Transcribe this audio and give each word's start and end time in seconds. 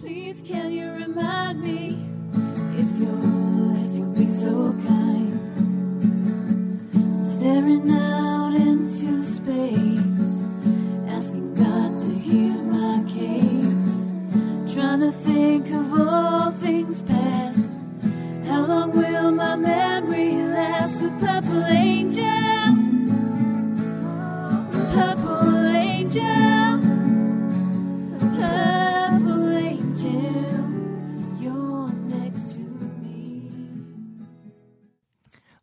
Please, 0.00 0.40
can 0.40 0.72
you 0.72 0.90
remind 0.92 1.60
me 1.60 1.98
if 2.78 2.98
you'll, 2.98 3.84
if 3.84 3.98
you'll 3.98 4.14
be 4.14 4.26
so 4.26 4.72
kind? 4.86 5.29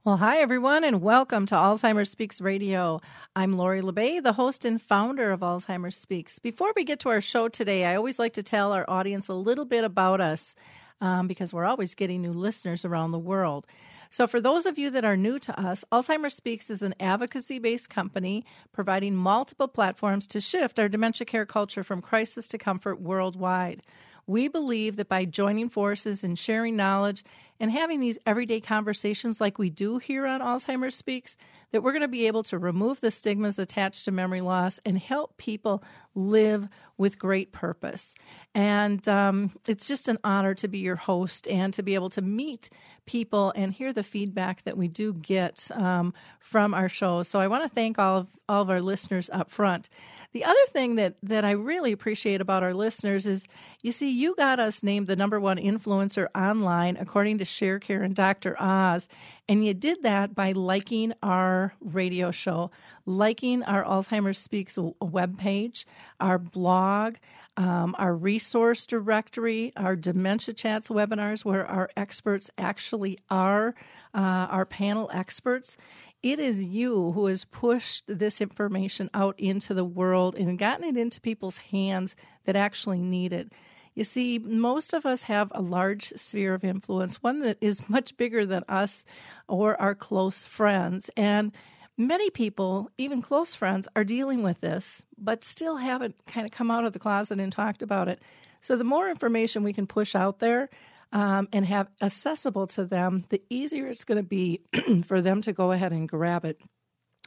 Well, 0.07 0.15
hi, 0.15 0.37
everyone, 0.37 0.85
and 0.85 1.01
welcome 1.01 1.45
to 1.47 1.55
Alzheimer's 1.55 2.09
Speaks 2.09 2.39
Radio. 2.39 3.01
I'm 3.35 3.57
Lori 3.57 3.81
La 3.81 3.91
Bey, 3.91 4.21
the 4.21 4.31
host 4.31 4.63
and 4.63 4.81
founder 4.81 5.33
of 5.33 5.41
Alzheimer's 5.41 5.97
Speaks. 5.97 6.39
Before 6.39 6.71
we 6.77 6.85
get 6.85 7.01
to 7.01 7.09
our 7.09 7.19
show 7.19 7.49
today, 7.49 7.83
I 7.83 7.97
always 7.97 8.17
like 8.17 8.31
to 8.35 8.41
tell 8.41 8.71
our 8.71 8.89
audience 8.89 9.27
a 9.27 9.33
little 9.33 9.65
bit 9.65 9.83
about 9.83 10.21
us 10.21 10.55
um, 11.01 11.27
because 11.27 11.53
we're 11.53 11.65
always 11.65 11.93
getting 11.93 12.21
new 12.21 12.31
listeners 12.31 12.85
around 12.85 13.11
the 13.11 13.19
world. 13.19 13.67
So, 14.09 14.27
for 14.27 14.39
those 14.39 14.65
of 14.65 14.77
you 14.77 14.89
that 14.91 15.03
are 15.03 15.17
new 15.17 15.39
to 15.39 15.59
us, 15.59 15.83
Alzheimer's 15.91 16.35
Speaks 16.35 16.69
is 16.69 16.81
an 16.81 16.95
advocacy 17.01 17.59
based 17.59 17.89
company 17.89 18.45
providing 18.71 19.13
multiple 19.13 19.67
platforms 19.67 20.25
to 20.27 20.39
shift 20.39 20.79
our 20.79 20.87
dementia 20.87 21.25
care 21.25 21.45
culture 21.45 21.83
from 21.83 22.01
crisis 22.01 22.47
to 22.47 22.57
comfort 22.57 23.01
worldwide. 23.01 23.81
We 24.27 24.49
believe 24.49 24.97
that 24.97 25.07
by 25.07 25.23
joining 25.23 25.69
forces 25.69 26.23
and 26.23 26.37
sharing 26.37 26.75
knowledge 26.75 27.23
and 27.59 27.71
having 27.71 28.01
these 28.01 28.19
everyday 28.25 28.59
conversations 28.59 29.39
like 29.39 29.57
we 29.57 29.69
do 29.69 29.97
here 29.97 30.27
on 30.27 30.41
Alzheimer's 30.41 30.95
Speaks, 30.95 31.37
that 31.71 31.81
we're 31.81 31.93
going 31.93 32.01
to 32.01 32.07
be 32.07 32.27
able 32.27 32.43
to 32.43 32.59
remove 32.59 33.01
the 33.01 33.09
stigmas 33.09 33.57
attached 33.57 34.05
to 34.05 34.11
memory 34.11 34.41
loss 34.41 34.79
and 34.85 34.97
help 34.97 35.37
people 35.37 35.81
live 36.13 36.67
with 36.97 37.17
great 37.17 37.51
purpose. 37.51 38.13
And 38.53 39.07
um, 39.07 39.51
it's 39.67 39.85
just 39.85 40.07
an 40.07 40.19
honor 40.23 40.53
to 40.55 40.67
be 40.67 40.79
your 40.79 40.95
host 40.97 41.47
and 41.47 41.73
to 41.73 41.83
be 41.83 41.95
able 41.95 42.09
to 42.11 42.21
meet 42.21 42.69
people 43.07 43.51
and 43.55 43.73
hear 43.73 43.91
the 43.91 44.03
feedback 44.03 44.63
that 44.65 44.77
we 44.77 44.87
do 44.87 45.13
get 45.13 45.71
um, 45.73 46.13
from 46.39 46.75
our 46.75 46.87
show. 46.87 47.23
So 47.23 47.39
I 47.39 47.47
want 47.47 47.63
to 47.63 47.69
thank 47.69 47.97
all 47.97 48.19
of, 48.19 48.27
all 48.47 48.61
of 48.61 48.69
our 48.69 48.81
listeners 48.81 49.29
up 49.33 49.49
front. 49.49 49.89
The 50.33 50.43
other 50.43 50.65
thing 50.69 50.95
that, 50.95 51.15
that 51.23 51.43
I 51.43 51.51
really 51.51 51.91
appreciate 51.91 52.41
about 52.41 52.61
our 52.61 52.73
listeners 52.73 53.25
is 53.25 53.47
you 53.81 53.91
see, 53.91 54.09
you 54.11 54.35
got 54.35 54.59
us 54.59 54.83
named 54.83 55.07
the 55.07 55.15
number 55.15 55.39
one 55.39 55.57
influencer 55.57 56.27
online 56.35 56.97
according 56.97 57.39
to 57.39 57.43
ShareCare 57.43 58.03
and 58.03 58.15
Dr. 58.15 58.55
Oz. 58.61 59.07
And 59.49 59.65
you 59.65 59.73
did 59.73 60.03
that 60.03 60.35
by 60.35 60.51
liking 60.51 61.13
our 61.23 61.73
radio 61.81 62.29
show, 62.29 62.69
liking 63.05 63.63
our 63.63 63.83
Alzheimer's 63.83 64.37
Speaks 64.37 64.77
webpage, 64.77 65.85
our 66.19 66.37
blog, 66.37 67.15
um, 67.57 67.95
our 67.97 68.15
resource 68.15 68.85
directory, 68.85 69.73
our 69.75 69.95
dementia 69.95 70.53
chats 70.53 70.89
webinars, 70.89 71.43
where 71.43 71.65
our 71.65 71.89
experts 71.97 72.51
actually 72.57 73.17
are, 73.29 73.73
uh, 74.13 74.47
our 74.49 74.65
panel 74.65 75.09
experts. 75.11 75.75
It 76.21 76.39
is 76.39 76.63
you 76.63 77.11
who 77.13 77.25
has 77.25 77.45
pushed 77.45 78.03
this 78.07 78.41
information 78.41 79.09
out 79.13 79.39
into 79.39 79.73
the 79.73 79.85
world 79.85 80.35
and 80.35 80.57
gotten 80.57 80.85
it 80.85 80.97
into 80.97 81.19
people's 81.19 81.57
hands 81.57 82.15
that 82.45 82.55
actually 82.55 82.99
need 82.99 83.33
it. 83.33 83.51
You 83.95 84.03
see, 84.03 84.37
most 84.37 84.93
of 84.93 85.07
us 85.07 85.23
have 85.23 85.51
a 85.55 85.61
large 85.61 86.13
sphere 86.15 86.53
of 86.53 86.63
influence, 86.63 87.23
one 87.23 87.39
that 87.39 87.57
is 87.59 87.89
much 87.89 88.15
bigger 88.17 88.45
than 88.45 88.63
us 88.69 89.03
or 89.47 89.79
our 89.81 89.95
close 89.95 90.43
friends. 90.43 91.09
And 91.17 91.51
many 91.97 92.29
people, 92.29 92.91
even 92.97 93.21
close 93.21 93.55
friends, 93.55 93.87
are 93.95 94.03
dealing 94.03 94.43
with 94.43 94.61
this, 94.61 95.05
but 95.17 95.43
still 95.43 95.77
haven't 95.77 96.15
kind 96.25 96.45
of 96.45 96.51
come 96.51 96.69
out 96.69 96.85
of 96.85 96.93
the 96.93 96.99
closet 96.99 97.39
and 97.39 97.51
talked 97.51 97.81
about 97.81 98.07
it. 98.07 98.21
So, 98.61 98.75
the 98.75 98.83
more 98.83 99.09
information 99.09 99.63
we 99.63 99.73
can 99.73 99.87
push 99.87 100.15
out 100.15 100.39
there 100.39 100.69
um, 101.11 101.47
and 101.53 101.65
have 101.65 101.89
accessible 102.01 102.67
to 102.67 102.85
them, 102.85 103.25
the 103.29 103.41
easier 103.49 103.87
it's 103.87 104.03
going 104.03 104.17
to 104.17 104.27
be 104.27 104.61
for 105.05 105.21
them 105.21 105.41
to 105.43 105.53
go 105.53 105.71
ahead 105.71 105.91
and 105.91 106.07
grab 106.07 106.45
it. 106.45 106.59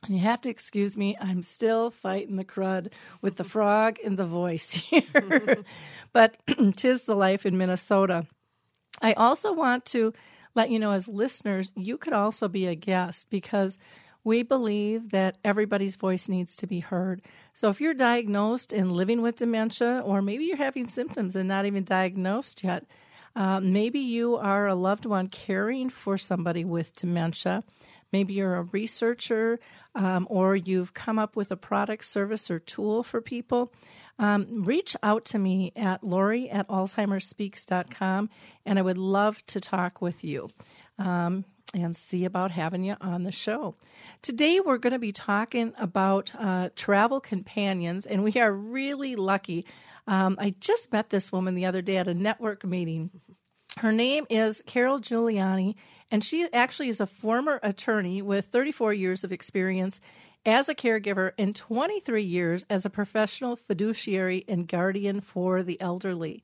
And 0.04 0.14
you 0.14 0.22
have 0.22 0.40
to 0.42 0.50
excuse 0.50 0.96
me, 0.96 1.16
I'm 1.20 1.42
still 1.42 1.90
fighting 1.90 2.36
the 2.36 2.44
crud 2.44 2.90
with 3.20 3.36
the 3.36 3.44
frog 3.44 3.98
in 3.98 4.16
the 4.16 4.24
voice 4.24 4.72
here. 4.72 5.64
but 6.12 6.36
tis 6.76 7.04
the 7.04 7.14
life 7.14 7.44
in 7.44 7.58
Minnesota. 7.58 8.26
I 9.02 9.12
also 9.14 9.52
want 9.52 9.84
to 9.86 10.12
let 10.54 10.70
you 10.70 10.78
know, 10.78 10.92
as 10.92 11.06
listeners, 11.06 11.72
you 11.76 11.96
could 11.96 12.12
also 12.12 12.48
be 12.48 12.66
a 12.66 12.74
guest 12.74 13.30
because 13.30 13.78
we 14.24 14.42
believe 14.42 15.10
that 15.10 15.38
everybody's 15.44 15.96
voice 15.96 16.28
needs 16.28 16.54
to 16.56 16.66
be 16.66 16.80
heard. 16.80 17.22
So 17.54 17.68
if 17.68 17.80
you're 17.80 17.94
diagnosed 17.94 18.72
and 18.72 18.92
living 18.92 19.22
with 19.22 19.36
dementia, 19.36 20.02
or 20.04 20.20
maybe 20.22 20.44
you're 20.44 20.56
having 20.56 20.86
symptoms 20.86 21.36
and 21.36 21.48
not 21.48 21.66
even 21.66 21.84
diagnosed 21.84 22.62
yet, 22.62 22.84
uh, 23.36 23.60
maybe 23.60 24.00
you 24.00 24.36
are 24.36 24.66
a 24.66 24.74
loved 24.74 25.06
one 25.06 25.28
caring 25.28 25.88
for 25.88 26.18
somebody 26.18 26.64
with 26.64 26.94
dementia. 26.96 27.62
Maybe 28.12 28.34
you're 28.34 28.56
a 28.56 28.62
researcher 28.62 29.60
um, 29.94 30.26
or 30.28 30.56
you've 30.56 30.94
come 30.94 31.18
up 31.18 31.36
with 31.36 31.50
a 31.50 31.56
product, 31.56 32.04
service, 32.04 32.50
or 32.50 32.58
tool 32.58 33.02
for 33.02 33.20
people. 33.20 33.72
Um, 34.18 34.64
reach 34.64 34.96
out 35.02 35.24
to 35.26 35.38
me 35.38 35.72
at 35.76 36.04
lori 36.04 36.50
at 36.50 36.68
alzheimersspeaks.com 36.68 38.30
and 38.66 38.78
I 38.78 38.82
would 38.82 38.98
love 38.98 39.44
to 39.46 39.60
talk 39.60 40.02
with 40.02 40.24
you. 40.24 40.48
Um, 40.98 41.44
and 41.74 41.96
see 41.96 42.24
about 42.24 42.50
having 42.50 42.84
you 42.84 42.96
on 43.00 43.22
the 43.22 43.32
show. 43.32 43.74
Today, 44.22 44.60
we're 44.60 44.78
going 44.78 44.92
to 44.92 44.98
be 44.98 45.12
talking 45.12 45.72
about 45.78 46.32
uh, 46.38 46.70
travel 46.76 47.20
companions, 47.20 48.06
and 48.06 48.24
we 48.24 48.32
are 48.40 48.52
really 48.52 49.16
lucky. 49.16 49.64
Um, 50.06 50.36
I 50.40 50.54
just 50.60 50.92
met 50.92 51.10
this 51.10 51.30
woman 51.30 51.54
the 51.54 51.66
other 51.66 51.82
day 51.82 51.96
at 51.96 52.08
a 52.08 52.14
network 52.14 52.64
meeting. 52.64 53.10
Her 53.78 53.92
name 53.92 54.26
is 54.28 54.62
Carol 54.66 55.00
Giuliani, 55.00 55.76
and 56.10 56.24
she 56.24 56.46
actually 56.52 56.88
is 56.88 57.00
a 57.00 57.06
former 57.06 57.60
attorney 57.62 58.20
with 58.20 58.46
34 58.46 58.92
years 58.94 59.24
of 59.24 59.32
experience 59.32 60.00
as 60.44 60.68
a 60.68 60.74
caregiver 60.74 61.32
and 61.38 61.54
23 61.54 62.22
years 62.22 62.66
as 62.68 62.84
a 62.84 62.90
professional 62.90 63.56
fiduciary 63.56 64.44
and 64.48 64.66
guardian 64.66 65.20
for 65.20 65.62
the 65.62 65.80
elderly. 65.80 66.42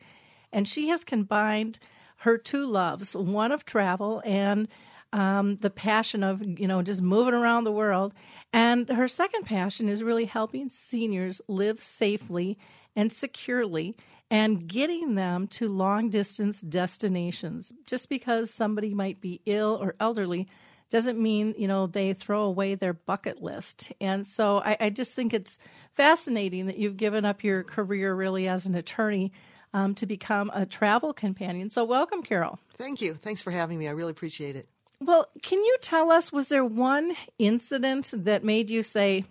And 0.53 0.69
she 0.69 0.88
has 0.88 1.03
combined 1.03 1.78
her 2.19 2.38
two 2.38 2.66
loves 2.66 3.14
one 3.14 3.53
of 3.53 3.64
travel 3.64 4.22
and 4.25 4.69
um, 5.16 5.56
the 5.56 5.71
passion 5.71 6.22
of 6.22 6.43
you 6.47 6.69
know 6.69 6.82
just 6.82 7.03
moving 7.03 7.34
around 7.34 7.65
the 7.65 7.72
world 7.72 8.15
and 8.53 8.88
her 8.88 9.09
second 9.09 9.44
passion 9.44 9.88
is 9.88 10.03
really 10.03 10.27
helping 10.27 10.69
seniors 10.69 11.41
live 11.49 11.82
safely 11.82 12.59
and 12.94 13.10
securely 13.12 13.97
and 14.31 14.69
getting 14.69 15.15
them 15.15 15.47
to 15.47 15.69
long 15.69 16.10
distance 16.10 16.60
destinations 16.60 17.72
just 17.87 18.09
because 18.09 18.50
somebody 18.50 18.93
might 18.93 19.21
be 19.21 19.41
ill 19.47 19.78
or 19.81 19.94
elderly 20.00 20.47
doesn't 20.91 21.19
mean 21.19 21.55
you 21.56 21.66
know 21.66 21.87
they 21.87 22.12
throw 22.12 22.43
away 22.43 22.75
their 22.75 22.93
bucket 22.93 23.43
list 23.43 23.93
and 24.03 24.26
so 24.26 24.59
I, 24.59 24.76
I 24.78 24.91
just 24.91 25.15
think 25.15 25.32
it's 25.32 25.59
fascinating 25.94 26.66
that 26.66 26.76
you've 26.76 26.99
given 26.99 27.25
up 27.25 27.43
your 27.43 27.65
career 27.65 28.15
really 28.15 28.49
as 28.49 28.66
an 28.66 28.75
attorney 28.75 29.32
um, 29.72 29.94
to 29.94 30.06
become 30.06 30.50
a 30.53 30.66
travel 30.66 31.15
companion 31.15 31.71
so 31.71 31.84
welcome 31.84 32.22
carol 32.22 32.60
Thank 32.76 33.00
you. 33.00 33.15
Thanks 33.15 33.43
for 33.43 33.50
having 33.50 33.78
me. 33.78 33.88
I 33.88 33.93
really 33.93 34.10
appreciate 34.10 34.55
it. 34.55 34.66
Well, 35.01 35.29
can 35.43 35.59
you 35.59 35.77
tell 35.81 36.11
us 36.11 36.33
was 36.33 36.49
there 36.49 36.65
one 36.65 37.15
incident 37.39 38.11
that 38.15 38.45
made 38.45 38.71
you 38.71 38.83
say, 38.83 39.25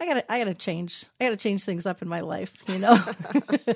"I 0.00 0.06
got 0.06 0.14
to 0.14 0.32
I 0.32 0.38
got 0.38 0.44
to 0.44 0.54
change. 0.54 1.04
I 1.20 1.24
got 1.24 1.30
to 1.30 1.36
change 1.36 1.64
things 1.64 1.86
up 1.86 2.02
in 2.02 2.08
my 2.08 2.20
life," 2.20 2.52
you 2.66 2.78
know? 2.78 2.98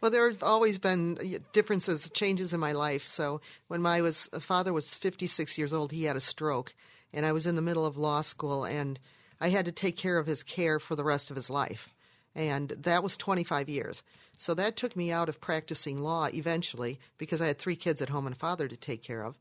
Well, 0.00 0.10
there 0.10 0.28
have 0.28 0.42
always 0.42 0.78
been 0.78 1.18
uh, 1.18 1.38
differences, 1.52 2.08
changes 2.10 2.52
in 2.52 2.60
my 2.60 2.72
life. 2.72 3.06
So 3.06 3.40
when 3.68 3.82
my 3.82 4.00
was 4.00 4.28
father 4.40 4.72
was 4.72 4.96
56 4.96 5.56
years 5.58 5.72
old, 5.72 5.92
he 5.92 6.04
had 6.04 6.16
a 6.16 6.20
stroke, 6.20 6.74
and 7.12 7.26
I 7.26 7.32
was 7.32 7.46
in 7.46 7.56
the 7.56 7.62
middle 7.62 7.86
of 7.86 7.96
law 7.96 8.22
school, 8.22 8.64
and 8.64 8.98
I 9.40 9.48
had 9.48 9.64
to 9.66 9.72
take 9.72 9.96
care 9.96 10.18
of 10.18 10.26
his 10.26 10.42
care 10.42 10.78
for 10.80 10.96
the 10.96 11.04
rest 11.04 11.30
of 11.30 11.36
his 11.36 11.50
life, 11.50 11.94
and 12.34 12.70
that 12.70 13.02
was 13.02 13.16
25 13.16 13.68
years. 13.68 14.02
So 14.36 14.54
that 14.54 14.76
took 14.76 14.94
me 14.96 15.10
out 15.10 15.28
of 15.28 15.40
practicing 15.40 15.98
law 15.98 16.28
eventually 16.32 17.00
because 17.18 17.40
I 17.40 17.48
had 17.48 17.58
three 17.58 17.76
kids 17.76 18.00
at 18.00 18.08
home 18.08 18.26
and 18.26 18.36
a 18.36 18.38
father 18.38 18.68
to 18.68 18.76
take 18.76 19.02
care 19.02 19.24
of. 19.24 19.36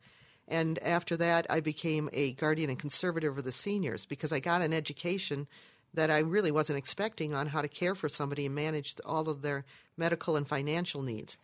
And 0.47 0.79
after 0.79 1.17
that, 1.17 1.45
I 1.49 1.59
became 1.59 2.09
a 2.13 2.33
guardian 2.33 2.69
and 2.69 2.79
conservator 2.79 3.29
of 3.29 3.44
the 3.44 3.51
seniors 3.51 4.05
because 4.05 4.31
I 4.31 4.39
got 4.39 4.61
an 4.61 4.73
education 4.73 5.47
that 5.94 6.11
I 6.11 6.19
really 6.19 6.51
wasn't 6.51 6.79
expecting 6.79 7.33
on 7.33 7.47
how 7.47 7.61
to 7.61 7.67
care 7.67 7.95
for 7.95 8.07
somebody 8.07 8.45
and 8.45 8.55
manage 8.55 8.95
all 9.05 9.29
of 9.29 9.41
their 9.41 9.65
medical 9.97 10.35
and 10.35 10.47
financial 10.47 11.01
needs. 11.01 11.38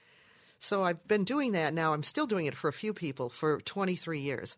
So 0.60 0.84
I've 0.84 1.06
been 1.08 1.26
doing 1.26 1.52
that 1.52 1.74
now. 1.74 1.94
I'm 1.94 2.04
still 2.04 2.28
doing 2.28 2.46
it 2.46 2.56
for 2.56 2.70
a 2.70 2.74
few 2.74 2.94
people 2.94 3.30
for 3.30 3.60
23 3.60 4.20
years. 4.20 4.56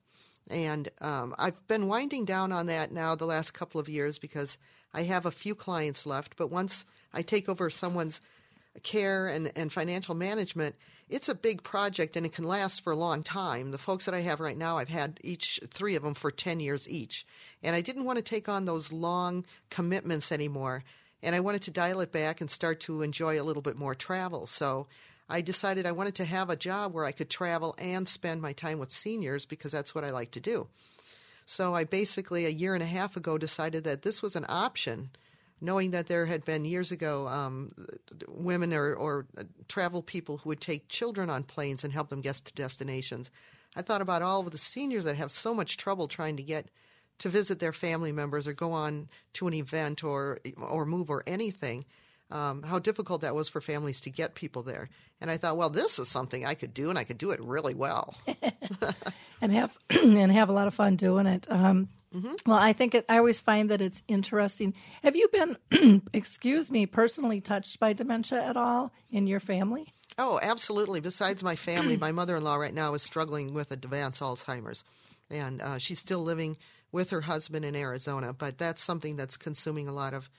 And 0.47 0.89
um, 1.01 1.33
I've 1.39 1.67
been 1.67 1.87
winding 1.87 2.25
down 2.25 2.51
on 2.51 2.67
that 2.67 2.91
now 2.91 3.15
the 3.15 3.25
last 3.25 3.53
couple 3.53 3.81
of 3.81 3.89
years 3.89 4.19
because 4.19 4.59
I 4.93 5.03
have 5.03 5.25
a 5.25 5.31
few 5.31 5.55
clients 5.55 6.05
left. 6.05 6.35
But 6.37 6.51
once 6.51 6.85
I 7.11 7.23
take 7.23 7.49
over 7.49 7.69
someone's 7.69 8.21
care 8.83 9.27
and, 9.27 9.51
and 9.55 9.71
financial 9.71 10.15
management, 10.15 10.75
it's 11.09 11.29
a 11.29 11.35
big 11.35 11.63
project 11.63 12.15
and 12.15 12.25
it 12.25 12.33
can 12.33 12.45
last 12.45 12.81
for 12.81 12.91
a 12.91 12.95
long 12.95 13.23
time. 13.23 13.71
The 13.71 13.77
folks 13.77 14.05
that 14.05 14.15
I 14.15 14.21
have 14.21 14.39
right 14.39 14.57
now, 14.57 14.77
I've 14.77 14.89
had 14.89 15.19
each 15.23 15.59
three 15.67 15.95
of 15.95 16.03
them 16.03 16.13
for 16.13 16.31
10 16.31 16.59
years 16.59 16.89
each. 16.89 17.25
And 17.63 17.75
I 17.75 17.81
didn't 17.81 18.05
want 18.05 18.17
to 18.17 18.23
take 18.23 18.49
on 18.49 18.65
those 18.65 18.91
long 18.91 19.45
commitments 19.69 20.31
anymore. 20.31 20.83
And 21.21 21.35
I 21.35 21.39
wanted 21.39 21.61
to 21.63 21.71
dial 21.71 22.01
it 22.01 22.11
back 22.11 22.41
and 22.41 22.49
start 22.49 22.79
to 22.81 23.01
enjoy 23.01 23.39
a 23.39 23.43
little 23.43 23.61
bit 23.61 23.77
more 23.77 23.95
travel. 23.95 24.47
So 24.47 24.87
I 25.29 25.41
decided 25.41 25.85
I 25.85 25.91
wanted 25.91 26.15
to 26.15 26.25
have 26.25 26.49
a 26.49 26.55
job 26.55 26.93
where 26.93 27.05
I 27.05 27.11
could 27.11 27.29
travel 27.29 27.75
and 27.77 28.07
spend 28.07 28.41
my 28.41 28.53
time 28.53 28.79
with 28.79 28.91
seniors 28.91 29.45
because 29.45 29.71
that's 29.71 29.95
what 29.95 30.03
I 30.03 30.11
like 30.11 30.31
to 30.31 30.39
do. 30.39 30.67
So 31.45 31.75
I 31.75 31.83
basically, 31.83 32.45
a 32.45 32.49
year 32.49 32.73
and 32.73 32.83
a 32.83 32.87
half 32.87 33.15
ago, 33.15 33.37
decided 33.37 33.83
that 33.83 34.01
this 34.01 34.21
was 34.21 34.35
an 34.35 34.45
option 34.49 35.11
knowing 35.61 35.91
that 35.91 36.07
there 36.07 36.25
had 36.25 36.43
been 36.45 36.65
years 36.65 36.91
ago 36.91 37.27
um, 37.27 37.71
women 38.27 38.73
or, 38.73 38.93
or 38.93 39.25
travel 39.67 40.01
people 40.01 40.37
who 40.37 40.49
would 40.49 40.61
take 40.61 40.87
children 40.89 41.29
on 41.29 41.43
planes 41.43 41.83
and 41.83 41.93
help 41.93 42.09
them 42.09 42.21
get 42.21 42.35
to 42.35 42.53
destinations. 42.53 43.31
I 43.75 43.81
thought 43.81 44.01
about 44.01 44.21
all 44.21 44.41
of 44.41 44.51
the 44.51 44.57
seniors 44.57 45.03
that 45.03 45.17
have 45.17 45.31
so 45.31 45.53
much 45.53 45.77
trouble 45.77 46.07
trying 46.07 46.37
to 46.37 46.43
get 46.43 46.69
to 47.19 47.29
visit 47.29 47.59
their 47.59 47.73
family 47.73 48.11
members 48.11 48.47
or 48.47 48.53
go 48.53 48.71
on 48.71 49.09
to 49.33 49.47
an 49.47 49.53
event 49.53 50.03
or 50.03 50.39
or 50.57 50.85
move 50.85 51.09
or 51.09 51.23
anything. 51.27 51.85
Um, 52.31 52.63
how 52.63 52.79
difficult 52.79 53.21
that 53.21 53.35
was 53.35 53.49
for 53.49 53.61
families 53.61 54.01
to 54.01 54.09
get 54.09 54.33
people 54.33 54.63
there. 54.63 54.89
And 55.21 55.29
I 55.29 55.37
thought, 55.37 55.57
well, 55.57 55.69
this 55.69 55.99
is 55.99 56.07
something 56.07 56.43
I 56.43 56.55
could 56.55 56.73
do, 56.73 56.89
and 56.89 56.97
I 56.97 57.03
could 57.03 57.19
do 57.19 57.29
it 57.29 57.39
really 57.39 57.75
well, 57.75 58.15
and 59.41 59.51
have 59.51 59.77
and 59.89 60.31
have 60.31 60.49
a 60.49 60.53
lot 60.53 60.67
of 60.67 60.73
fun 60.73 60.95
doing 60.95 61.27
it. 61.27 61.45
Um, 61.49 61.89
Mm-hmm. 62.15 62.33
Well, 62.45 62.57
I 62.57 62.71
think 62.71 62.95
it, 62.95 63.05
I 63.09 63.17
always 63.17 63.41
find 63.41 63.69
that 63.71 63.81
it's 63.81 64.01
interesting. 64.07 64.73
Have 65.03 65.17
you 65.17 65.27
been, 65.27 66.01
excuse 66.13 66.71
me, 66.71 66.85
personally 66.85 67.41
touched 67.41 67.79
by 67.79 67.91
dementia 67.91 68.41
at 68.41 68.55
all 68.55 68.93
in 69.11 69.27
your 69.27 69.41
family? 69.41 69.93
Oh, 70.17 70.39
absolutely. 70.41 71.01
Besides 71.01 71.43
my 71.43 71.57
family, 71.57 71.97
my 71.97 72.13
mother 72.13 72.37
in 72.37 72.43
law 72.43 72.55
right 72.55 72.73
now 72.73 72.93
is 72.93 73.03
struggling 73.03 73.53
with 73.53 73.71
advanced 73.71 74.21
Alzheimer's, 74.21 74.85
and 75.29 75.61
uh, 75.61 75.77
she's 75.77 75.99
still 75.99 76.23
living 76.23 76.55
with 76.93 77.09
her 77.09 77.21
husband 77.21 77.65
in 77.65 77.75
Arizona. 77.75 78.31
But 78.31 78.57
that's 78.57 78.81
something 78.81 79.17
that's 79.17 79.35
consuming 79.35 79.89
a 79.89 79.93
lot 79.93 80.13
of 80.13 80.29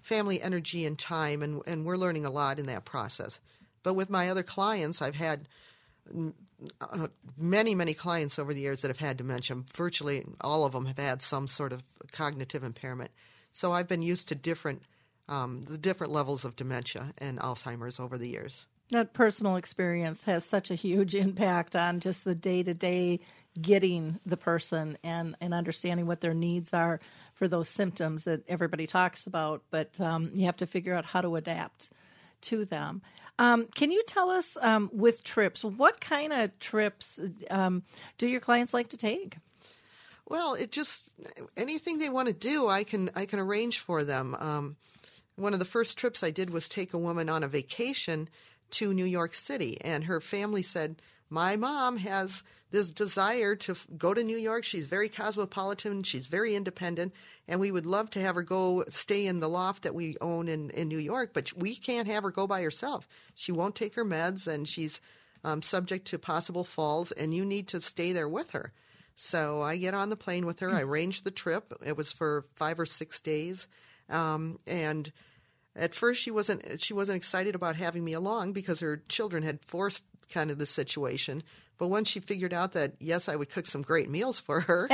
family 0.00 0.40
energy 0.40 0.84
and 0.86 0.96
time, 0.96 1.42
and, 1.42 1.62
and 1.66 1.84
we're 1.84 1.96
learning 1.96 2.26
a 2.26 2.30
lot 2.30 2.60
in 2.60 2.66
that 2.66 2.84
process. 2.84 3.40
But 3.82 3.94
with 3.94 4.08
my 4.08 4.30
other 4.30 4.44
clients, 4.44 5.02
I've 5.02 5.16
had 5.16 5.48
uh, 6.80 7.08
many, 7.36 7.74
many 7.74 7.94
clients 7.94 8.38
over 8.38 8.54
the 8.54 8.60
years 8.60 8.82
that 8.82 8.88
have 8.88 8.98
had 8.98 9.16
dementia. 9.16 9.56
Virtually 9.74 10.24
all 10.40 10.64
of 10.64 10.72
them 10.72 10.86
have 10.86 10.98
had 10.98 11.22
some 11.22 11.46
sort 11.46 11.72
of 11.72 11.82
cognitive 12.12 12.62
impairment. 12.62 13.10
So 13.52 13.72
I've 13.72 13.88
been 13.88 14.02
used 14.02 14.28
to 14.28 14.34
different 14.34 14.82
um, 15.28 15.62
the 15.62 15.78
different 15.78 16.12
levels 16.12 16.44
of 16.44 16.56
dementia 16.56 17.14
and 17.18 17.38
Alzheimer's 17.38 17.98
over 17.98 18.18
the 18.18 18.28
years. 18.28 18.66
That 18.90 19.14
personal 19.14 19.56
experience 19.56 20.24
has 20.24 20.44
such 20.44 20.70
a 20.70 20.74
huge 20.74 21.14
impact 21.14 21.74
on 21.74 22.00
just 22.00 22.24
the 22.24 22.34
day 22.34 22.62
to 22.62 22.74
day 22.74 23.20
getting 23.60 24.18
the 24.26 24.36
person 24.36 24.98
and, 25.04 25.36
and 25.40 25.54
understanding 25.54 26.06
what 26.06 26.20
their 26.20 26.34
needs 26.34 26.74
are 26.74 27.00
for 27.34 27.46
those 27.48 27.68
symptoms 27.68 28.24
that 28.24 28.42
everybody 28.48 28.86
talks 28.86 29.26
about. 29.26 29.62
But 29.70 30.00
um, 30.00 30.30
you 30.34 30.46
have 30.46 30.56
to 30.58 30.66
figure 30.66 30.94
out 30.94 31.04
how 31.04 31.20
to 31.20 31.36
adapt 31.36 31.90
to 32.42 32.64
them. 32.64 33.02
Um, 33.38 33.66
can 33.74 33.90
you 33.90 34.02
tell 34.06 34.30
us 34.30 34.56
um, 34.62 34.90
with 34.92 35.24
trips, 35.24 35.64
what 35.64 36.00
kind 36.00 36.32
of 36.32 36.56
trips 36.60 37.20
um, 37.50 37.82
do 38.16 38.28
your 38.28 38.40
clients 38.40 38.72
like 38.72 38.88
to 38.88 38.96
take? 38.96 39.38
Well, 40.26 40.54
it 40.54 40.72
just 40.72 41.12
anything 41.56 41.98
they 41.98 42.08
want 42.08 42.28
to 42.28 42.34
do, 42.34 42.68
I 42.68 42.84
can 42.84 43.10
I 43.14 43.26
can 43.26 43.38
arrange 43.38 43.80
for 43.80 44.04
them. 44.04 44.34
Um, 44.38 44.76
one 45.36 45.52
of 45.52 45.58
the 45.58 45.64
first 45.64 45.98
trips 45.98 46.22
I 46.22 46.30
did 46.30 46.50
was 46.50 46.68
take 46.68 46.94
a 46.94 46.98
woman 46.98 47.28
on 47.28 47.42
a 47.42 47.48
vacation 47.48 48.28
to 48.70 48.94
New 48.94 49.04
York 49.04 49.34
City, 49.34 49.78
and 49.82 50.04
her 50.04 50.20
family 50.20 50.62
said, 50.62 51.02
"My 51.30 51.56
mom 51.56 51.98
has 51.98 52.42
this 52.70 52.90
desire 52.90 53.54
to 53.54 53.76
go 53.96 54.12
to 54.12 54.24
New 54.24 54.36
York. 54.36 54.64
She's 54.64 54.88
very 54.88 55.08
cosmopolitan. 55.08 56.02
She's 56.02 56.26
very 56.26 56.56
independent, 56.56 57.14
and 57.46 57.60
we 57.60 57.70
would 57.70 57.86
love 57.86 58.10
to 58.10 58.20
have 58.20 58.34
her 58.34 58.42
go 58.42 58.84
stay 58.88 59.26
in 59.26 59.38
the 59.38 59.48
loft 59.48 59.84
that 59.84 59.94
we 59.94 60.16
own 60.20 60.48
in, 60.48 60.70
in 60.70 60.88
New 60.88 60.98
York. 60.98 61.30
But 61.32 61.52
we 61.56 61.76
can't 61.76 62.08
have 62.08 62.24
her 62.24 62.32
go 62.32 62.46
by 62.46 62.62
herself. 62.62 63.08
She 63.34 63.52
won't 63.52 63.76
take 63.76 63.94
her 63.94 64.04
meds, 64.04 64.48
and 64.48 64.68
she's 64.68 65.00
um, 65.44 65.62
subject 65.62 66.06
to 66.08 66.18
possible 66.18 66.64
falls. 66.64 67.12
And 67.12 67.32
you 67.32 67.44
need 67.44 67.68
to 67.68 67.80
stay 67.80 68.12
there 68.12 68.28
with 68.28 68.50
her. 68.50 68.72
So 69.14 69.62
I 69.62 69.76
get 69.76 69.94
on 69.94 70.10
the 70.10 70.16
plane 70.16 70.44
with 70.44 70.60
her. 70.60 70.70
I 70.70 70.82
arrange 70.82 71.22
the 71.22 71.30
trip. 71.30 71.72
It 71.84 71.96
was 71.96 72.12
for 72.12 72.44
five 72.56 72.80
or 72.80 72.86
six 72.86 73.20
days, 73.20 73.68
um, 74.10 74.58
and 74.66 75.12
at 75.76 75.94
first 75.94 76.20
she 76.20 76.30
wasn't 76.30 76.80
she 76.80 76.92
wasn't 76.92 77.16
excited 77.16 77.54
about 77.54 77.76
having 77.76 78.04
me 78.04 78.12
along 78.12 78.52
because 78.52 78.80
her 78.80 79.02
children 79.08 79.42
had 79.44 79.64
forced 79.64 80.04
kind 80.32 80.50
of 80.50 80.58
the 80.58 80.66
situation. 80.66 81.42
But 81.76 81.88
once 81.88 82.08
she 82.08 82.20
figured 82.20 82.54
out 82.54 82.72
that, 82.72 82.92
yes, 83.00 83.28
I 83.28 83.36
would 83.36 83.50
cook 83.50 83.66
some 83.66 83.82
great 83.82 84.08
meals 84.08 84.38
for 84.38 84.60
her 84.60 84.88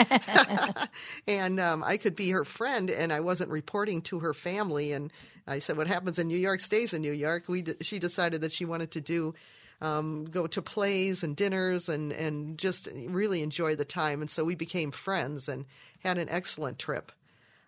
and 1.29 1.61
um, 1.61 1.85
I 1.85 1.99
could 1.99 2.17
be 2.17 2.31
her 2.31 2.45
friend 2.45 2.91
and 2.91 3.13
I 3.13 3.21
wasn't 3.21 3.51
reporting 3.51 4.01
to 4.03 4.21
her 4.21 4.33
family. 4.33 4.93
And 4.93 5.13
I 5.47 5.59
said, 5.59 5.77
what 5.77 5.89
happens 5.89 6.19
in 6.19 6.29
New 6.29 6.39
York 6.39 6.61
stays 6.61 6.95
in 6.95 7.03
New 7.03 7.13
York. 7.13 7.49
We 7.49 7.63
d- 7.63 7.75
she 7.83 7.99
decided 7.99 8.41
that 8.41 8.53
she 8.53 8.65
wanted 8.65 8.93
to 8.93 9.01
do 9.01 9.35
um, 9.83 10.25
go 10.27 10.47
to 10.47 10.63
plays 10.63 11.23
and 11.23 11.37
dinners 11.37 11.89
and, 11.89 12.13
and 12.13 12.59
just 12.59 12.89
really 13.09 13.43
enjoy 13.43 13.77
the 13.77 13.85
time. 13.85 14.21
And 14.21 14.31
so 14.31 14.45
we 14.45 14.55
became 14.55 14.91
friends 14.91 15.49
and 15.49 15.67
had 16.01 16.19
an 16.19 16.29
excellent 16.31 16.79
trip. 16.79 17.13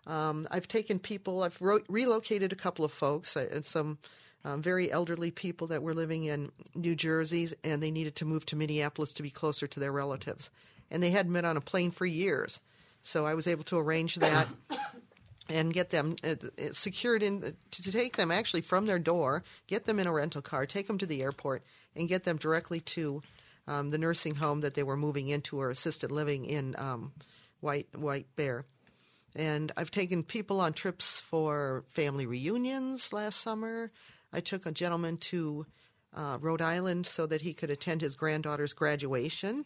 Um, 0.05 0.45
I've 0.51 0.67
taken 0.67 0.99
people, 0.99 1.43
I've 1.43 1.59
ro- 1.61 1.79
relocated 1.87 2.51
a 2.51 2.57
couple 2.57 2.83
of 2.83 2.91
folks 2.91 3.37
uh, 3.37 3.47
and 3.51 3.63
some 3.63 3.97
um, 4.45 4.61
very 4.61 4.91
elderly 4.91 5.31
people 5.31 5.67
that 5.67 5.83
were 5.83 5.93
living 5.93 6.25
in 6.25 6.51
New 6.75 6.95
Jersey, 6.95 7.49
and 7.63 7.81
they 7.81 7.91
needed 7.91 8.15
to 8.17 8.25
move 8.25 8.45
to 8.47 8.55
Minneapolis 8.55 9.13
to 9.13 9.23
be 9.23 9.29
closer 9.29 9.67
to 9.67 9.79
their 9.79 9.91
relatives. 9.91 10.49
And 10.91 11.01
they 11.01 11.11
hadn't 11.11 11.33
been 11.33 11.45
on 11.45 11.57
a 11.57 11.61
plane 11.61 11.91
for 11.91 12.05
years. 12.05 12.59
So 13.03 13.25
I 13.25 13.33
was 13.33 13.47
able 13.47 13.63
to 13.65 13.79
arrange 13.79 14.15
that 14.15 14.47
and 15.49 15.73
get 15.73 15.89
them 15.89 16.15
uh, 16.23 16.35
uh 16.41 16.71
secured 16.71 17.23
in 17.23 17.43
uh, 17.43 17.51
to 17.71 17.91
take 17.91 18.15
them 18.17 18.31
actually 18.31 18.61
from 18.61 18.85
their 18.85 18.99
door, 18.99 19.43
get 19.67 19.85
them 19.85 19.99
in 19.99 20.07
a 20.07 20.11
rental 20.11 20.41
car, 20.41 20.65
take 20.65 20.87
them 20.87 20.97
to 20.97 21.05
the 21.05 21.21
airport, 21.21 21.63
and 21.95 22.09
get 22.09 22.23
them 22.23 22.37
directly 22.37 22.79
to 22.79 23.21
um, 23.67 23.91
the 23.91 23.97
nursing 23.97 24.35
home 24.35 24.61
that 24.61 24.73
they 24.73 24.83
were 24.83 24.97
moving 24.97 25.29
into 25.29 25.59
or 25.59 25.69
assisted 25.69 26.11
living 26.11 26.45
in 26.45 26.75
um, 26.77 27.13
White 27.61 27.87
White 27.95 28.27
Bear. 28.35 28.65
And 29.35 29.71
I've 29.75 29.91
taken 29.91 30.23
people 30.23 30.59
on 30.59 30.73
trips 30.73 31.19
for 31.19 31.83
family 31.87 32.25
reunions 32.25 33.11
last 33.11 33.39
summer. 33.39 33.91
I 34.33 34.39
took 34.39 34.65
a 34.65 34.71
gentleman 34.71 35.17
to 35.17 35.65
uh, 36.15 36.37
Rhode 36.41 36.61
Island 36.61 37.05
so 37.05 37.25
that 37.27 37.41
he 37.41 37.53
could 37.53 37.69
attend 37.69 38.01
his 38.01 38.15
granddaughter's 38.15 38.73
graduation. 38.73 39.65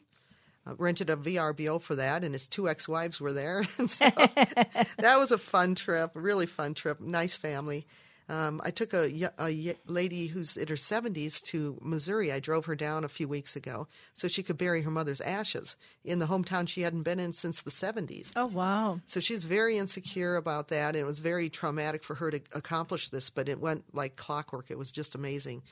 Uh, 0.65 0.75
rented 0.75 1.09
a 1.09 1.15
VRBO 1.15 1.81
for 1.81 1.95
that, 1.95 2.25
and 2.25 2.33
his 2.33 2.45
two 2.45 2.67
ex-wives 2.67 3.21
were 3.21 3.31
there. 3.31 3.63
so 3.87 4.09
that 4.09 5.15
was 5.17 5.31
a 5.31 5.37
fun 5.37 5.75
trip, 5.75 6.11
really 6.13 6.45
fun 6.45 6.73
trip. 6.73 6.99
Nice 6.99 7.37
family. 7.37 7.87
Um, 8.29 8.59
I 8.63 8.71
took 8.71 8.93
a, 8.93 9.31
a, 9.39 9.75
lady 9.85 10.27
who's 10.27 10.57
in 10.57 10.67
her 10.67 10.75
70s 10.75 11.41
to 11.43 11.77
Missouri. 11.81 12.31
I 12.31 12.41
drove 12.41 12.65
her 12.65 12.75
down 12.75 13.05
a 13.05 13.09
few 13.09 13.27
weeks 13.27 13.55
ago 13.55 13.87
so 14.13 14.27
she 14.27 14.43
could 14.43 14.57
bury 14.57 14.81
her 14.81 14.91
mother's 14.91 15.21
ashes 15.21 15.77
in 16.03 16.19
the 16.19 16.25
hometown 16.25 16.67
she 16.67 16.81
hadn't 16.81 17.03
been 17.03 17.21
in 17.21 17.31
since 17.31 17.61
the 17.61 17.71
70s. 17.71 18.31
Oh, 18.35 18.47
wow. 18.47 18.99
So 19.05 19.21
she's 19.21 19.45
very 19.45 19.77
insecure 19.77 20.35
about 20.35 20.67
that, 20.67 20.89
and 20.89 20.97
it 20.97 21.05
was 21.05 21.19
very 21.19 21.49
traumatic 21.49 22.03
for 22.03 22.15
her 22.15 22.31
to 22.31 22.41
accomplish 22.53 23.09
this, 23.09 23.29
but 23.29 23.47
it 23.47 23.61
went 23.61 23.85
like 23.93 24.17
clockwork. 24.17 24.69
It 24.69 24.77
was 24.77 24.91
just 24.91 25.15
amazing. 25.15 25.63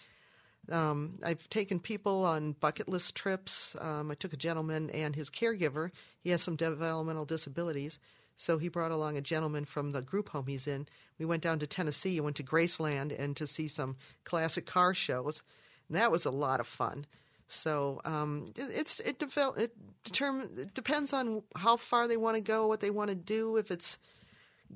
Um, 0.72 1.20
I've 1.24 1.48
taken 1.50 1.80
people 1.80 2.26
on 2.26 2.54
bucket 2.54 2.88
list 2.88 3.16
trips. 3.16 3.76
Um, 3.80 4.10
I 4.10 4.16
took 4.16 4.34
a 4.34 4.38
gentleman 4.38 4.90
and 4.92 5.16
his 5.16 5.30
caregiver. 5.30 5.92
He 6.24 6.30
has 6.32 6.42
some 6.42 6.56
developmental 6.56 7.26
disabilities. 7.26 8.00
So 8.38 8.58
he 8.58 8.68
brought 8.68 8.92
along 8.92 9.18
a 9.18 9.22
gentleman 9.22 9.66
from 9.66 9.92
the 9.92 10.02
group 10.02 10.30
home 10.30 10.48
he's 10.48 10.68
in. 10.68 10.88
We 11.18 11.26
went 11.26 11.44
down 11.44 11.60
to 11.60 11.68
Tennessee 11.68 12.20
went 12.20 12.36
to 12.38 12.44
Graceland 12.44 13.18
and 13.18 13.36
to 13.38 13.48
see 13.48 13.68
some 13.68 13.96
classic 14.24 14.66
car 14.66 14.94
shows. 14.94 15.42
And 15.88 15.98
that 15.98 16.12
was 16.12 16.26
a 16.26 16.32
lot 16.32 16.60
of 16.60 16.68
fun. 16.68 17.06
So 17.48 18.02
um, 18.06 18.46
it, 18.56 18.70
it's 18.74 19.00
it, 19.00 19.20
devel- 19.20 19.58
it, 19.58 19.72
determine, 20.04 20.50
it 20.58 20.74
depends 20.74 21.14
on 21.14 21.44
how 21.56 21.78
far 21.78 22.08
they 22.08 22.18
want 22.18 22.36
to 22.36 22.42
go, 22.42 22.68
what 22.68 22.80
they 22.80 22.90
want 22.90 23.10
to 23.10 23.16
do. 23.16 23.58
If 23.58 23.72
it's 23.72 23.98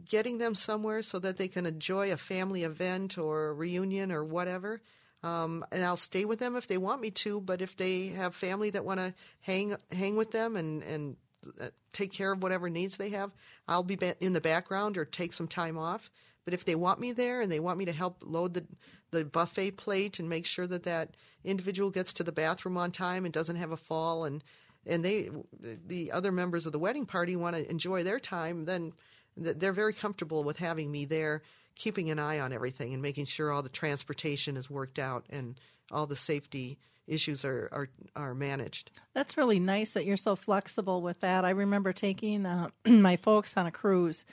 getting 0.07 0.37
them 0.37 0.55
somewhere 0.55 1.01
so 1.01 1.19
that 1.19 1.37
they 1.37 1.47
can 1.47 1.65
enjoy 1.65 2.11
a 2.11 2.17
family 2.17 2.63
event 2.63 3.17
or 3.17 3.53
reunion 3.53 4.11
or 4.11 4.23
whatever. 4.23 4.81
Um, 5.23 5.65
and 5.71 5.83
I'll 5.83 5.97
stay 5.97 6.25
with 6.25 6.39
them 6.39 6.55
if 6.55 6.67
they 6.67 6.77
want 6.77 7.01
me 7.01 7.11
to. 7.11 7.41
But 7.41 7.61
if 7.61 7.75
they 7.75 8.07
have 8.07 8.35
family 8.35 8.69
that 8.69 8.85
want 8.85 8.99
to 8.99 9.13
hang 9.41 9.75
hang 9.91 10.15
with 10.15 10.31
them 10.31 10.55
and 10.55 10.83
and 10.83 11.17
Uh, 11.59 11.67
take 11.93 12.11
care 12.11 12.31
of 12.31 12.43
whatever 12.43 12.69
needs 12.69 12.97
they 12.97 13.09
have. 13.11 13.31
I'll 13.67 13.83
be 13.83 13.97
in 14.19 14.33
the 14.33 14.41
background 14.41 14.97
or 14.97 15.05
take 15.05 15.33
some 15.33 15.47
time 15.47 15.77
off. 15.77 16.09
But 16.45 16.53
if 16.53 16.65
they 16.65 16.75
want 16.75 16.99
me 16.99 17.11
there 17.11 17.41
and 17.41 17.51
they 17.51 17.59
want 17.59 17.77
me 17.77 17.85
to 17.85 17.91
help 17.91 18.23
load 18.25 18.53
the 18.53 18.65
the 19.11 19.25
buffet 19.25 19.71
plate 19.71 20.19
and 20.19 20.29
make 20.29 20.45
sure 20.45 20.67
that 20.67 20.83
that 20.83 21.15
individual 21.43 21.89
gets 21.89 22.13
to 22.13 22.23
the 22.23 22.31
bathroom 22.31 22.77
on 22.77 22.91
time 22.91 23.25
and 23.25 23.33
doesn't 23.33 23.55
have 23.55 23.71
a 23.71 23.77
fall 23.77 24.25
and 24.25 24.43
and 24.85 25.03
they 25.03 25.29
the 25.61 26.11
other 26.11 26.31
members 26.31 26.65
of 26.65 26.71
the 26.71 26.79
wedding 26.79 27.05
party 27.05 27.35
want 27.35 27.55
to 27.55 27.69
enjoy 27.69 28.03
their 28.03 28.19
time, 28.19 28.65
then 28.65 28.93
they're 29.37 29.73
very 29.73 29.93
comfortable 29.93 30.43
with 30.43 30.57
having 30.57 30.91
me 30.91 31.05
there 31.05 31.41
keeping 31.75 32.09
an 32.09 32.19
eye 32.19 32.39
on 32.39 32.51
everything 32.51 32.93
and 32.93 33.01
making 33.01 33.25
sure 33.25 33.51
all 33.51 33.63
the 33.63 33.69
transportation 33.69 34.57
is 34.57 34.69
worked 34.69 34.99
out 34.99 35.25
and 35.29 35.59
all 35.91 36.05
the 36.05 36.15
safety 36.15 36.77
issues 37.09 37.43
are 37.43 37.69
are, 37.71 37.89
are 38.15 38.35
managed. 38.35 38.91
That's 39.13 39.37
really 39.37 39.59
nice 39.59 39.93
that 39.93 40.05
you're 40.05 40.17
so 40.17 40.35
flexible 40.35 41.01
with 41.01 41.19
that. 41.21 41.45
I 41.45 41.51
remember 41.51 41.93
taking 41.93 42.45
uh, 42.45 42.69
my 42.85 43.17
folks 43.17 43.57
on 43.57 43.65
a 43.65 43.71
cruise 43.71 44.25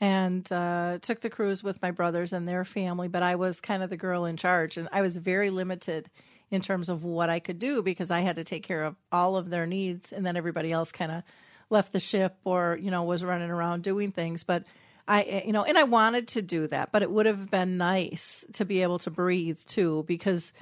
and 0.00 0.50
uh, 0.50 0.98
took 1.00 1.20
the 1.20 1.30
cruise 1.30 1.62
with 1.62 1.80
my 1.80 1.92
brothers 1.92 2.32
and 2.32 2.48
their 2.48 2.64
family, 2.64 3.06
but 3.06 3.22
I 3.22 3.36
was 3.36 3.60
kind 3.60 3.84
of 3.84 3.90
the 3.90 3.96
girl 3.96 4.24
in 4.24 4.36
charge, 4.36 4.76
and 4.76 4.88
I 4.90 5.00
was 5.00 5.16
very 5.16 5.50
limited 5.50 6.10
in 6.50 6.60
terms 6.60 6.88
of 6.88 7.04
what 7.04 7.30
I 7.30 7.38
could 7.38 7.60
do 7.60 7.82
because 7.82 8.10
I 8.10 8.20
had 8.20 8.34
to 8.36 8.44
take 8.44 8.64
care 8.64 8.82
of 8.82 8.96
all 9.12 9.36
of 9.36 9.48
their 9.48 9.64
needs, 9.64 10.12
and 10.12 10.26
then 10.26 10.36
everybody 10.36 10.72
else 10.72 10.90
kind 10.90 11.12
of 11.12 11.22
left 11.70 11.92
the 11.92 12.00
ship 12.00 12.36
or 12.44 12.78
you 12.82 12.90
know 12.90 13.04
was 13.04 13.24
running 13.24 13.50
around 13.50 13.82
doing 13.82 14.12
things, 14.12 14.44
but. 14.44 14.64
I, 15.08 15.42
you 15.44 15.52
know, 15.52 15.64
and 15.64 15.76
I 15.76 15.82
wanted 15.82 16.28
to 16.28 16.42
do 16.42 16.68
that, 16.68 16.92
but 16.92 17.02
it 17.02 17.10
would 17.10 17.26
have 17.26 17.50
been 17.50 17.76
nice 17.76 18.44
to 18.52 18.64
be 18.64 18.82
able 18.82 19.00
to 19.00 19.10
breathe 19.10 19.58
too, 19.66 20.04
because 20.06 20.52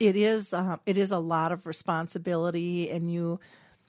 it 0.00 0.16
is 0.16 0.52
uh, 0.54 0.76
it 0.86 0.96
is 0.96 1.12
a 1.12 1.18
lot 1.18 1.52
of 1.52 1.66
responsibility 1.66 2.90
and 2.90 3.12
you 3.12 3.40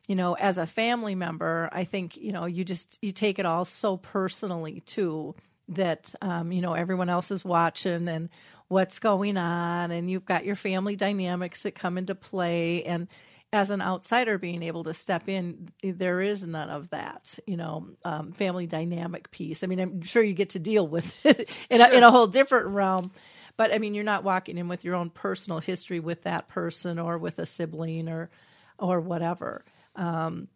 you 0.08 0.16
know 0.16 0.36
as 0.36 0.58
a 0.58 0.66
family 0.68 1.16
member 1.16 1.70
i 1.72 1.84
think 1.84 2.18
you 2.18 2.32
know 2.32 2.46
you 2.46 2.64
just 2.66 3.00
you 3.02 3.12
take 3.12 3.40
it 3.40 3.46
all 3.46 3.66
so 3.66 3.98
personally 3.98 4.82
too 4.86 5.36
that 5.70 6.14
um, 6.22 6.52
you 6.52 6.62
know 6.62 6.74
everyone 6.74 7.10
else 7.10 7.32
is 7.32 7.46
watching 7.46 8.08
and 8.08 8.30
what's 8.70 9.00
going 9.00 9.38
on 9.38 9.92
and 9.92 10.10
you've 10.12 10.26
got 10.26 10.46
your 10.46 10.56
family 10.56 10.96
dynamics 10.96 11.64
that 11.64 11.76
come 11.76 11.98
into 11.98 12.16
play 12.16 12.84
and 12.86 13.08
as 13.54 13.70
an 13.72 13.82
outsider 13.82 14.38
being 14.38 14.64
able 14.64 14.84
to 14.84 14.94
step 14.94 15.30
in 15.30 15.70
there 15.84 16.22
is 16.22 16.46
none 16.46 16.70
of 16.70 16.90
that 16.92 17.38
you 17.48 17.58
know 17.58 17.88
um, 18.06 18.32
family 18.34 18.68
dynamic 18.68 19.32
piece 19.32 19.64
i 19.64 19.68
mean 19.68 19.80
i'm 19.80 20.02
sure 20.04 20.24
you 20.24 20.34
get 20.34 20.52
to 20.52 20.60
deal 20.60 20.88
with 20.88 21.14
it 21.26 21.50
in, 21.70 21.82
Sure. 21.82 21.88
a, 21.88 21.90
in 21.90 22.04
a 22.04 22.12
whole 22.12 22.28
different 22.28 22.68
realm 22.68 23.12
but 23.60 23.74
I 23.74 23.78
mean, 23.78 23.94
you're 23.94 24.06
not 24.06 24.24
walking 24.24 24.58
in 24.58 24.70
with 24.70 24.86
your 24.86 24.96
own 24.96 25.10
personal 25.10 25.60
history 25.60 26.00
with 26.00 26.24
that 26.24 26.48
person 26.48 26.98
or 26.98 27.18
with 27.18 27.40
a 27.40 27.46
sibling 27.46 28.08
or 28.08 28.30
or 28.78 29.02
whatever. 29.02 29.66
Um, 29.98 30.48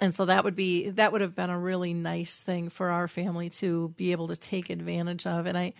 and 0.00 0.12
so 0.12 0.24
that 0.24 0.42
would 0.42 0.56
be 0.56 0.90
that 0.90 1.12
would 1.12 1.20
have 1.20 1.36
been 1.36 1.50
a 1.50 1.56
really 1.56 1.94
nice 1.94 2.40
thing 2.40 2.70
for 2.70 2.90
our 2.90 3.06
family 3.06 3.50
to 3.50 3.94
be 3.96 4.10
able 4.10 4.26
to 4.28 4.36
take 4.36 4.68
advantage 4.68 5.28
of. 5.28 5.46
And 5.46 5.56
I 5.56 5.74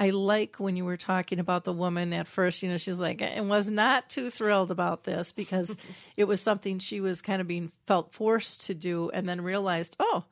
I 0.00 0.08
like 0.08 0.56
when 0.56 0.76
you 0.76 0.86
were 0.86 0.96
talking 0.96 1.40
about 1.40 1.64
the 1.64 1.74
woman 1.74 2.14
at 2.14 2.26
first, 2.26 2.62
you 2.62 2.70
know, 2.70 2.78
she's 2.78 2.98
like 2.98 3.20
and 3.20 3.50
was 3.50 3.70
not 3.70 4.08
too 4.08 4.30
thrilled 4.30 4.70
about 4.70 5.04
this 5.04 5.30
because 5.30 5.76
it 6.16 6.24
was 6.24 6.40
something 6.40 6.78
she 6.78 7.02
was 7.02 7.20
kind 7.20 7.42
of 7.42 7.46
being 7.46 7.70
felt 7.86 8.14
forced 8.14 8.64
to 8.68 8.74
do 8.74 9.10
and 9.10 9.28
then 9.28 9.42
realized, 9.42 9.94
oh, 10.00 10.24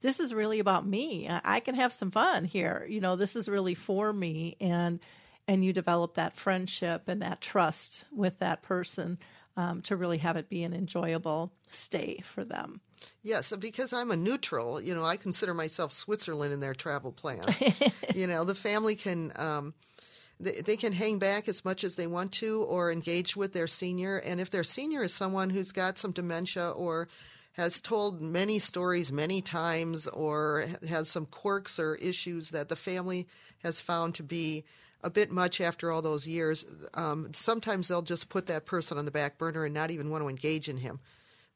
this 0.00 0.20
is 0.20 0.32
really 0.32 0.58
about 0.58 0.86
me. 0.86 1.28
I 1.28 1.40
I 1.44 1.60
can 1.60 1.74
have 1.74 1.92
some 1.92 2.12
fun 2.12 2.46
here. 2.46 2.86
You 2.88 3.02
know, 3.02 3.16
this 3.16 3.36
is 3.36 3.46
really 3.46 3.74
for 3.74 4.10
me 4.10 4.56
and 4.58 5.00
and 5.48 5.64
you 5.64 5.72
develop 5.72 6.14
that 6.14 6.36
friendship 6.36 7.08
and 7.08 7.22
that 7.22 7.40
trust 7.40 8.04
with 8.12 8.38
that 8.38 8.62
person 8.62 9.18
um, 9.56 9.80
to 9.82 9.96
really 9.96 10.18
have 10.18 10.36
it 10.36 10.48
be 10.48 10.62
an 10.62 10.74
enjoyable 10.74 11.50
stay 11.72 12.20
for 12.22 12.44
them. 12.44 12.80
Yes, 13.22 13.52
because 13.58 13.92
I'm 13.92 14.10
a 14.10 14.16
neutral, 14.16 14.80
you 14.80 14.94
know, 14.94 15.04
I 15.04 15.16
consider 15.16 15.54
myself 15.54 15.92
Switzerland 15.92 16.52
in 16.52 16.60
their 16.60 16.74
travel 16.74 17.12
plans. 17.12 17.60
you 18.14 18.26
know, 18.26 18.44
the 18.44 18.54
family 18.54 18.94
can 18.94 19.32
um, 19.36 19.74
they, 20.38 20.60
they 20.60 20.76
can 20.76 20.92
hang 20.92 21.18
back 21.18 21.48
as 21.48 21.64
much 21.64 21.82
as 21.82 21.96
they 21.96 22.06
want 22.06 22.32
to 22.32 22.62
or 22.62 22.92
engage 22.92 23.36
with 23.36 23.52
their 23.52 23.66
senior. 23.66 24.18
And 24.18 24.40
if 24.40 24.50
their 24.50 24.64
senior 24.64 25.02
is 25.02 25.14
someone 25.14 25.50
who's 25.50 25.72
got 25.72 25.98
some 25.98 26.12
dementia 26.12 26.70
or 26.70 27.08
has 27.52 27.80
told 27.80 28.20
many 28.20 28.60
stories 28.60 29.10
many 29.10 29.42
times 29.42 30.06
or 30.06 30.66
has 30.88 31.08
some 31.08 31.26
quirks 31.26 31.78
or 31.78 31.96
issues 31.96 32.50
that 32.50 32.68
the 32.68 32.76
family 32.76 33.26
has 33.64 33.80
found 33.80 34.14
to 34.14 34.22
be 34.22 34.64
a 35.02 35.10
bit 35.10 35.30
much 35.30 35.60
after 35.60 35.90
all 35.90 36.02
those 36.02 36.26
years, 36.26 36.66
um, 36.94 37.30
sometimes 37.32 37.88
they'll 37.88 38.02
just 38.02 38.28
put 38.28 38.46
that 38.46 38.66
person 38.66 38.98
on 38.98 39.04
the 39.04 39.10
back 39.10 39.38
burner 39.38 39.64
and 39.64 39.74
not 39.74 39.90
even 39.90 40.10
want 40.10 40.22
to 40.22 40.28
engage 40.28 40.68
in 40.68 40.78
him, 40.78 41.00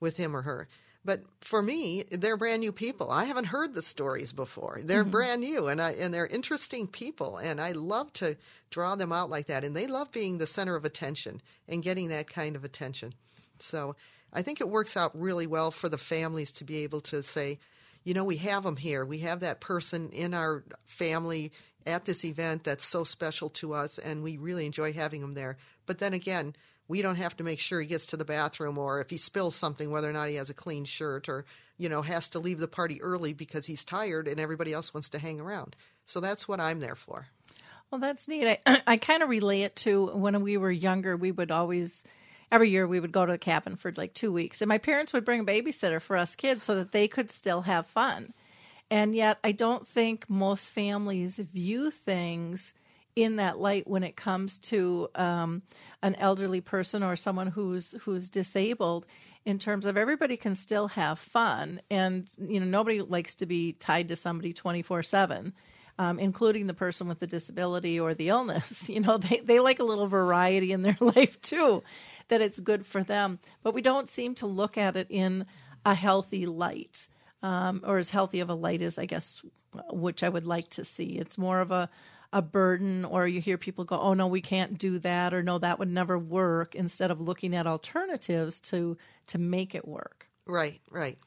with 0.01 0.17
him 0.17 0.37
or 0.37 0.43
her. 0.43 0.69
But 1.05 1.23
for 1.41 1.63
me, 1.63 2.05
they're 2.11 2.37
brand 2.37 2.61
new 2.61 2.71
people. 2.71 3.11
I 3.11 3.25
haven't 3.25 3.47
heard 3.47 3.75
the 3.75 3.83
stories 3.83 4.33
before. 4.33 4.81
They're 4.85 5.03
brand 5.03 5.41
new, 5.41 5.67
and 5.67 5.83
I 5.83 5.93
and 5.93 6.15
they're 6.15 6.27
interesting 6.27 6.87
people, 6.87 7.39
and 7.39 7.61
I 7.61 7.73
love 7.73 8.13
to 8.15 8.37
draw 8.71 8.95
them 8.95 9.13
out 9.13 9.29
like 9.29 9.49
that. 9.49 9.65
And 9.65 9.75
they 9.75 9.89
love 9.89 10.13
being 10.13 10.39
the 10.39 10.47
center 10.47 10.77
of 10.77 10.85
attention 10.85 11.43
and 11.67 11.83
getting 11.83 12.09
that 12.09 12.29
kind 12.29 12.55
of 12.55 12.63
attention. 12.63 13.13
So 13.59 13.97
I 14.33 14.43
think 14.43 14.61
it 14.61 14.69
works 14.69 14.97
out 14.97 15.11
really 15.19 15.49
well 15.49 15.73
for 15.73 15.89
the 15.89 15.99
families 15.99 16.53
to 16.55 16.65
be 16.65 16.85
able 16.85 17.01
to 17.03 17.23
say, 17.25 17.59
you 18.05 18.15
know, 18.15 18.25
we 18.25 18.37
have 18.37 18.63
them 18.63 18.77
here. 18.77 19.05
We 19.05 19.19
have 19.19 19.41
that 19.41 19.61
person 19.61 20.11
in 20.11 20.35
our 20.35 20.63
family 20.85 21.53
at 21.87 22.05
this 22.05 22.25
event 22.25 22.65
that's 22.65 22.85
so 22.85 23.05
special 23.05 23.49
to 23.51 23.73
us, 23.73 23.99
and 23.99 24.23
we 24.23 24.37
really 24.37 24.67
enjoy 24.67 24.93
having 24.93 25.23
him 25.23 25.35
there. 25.35 25.57
But 25.87 25.99
then 25.99 26.15
again, 26.15 26.55
we 26.89 27.03
don't 27.03 27.17
have 27.17 27.37
to 27.37 27.45
make 27.45 27.61
sure 27.61 27.81
he 27.81 27.87
gets 27.87 28.07
to 28.07 28.17
the 28.17 28.25
bathroom 28.25 28.77
or 28.77 29.01
if 29.01 29.11
he 29.11 29.17
spills 29.17 29.55
something, 29.55 29.91
whether 29.91 30.11
or 30.11 30.13
not 30.13 30.29
he 30.29 30.35
has 30.35 30.51
a 30.51 30.55
clean 30.55 30.85
shirt 30.85 31.29
or, 31.29 31.45
you 31.79 31.89
know, 31.89 32.03
has 32.03 32.29
to 32.31 32.39
leave 32.39 32.59
the 32.59 32.69
party 32.69 33.01
early 33.03 33.33
because 33.33 33.67
he's 33.67 33.85
tired 33.85 34.29
and 34.29 34.39
everybody 34.39 34.73
else 34.73 34.93
wants 34.93 35.09
to 35.11 35.19
hang 35.19 35.41
around. 35.41 35.77
So 36.07 36.21
that's 36.21 36.47
what 36.47 36.61
I'm 36.61 36.81
there 36.81 36.95
for. 36.95 37.29
Well, 37.91 38.01
that's 38.01 38.27
neat. 38.27 38.59
I, 38.67 38.83
I 38.87 38.97
kind 38.97 39.23
of 39.23 39.29
relate 39.29 39.63
it 39.63 39.77
to 39.77 40.07
when 40.15 40.43
we 40.43 40.57
were 40.57 40.71
younger. 40.71 41.17
We 41.17 41.31
would 41.31 41.51
always, 41.51 42.05
every 42.51 42.71
year, 42.71 42.87
we 42.87 43.01
would 43.01 43.13
go 43.13 43.25
to 43.25 43.33
the 43.33 43.39
cabin 43.39 43.77
for 43.77 43.93
like 43.97 44.15
two 44.15 44.33
weeks, 44.33 44.61
and 44.61 44.69
my 44.69 44.79
parents 44.79 45.13
would 45.13 45.25
bring 45.25 45.41
a 45.41 45.45
babysitter 45.45 46.01
for 46.01 46.17
us 46.17 46.35
kids 46.35 46.65
so 46.65 46.75
that 46.77 46.93
they 46.93 47.07
could 47.07 47.31
still 47.31 47.63
have 47.63 47.87
fun. 47.87 48.33
And 48.93 49.15
yet, 49.15 49.39
I 49.43 49.53
don't 49.53 49.87
think 49.87 50.29
most 50.29 50.71
families 50.71 51.37
view 51.37 51.91
things 51.91 52.75
in 53.17 53.37
that 53.37 53.59
light 53.59 53.89
when 53.89 54.05
it 54.05 54.17
comes 54.17 54.59
to 54.59 55.09
um, 55.15 55.63
an 56.03 56.15
elderly 56.17 56.61
person 56.61 57.03
or 57.03 57.17
someone 57.17 57.47
who's 57.47 57.95
who's 58.03 58.29
disabled. 58.29 59.07
In 59.45 59.59
terms 59.59 59.87
of 59.87 59.97
everybody 59.97 60.37
can 60.37 60.55
still 60.55 60.89
have 60.89 61.19
fun, 61.19 61.81
and 61.91 62.29
you 62.39 62.61
know 62.61 62.67
nobody 62.67 63.01
likes 63.01 63.35
to 63.37 63.47
be 63.47 63.73
tied 63.73 64.09
to 64.09 64.17
somebody 64.17 64.53
twenty 64.53 64.83
four 64.83 65.03
seven 65.03 65.55
um, 65.99 66.19
including 66.19 66.67
the 66.67 66.75
person 66.75 67.09
with 67.09 67.19
the 67.19 67.27
disability 67.27 67.99
or 67.99 68.15
the 68.15 68.29
illness. 68.29 68.89
You 68.93 69.01
know, 69.01 69.17
they, 69.17 69.41
they 69.43 69.59
like 69.59 69.79
a 69.79 69.85
little 69.85 70.07
variety 70.07 70.71
in 70.73 70.83
their 70.83 70.99
life 71.01 71.41
too, 71.41 71.83
that 72.29 72.43
it's 72.43 72.61
good 72.61 72.85
for 72.85 73.03
them. 73.03 73.39
But 73.63 73.73
we 73.73 73.81
don't 73.81 74.09
seem 74.09 74.35
to 74.37 74.47
look 74.47 74.77
at 74.77 74.97
it 74.97 75.07
in 75.09 75.47
a 75.87 75.95
healthy 75.95 76.45
light, 76.45 77.09
um, 77.43 77.83
or 77.85 77.99
as 77.99 78.11
healthy 78.11 78.41
of 78.41 78.51
a 78.51 78.55
light 78.55 78.83
as, 78.83 78.99
I 78.99 79.07
guess, 79.07 79.43
which 79.91 80.23
I 80.23 80.29
would 80.29 80.47
like 80.47 80.71
to 80.71 80.85
see. 80.85 81.19
It's 81.19 81.37
more 81.37 81.61
of 81.61 81.71
a, 81.71 81.91
a 82.33 82.43
burden, 82.43 83.05
or 83.05 83.27
you 83.27 83.41
hear 83.41 83.59
people 83.59 83.85
go, 83.85 83.99
oh, 83.99 84.15
no, 84.15 84.27
we 84.27 84.41
can't 84.41 84.79
do 84.79 84.99
that, 85.01 85.35
or 85.35 85.43
no, 85.43 85.59
that 85.59 85.79
would 85.79 85.91
never 85.91 86.19
work, 86.19 86.75
instead 86.75 87.11
of 87.11 87.21
looking 87.21 87.55
at 87.55 87.67
alternatives 87.67 88.61
to, 88.61 88.97
to 89.27 89.39
make 89.39 89.75
it 89.75 89.87
work. 89.87 90.29
Right, 90.47 90.81
right. 90.91 91.19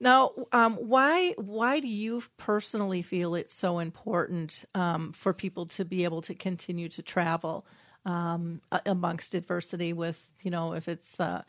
Now, 0.00 0.32
um, 0.52 0.74
why 0.74 1.34
why 1.36 1.80
do 1.80 1.88
you 1.88 2.22
personally 2.36 3.00
feel 3.00 3.34
it's 3.34 3.54
so 3.54 3.78
important 3.78 4.64
um, 4.74 5.12
for 5.12 5.32
people 5.32 5.66
to 5.66 5.84
be 5.84 6.04
able 6.04 6.20
to 6.22 6.34
continue 6.34 6.88
to 6.90 7.02
travel 7.02 7.64
um, 8.04 8.60
amongst 8.84 9.34
adversity 9.34 9.92
with 9.92 10.22
you 10.42 10.50
know 10.50 10.74
if 10.74 10.88
it's 10.88 11.18
uh, 11.20 11.42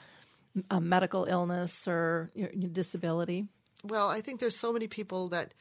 a 0.70 0.80
medical 0.80 1.26
illness 1.26 1.88
or 1.88 2.32
your, 2.36 2.50
your 2.54 2.70
disability? 2.70 3.48
Well, 3.88 4.10
I 4.10 4.22
think 4.22 4.40
there's 4.40 4.56
so 4.56 4.74
many 4.74 4.88
people 4.88 5.30
that 5.30 5.54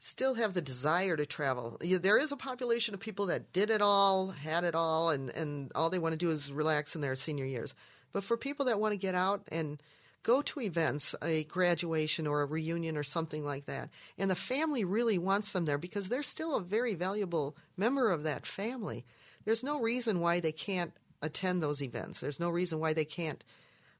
still 0.00 0.34
have 0.34 0.54
the 0.54 0.62
desire 0.62 1.16
to 1.16 1.26
travel. 1.26 1.78
There 1.80 2.18
is 2.18 2.32
a 2.32 2.36
population 2.36 2.94
of 2.94 3.00
people 3.00 3.26
that 3.26 3.52
did 3.52 3.68
it 3.68 3.82
all, 3.82 4.30
had 4.30 4.64
it 4.64 4.74
all, 4.74 5.10
and, 5.10 5.30
and 5.30 5.72
all 5.74 5.90
they 5.90 5.98
want 5.98 6.12
to 6.12 6.18
do 6.18 6.30
is 6.30 6.52
relax 6.52 6.94
in 6.94 7.00
their 7.00 7.16
senior 7.16 7.44
years. 7.44 7.74
But 8.12 8.24
for 8.24 8.36
people 8.36 8.66
that 8.66 8.80
want 8.80 8.92
to 8.92 8.98
get 8.98 9.14
out 9.14 9.46
and 9.50 9.82
go 10.22 10.40
to 10.42 10.60
events, 10.60 11.14
a 11.22 11.44
graduation 11.44 12.26
or 12.26 12.42
a 12.42 12.46
reunion 12.46 12.96
or 12.96 13.02
something 13.02 13.44
like 13.44 13.66
that, 13.66 13.90
and 14.16 14.30
the 14.30 14.36
family 14.36 14.84
really 14.84 15.18
wants 15.18 15.52
them 15.52 15.64
there 15.64 15.78
because 15.78 16.08
they're 16.08 16.22
still 16.22 16.54
a 16.54 16.60
very 16.60 16.94
valuable 16.94 17.56
member 17.76 18.10
of 18.10 18.22
that 18.22 18.46
family, 18.46 19.04
there's 19.44 19.64
no 19.64 19.80
reason 19.80 20.20
why 20.20 20.40
they 20.40 20.52
can't 20.52 20.92
attend 21.22 21.62
those 21.62 21.82
events. 21.82 22.20
There's 22.20 22.40
no 22.40 22.50
reason 22.50 22.78
why 22.78 22.92
they 22.92 23.04
can't 23.04 23.42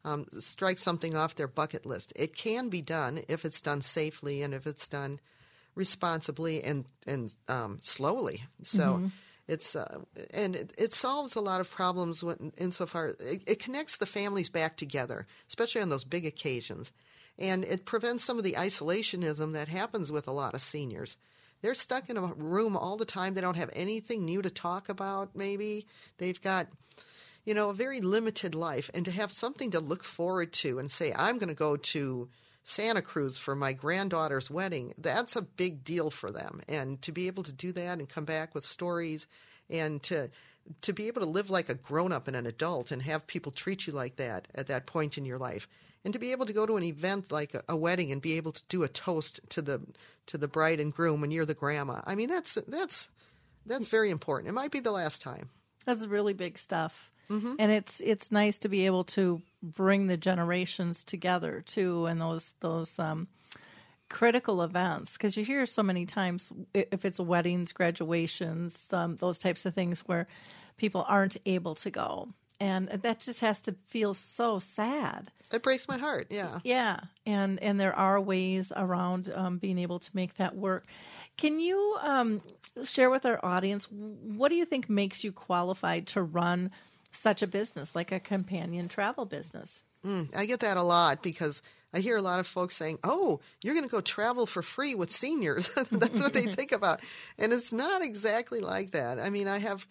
um, 0.09 0.27
strike 0.38 0.79
something 0.79 1.17
off 1.17 1.35
their 1.35 1.49
bucket 1.49 1.85
list. 1.85 2.12
It 2.17 2.35
can 2.35 2.69
be 2.69 2.81
done 2.81 3.21
if 3.29 3.45
it's 3.45 3.61
done 3.61 3.83
safely 3.83 4.43
and 4.43 4.55
if 4.55 4.67
it's 4.67 4.88
done 4.88 5.21
responsibly 5.75 6.62
and 6.62 6.85
and 7.07 7.35
um, 7.49 7.79
slowly. 7.83 8.45
So 8.62 9.11
it's 9.47 9.77
uh, 9.77 10.00
and 10.33 10.57
it, 10.57 10.73
it 10.79 10.95
solves 10.95 11.35
a 11.37 11.41
lot 11.41 11.61
of 11.61 11.71
problems 11.71 12.25
when, 12.25 12.53
insofar 12.57 13.15
it, 13.21 13.43
it 13.47 13.59
connects 13.59 13.97
the 13.97 14.07
families 14.07 14.49
back 14.49 14.77
together, 14.77 15.27
especially 15.49 15.83
on 15.83 15.91
those 15.91 16.05
big 16.05 16.27
occasions, 16.27 16.93
and 17.38 17.65
it 17.65 17.85
prevents 17.85 18.25
some 18.25 18.38
of 18.38 18.45
the 18.45 18.55
isolationism 18.55 19.53
that 19.53 19.69
happens 19.69 20.11
with 20.11 20.29
a 20.29 20.33
lot 20.33 20.55
of 20.55 20.61
seniors. 20.61 21.17
They're 21.61 21.75
stuck 21.75 22.09
in 22.09 22.17
a 22.17 22.23
room 22.23 22.77
all 22.77 22.97
the 22.97 23.05
time. 23.05 23.35
They 23.35 23.41
don't 23.41 23.57
have 23.57 23.71
anything 23.73 24.25
new 24.25 24.43
to 24.43 24.50
talk 24.50 24.88
about. 24.88 25.35
Maybe 25.35 25.87
they've 26.19 26.41
got 26.41 26.69
you 27.49 27.55
know, 27.55 27.71
a 27.71 27.75
very 27.75 28.02
limited 28.02 28.55
life, 28.55 28.90
and 28.93 29.07
to 29.07 29.11
have 29.11 29.33
something 29.33 29.71
to 29.71 29.81
look 29.81 30.05
forward 30.05 30.52
to 30.52 30.78
and 30.78 30.90
say, 30.90 31.14
I'm 31.17 31.38
going 31.38 31.49
to 31.49 31.55
go 31.55 31.78
to 31.78 32.28
Santa 32.62 33.00
Cruz 33.00 33.38
for 33.38 33.57
my 33.57 33.73
granddaughter's 33.73 34.50
wedding. 34.50 34.93
That's 34.99 35.35
a 35.35 35.40
big 35.40 35.83
deal 35.83 36.11
for 36.11 36.31
them. 36.31 36.61
And 36.69 37.00
to 37.00 37.11
be 37.11 37.26
able 37.26 37.45
to 37.45 37.52
do 37.52 37.73
that 37.73 37.99
and 37.99 38.07
come 38.07 38.26
back 38.26 38.55
with 38.55 38.67
stories 38.67 39.26
and 39.71 40.02
to 40.02 40.28
to 40.83 40.93
be 40.93 41.07
able 41.07 41.23
to 41.23 41.26
live 41.26 41.49
like 41.49 41.71
a 41.71 41.75
grown 41.75 42.12
up 42.12 42.28
and 42.28 42.37
an 42.37 42.45
adult 42.45 42.90
and 42.90 43.00
have 43.00 43.26
people 43.26 43.50
treat 43.50 43.87
you 43.87 43.95
like 43.95 44.17
that 44.17 44.47
at 44.55 44.67
that 44.67 44.85
point 44.85 45.17
in 45.17 45.25
your 45.25 45.38
life. 45.38 45.67
And 46.05 46.12
to 46.12 46.21
be 46.21 46.33
able 46.33 46.45
to 46.45 46.52
go 46.52 46.67
to 46.67 46.76
an 46.76 46.83
event 46.83 47.33
like 47.33 47.57
a, 47.67 47.75
wedding 47.75 48.12
and 48.12 48.21
be 48.21 48.37
able 48.37 48.52
to 48.52 48.62
do 48.69 48.83
a 48.83 48.88
toast 48.88 49.40
to 49.49 49.62
the 49.62 49.81
to 50.26 50.37
the 50.37 50.49
bride 50.49 50.81
and 50.81 50.93
groom 50.93 51.23
when 51.23 51.31
you're 51.31 51.47
the 51.47 51.55
grandma. 51.55 52.02
I 52.05 52.14
mean 52.14 52.28
that's 52.28 52.57
that's 52.69 53.09
that's 53.64 53.88
very 53.88 54.11
important. 54.11 54.50
It 54.50 54.52
might 54.52 54.71
be 54.71 54.81
the 54.81 54.90
last 54.90 55.23
time. 55.23 55.49
That's 55.87 56.07
really 56.07 56.35
big 56.35 56.59
stuff. 56.59 57.11
Mm-hmm. 57.31 57.55
And 57.59 57.71
it's 57.71 58.01
it's 58.01 58.33
nice 58.33 58.59
to 58.61 58.69
be 58.69 58.87
able 58.87 59.05
to 59.05 59.43
bring 59.63 60.07
the 60.07 60.17
generations 60.17 61.05
together 61.05 61.63
too, 61.67 62.07
and 62.07 62.21
those 62.21 62.55
those 62.61 62.99
um, 62.99 63.29
critical 64.09 64.63
events 64.63 65.13
because 65.13 65.37
you 65.37 65.45
hear 65.45 65.67
so 65.67 65.83
many 65.83 66.07
times 66.07 66.53
if 66.73 67.05
it's 67.05 67.21
weddings, 67.21 67.73
graduations, 67.73 68.89
um, 68.93 69.17
those 69.17 69.39
types 69.39 69.67
of 69.67 69.75
things 69.75 70.01
where 70.01 70.27
people 70.79 71.05
aren't 71.07 71.37
able 71.45 71.75
to 71.75 71.91
go, 71.91 72.29
and 72.61 72.89
that 72.89 73.21
just 73.21 73.41
has 73.41 73.61
to 73.63 73.75
feel 73.89 74.15
so 74.15 74.59
sad. 74.59 75.31
It 75.53 75.63
breaks 75.63 75.87
my 75.87 75.99
heart. 75.99 76.29
Yeah, 76.31 76.59
yeah, 76.65 77.01
and 77.27 77.63
and 77.63 77.79
there 77.79 77.95
are 77.95 78.21
ways 78.21 78.73
around 78.75 79.31
um, 79.35 79.59
being 79.59 79.79
able 79.79 79.99
to 79.99 80.11
make 80.15 80.35
that 80.35 80.57
work. 80.57 80.87
Can 81.37 81.61
you 81.61 81.97
um, 82.01 82.41
share 82.85 83.11
with 83.11 83.27
our 83.27 83.39
audience 83.45 83.87
what 83.91 84.49
do 84.49 84.55
you 84.55 84.65
think 84.65 84.89
makes 84.89 85.23
you 85.23 85.33
qualified 85.33 86.07
to 86.09 86.23
run 86.23 86.71
such 87.11 87.43
a 87.43 87.47
business, 87.47 87.95
like 87.95 88.12
a 88.12 88.21
companion 88.21 88.88
travel 88.88 89.25
business? 89.25 89.83
Mm, 90.05 90.35
I 90.37 90.47
get 90.47 90.61
that 90.61 90.77
a 90.77 90.83
lot 90.83 91.23
because 91.23 91.61
I 91.93 92.00
hear 92.00 92.17
a 92.17 92.23
lot 92.23 92.41
of 92.41 92.47
folks 92.47 92.77
saying, 92.77 92.99
"Oh, 93.03 93.41
you're 93.62 93.75
going 93.75 93.87
to 93.87 93.91
go 93.91 94.00
travel 94.00 94.47
for 94.47 94.62
free 94.62 94.95
with 94.95 95.11
seniors." 95.11 95.75
That's 95.91 96.23
what 96.23 96.33
they 96.33 96.47
think 96.55 96.73
about, 96.73 97.00
and 97.38 97.53
it's 97.53 97.73
not 97.73 98.03
exactly 98.03 98.61
like 98.61 98.93
that. 98.93 99.19
I 99.19 99.31
mean, 99.31 99.49
I 99.49 99.59
have, 99.59 99.87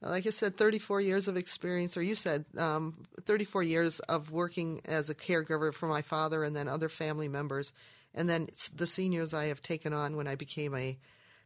like 0.00 0.26
I 0.26 0.30
said, 0.30 0.56
34 0.56 1.00
years 1.02 1.28
of 1.28 1.36
experience, 1.36 1.96
or 1.96 2.02
you 2.02 2.14
said 2.14 2.44
um, 2.56 3.04
34 3.22 3.62
years 3.62 4.00
of 4.00 4.30
working 4.30 4.80
as 4.86 5.10
a 5.10 5.14
caregiver 5.14 5.74
for 5.74 5.88
my 5.88 6.02
father 6.02 6.42
and 6.42 6.56
then 6.56 6.68
other 6.68 6.88
family 6.88 7.28
members, 7.28 7.72
and 8.14 8.30
then 8.30 8.48
the 8.74 8.86
seniors 8.86 9.34
I 9.34 9.46
have 9.46 9.60
taken 9.60 9.92
on 9.92 10.16
when 10.16 10.26
I 10.26 10.36
became 10.36 10.74
a 10.74 10.96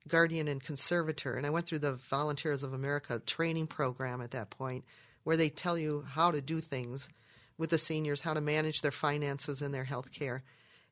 guardian 0.07 0.49
and 0.49 0.63
conservator, 0.63 1.35
and 1.35 1.47
I 1.47 1.51
went 1.51 1.67
through 1.67 1.81
the 1.81 1.95
Volunteers 1.95 2.63
of 2.63 2.75
America 2.75 3.19
training 3.19 3.67
program 3.67 4.21
at 4.21 4.33
that 4.33 4.51
point 4.51 4.85
where 5.25 5.37
they 5.37 5.49
tell 5.49 5.77
you 5.77 6.05
how 6.13 6.31
to 6.31 6.41
do 6.41 6.61
things 6.61 7.09
with 7.59 7.71
the 7.71 7.79
seniors, 7.79 8.21
how 8.21 8.35
to 8.35 8.41
manage 8.41 8.83
their 8.83 8.91
finances 8.91 9.61
and 9.61 9.75
their 9.75 9.85
health 9.85 10.13
care. 10.13 10.43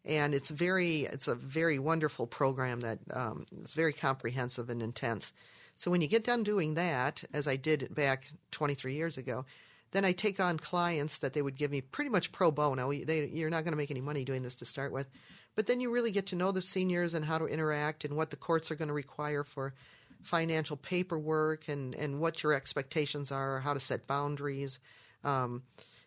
And 0.05 0.35
it's 0.35 0.51
very, 0.51 1.03
it's 1.03 1.29
a 1.29 1.35
very 1.35 1.79
wonderful 1.79 2.27
program 2.27 2.81
that 2.81 2.99
um, 3.13 3.47
is 3.61 3.75
very 3.75 3.93
comprehensive 3.93 4.69
and 4.69 4.83
intense. 4.83 5.33
So 5.77 5.91
when 5.91 6.01
you 6.01 6.09
get 6.09 6.25
done 6.25 6.43
doing 6.43 6.75
that, 6.75 7.23
as 7.33 7.47
I 7.47 7.57
did 7.57 7.95
back 7.95 8.29
23 8.51 8.95
years 8.95 9.17
ago, 9.17 9.45
then 9.93 10.05
I 10.05 10.13
take 10.13 10.41
on 10.41 10.59
clients 10.59 11.19
that 11.19 11.35
they 11.35 11.43
would 11.43 11.57
give 11.57 11.71
me 11.71 11.81
pretty 11.81 12.11
much 12.11 12.33
pro 12.33 12.51
bono. 12.51 12.93
They, 12.93 13.27
you're 13.27 13.51
not 13.51 13.65
going 13.65 13.73
to 13.73 13.79
make 13.79 13.91
any 13.91 14.01
money 14.01 14.25
doing 14.25 14.43
this 14.43 14.57
to 14.57 14.65
start 14.65 14.93
with, 14.93 15.09
but 15.55 15.67
then 15.67 15.81
you 15.81 15.93
really 15.93 16.11
get 16.11 16.27
to 16.29 16.37
know 16.37 16.51
the 16.51 16.63
seniors 16.63 17.15
and 17.15 17.25
how 17.25 17.39
to 17.39 17.47
interact 17.47 18.05
and 18.05 18.17
what 18.17 18.31
the 18.31 18.37
courts 18.37 18.71
are 18.71 18.75
going 18.75 18.89
to 18.89 18.95
require 18.95 19.45
for 19.45 19.75
financial 20.23 20.77
paperwork 20.77 21.69
and, 21.69 21.95
and 21.95 22.21
what 22.21 22.43
your 22.43 22.53
expectations 22.53 23.31
are, 23.31 23.61
how 23.61 23.75
to 23.75 23.81
set 23.81 24.07
boundaries, 24.07 24.79
um, 25.25 25.63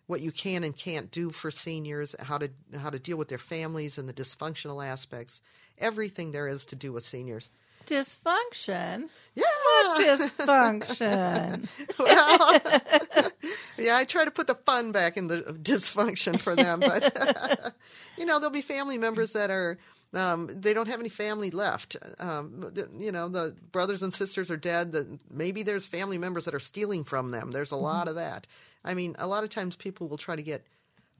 what 0.07 0.21
you 0.21 0.31
can 0.31 0.63
and 0.63 0.75
can't 0.75 1.11
do 1.11 1.31
for 1.31 1.49
seniors, 1.49 2.15
how 2.21 2.37
to 2.37 2.49
how 2.79 2.89
to 2.89 2.99
deal 2.99 3.17
with 3.17 3.29
their 3.29 3.37
families 3.37 3.97
and 3.97 4.07
the 4.07 4.13
dysfunctional 4.13 4.85
aspects, 4.85 5.41
everything 5.77 6.31
there 6.31 6.47
is 6.47 6.65
to 6.67 6.75
do 6.75 6.91
with 6.91 7.03
seniors. 7.03 7.49
Dysfunction? 7.85 9.09
Yeah. 9.35 9.43
What 9.63 10.05
dysfunction? 10.05 11.67
well, 11.99 13.31
yeah, 13.77 13.97
I 13.97 14.05
try 14.05 14.25
to 14.25 14.31
put 14.31 14.47
the 14.47 14.55
fun 14.55 14.91
back 14.91 15.17
in 15.17 15.27
the 15.27 15.41
dysfunction 15.41 16.39
for 16.39 16.55
them, 16.55 16.79
but 16.79 17.73
you 18.17 18.25
know, 18.25 18.39
there'll 18.39 18.51
be 18.51 18.61
family 18.61 18.97
members 18.97 19.33
that 19.33 19.51
are 19.51 19.77
um, 20.15 20.49
they 20.51 20.73
don't 20.73 20.87
have 20.87 20.99
any 20.99 21.09
family 21.09 21.51
left. 21.51 21.95
Um, 22.19 22.71
you 22.97 23.11
know, 23.11 23.27
the 23.27 23.55
brothers 23.71 24.03
and 24.03 24.13
sisters 24.13 24.49
are 24.49 24.57
dead. 24.57 24.91
The, 24.91 25.19
maybe 25.29 25.63
there's 25.63 25.87
family 25.87 26.17
members 26.17 26.45
that 26.45 26.53
are 26.53 26.59
stealing 26.59 27.03
from 27.03 27.31
them. 27.31 27.51
There's 27.51 27.71
a 27.71 27.75
mm-hmm. 27.75 27.83
lot 27.83 28.07
of 28.07 28.15
that. 28.15 28.47
I 28.83 28.93
mean, 28.93 29.15
a 29.19 29.27
lot 29.27 29.43
of 29.43 29.49
times 29.49 29.75
people 29.75 30.07
will 30.07 30.17
try 30.17 30.35
to 30.35 30.43
get 30.43 30.65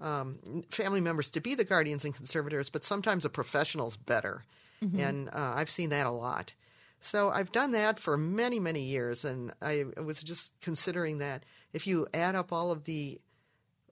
um, 0.02 0.64
family 0.70 1.02
members 1.02 1.30
to 1.32 1.42
be 1.42 1.56
the 1.56 1.64
guardians 1.64 2.06
and 2.06 2.14
conservators, 2.14 2.70
but 2.70 2.84
sometimes 2.84 3.26
a 3.26 3.30
professional's 3.30 3.98
better. 3.98 4.44
Mm-hmm. 4.84 5.00
And 5.00 5.30
uh, 5.30 5.54
I've 5.56 5.70
seen 5.70 5.90
that 5.90 6.06
a 6.06 6.12
lot. 6.12 6.54
So 7.00 7.30
I've 7.30 7.52
done 7.52 7.72
that 7.72 8.00
for 8.00 8.18
many, 8.18 8.60
many 8.60 8.82
years. 8.82 9.26
And 9.26 9.54
I 9.62 9.86
was 10.02 10.24
just 10.24 10.52
considering 10.62 11.20
that 11.20 11.44
if 11.74 11.86
you 11.88 12.08
add 12.14 12.36
up 12.36 12.52
all 12.52 12.72
of 12.72 12.86
the 12.86 13.20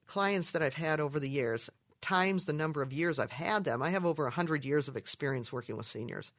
clients 0.06 0.52
that 0.52 0.62
I've 0.62 0.74
had 0.74 1.00
over 1.00 1.20
the 1.20 1.28
years, 1.28 1.70
times 2.04 2.44
the 2.44 2.52
number 2.52 2.82
of 2.82 2.92
years 2.92 3.18
I've 3.18 3.30
had 3.30 3.64
them. 3.64 3.82
I 3.82 3.90
have 3.90 4.04
over 4.04 4.24
100 4.24 4.64
years 4.64 4.88
of 4.88 4.96
experience 4.96 5.52
working 5.52 5.76
with 5.76 5.86
seniors. 5.86 6.30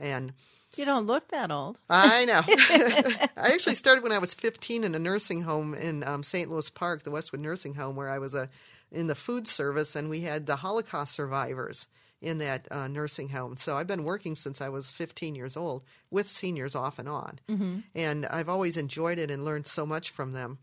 And 0.00 0.32
you 0.76 0.86
don't 0.86 1.06
look 1.06 1.28
that 1.28 1.50
old. 1.50 1.78
I 1.90 2.24
know. 2.24 2.40
I 3.36 3.52
actually 3.52 3.74
started 3.74 4.02
when 4.02 4.12
I 4.12 4.18
was 4.18 4.34
15 4.34 4.84
in 4.84 4.94
a 4.94 4.98
nursing 4.98 5.42
home 5.42 5.74
in 5.74 6.02
um, 6.02 6.22
St. 6.22 6.50
Louis 6.50 6.70
Park, 6.70 7.02
the 7.02 7.10
Westwood 7.10 7.42
Nursing 7.42 7.74
Home, 7.74 7.94
where 7.94 8.08
I 8.08 8.18
was 8.18 8.34
a 8.34 8.48
in 8.90 9.06
the 9.06 9.14
food 9.14 9.46
service, 9.46 9.96
and 9.96 10.10
we 10.10 10.20
had 10.20 10.46
the 10.46 10.56
Holocaust 10.56 11.14
survivors 11.14 11.86
in 12.20 12.38
that 12.38 12.68
uh, 12.70 12.88
nursing 12.88 13.30
home. 13.30 13.56
So 13.56 13.76
I've 13.76 13.86
been 13.86 14.04
working 14.04 14.34
since 14.36 14.60
I 14.60 14.68
was 14.68 14.92
15 14.92 15.34
years 15.34 15.56
old 15.56 15.82
with 16.10 16.28
seniors 16.28 16.74
off 16.74 16.98
and 16.98 17.08
on, 17.08 17.40
mm-hmm. 17.48 17.78
and 17.94 18.26
I've 18.26 18.48
always 18.48 18.76
enjoyed 18.76 19.18
it 19.18 19.30
and 19.30 19.44
learned 19.44 19.66
so 19.66 19.86
much 19.86 20.10
from 20.10 20.32
them. 20.32 20.58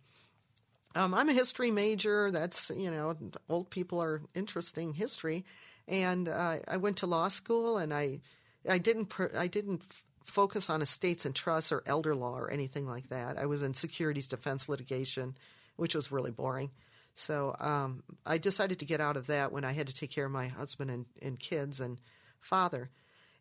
Um, 0.95 1.13
I'm 1.13 1.30
a 1.30 1.34
history 1.34 1.71
major. 1.71 2.32
That's 2.32 2.71
you 2.75 2.89
know, 2.89 3.15
old 3.49 3.69
people 3.69 4.02
are 4.02 4.21
interesting 4.34 4.93
history, 4.93 5.45
and 5.88 6.28
uh, 6.28 6.58
I 6.67 6.78
went 6.78 6.97
to 6.97 7.08
law 7.08 7.28
school, 7.28 7.78
and 7.78 7.93
I, 7.93 8.21
I 8.69 8.78
didn't, 8.78 9.13
I 9.38 9.47
didn't 9.47 9.84
focus 10.25 10.69
on 10.69 10.82
estates 10.82 11.25
and 11.25 11.36
trusts 11.36 11.71
or 11.71 11.84
elder 11.86 12.15
law 12.15 12.38
or 12.38 12.52
anything 12.52 12.88
like 12.88 13.10
that. 13.10 13.38
I 13.38 13.45
was 13.45 13.63
in 13.63 13.73
securities 13.73 14.28
defense 14.28 14.69
litigation, 14.69 15.36
which 15.75 15.95
was 15.95 16.12
really 16.12 16.32
boring. 16.32 16.71
So 17.15 17.56
um, 17.60 18.04
I 18.25 18.38
decided 18.38 18.80
to 18.80 18.86
get 18.86 19.02
out 19.02 19.17
of 19.17 19.28
that 19.28 19.52
when 19.52 19.65
I 19.65 19.73
had 19.73 19.88
to 19.88 19.95
take 19.95 20.12
care 20.12 20.25
of 20.25 20.32
my 20.32 20.47
husband 20.47 20.89
and, 20.89 21.06
and 21.21 21.39
kids 21.39 21.80
and 21.80 21.99
father. 22.39 22.89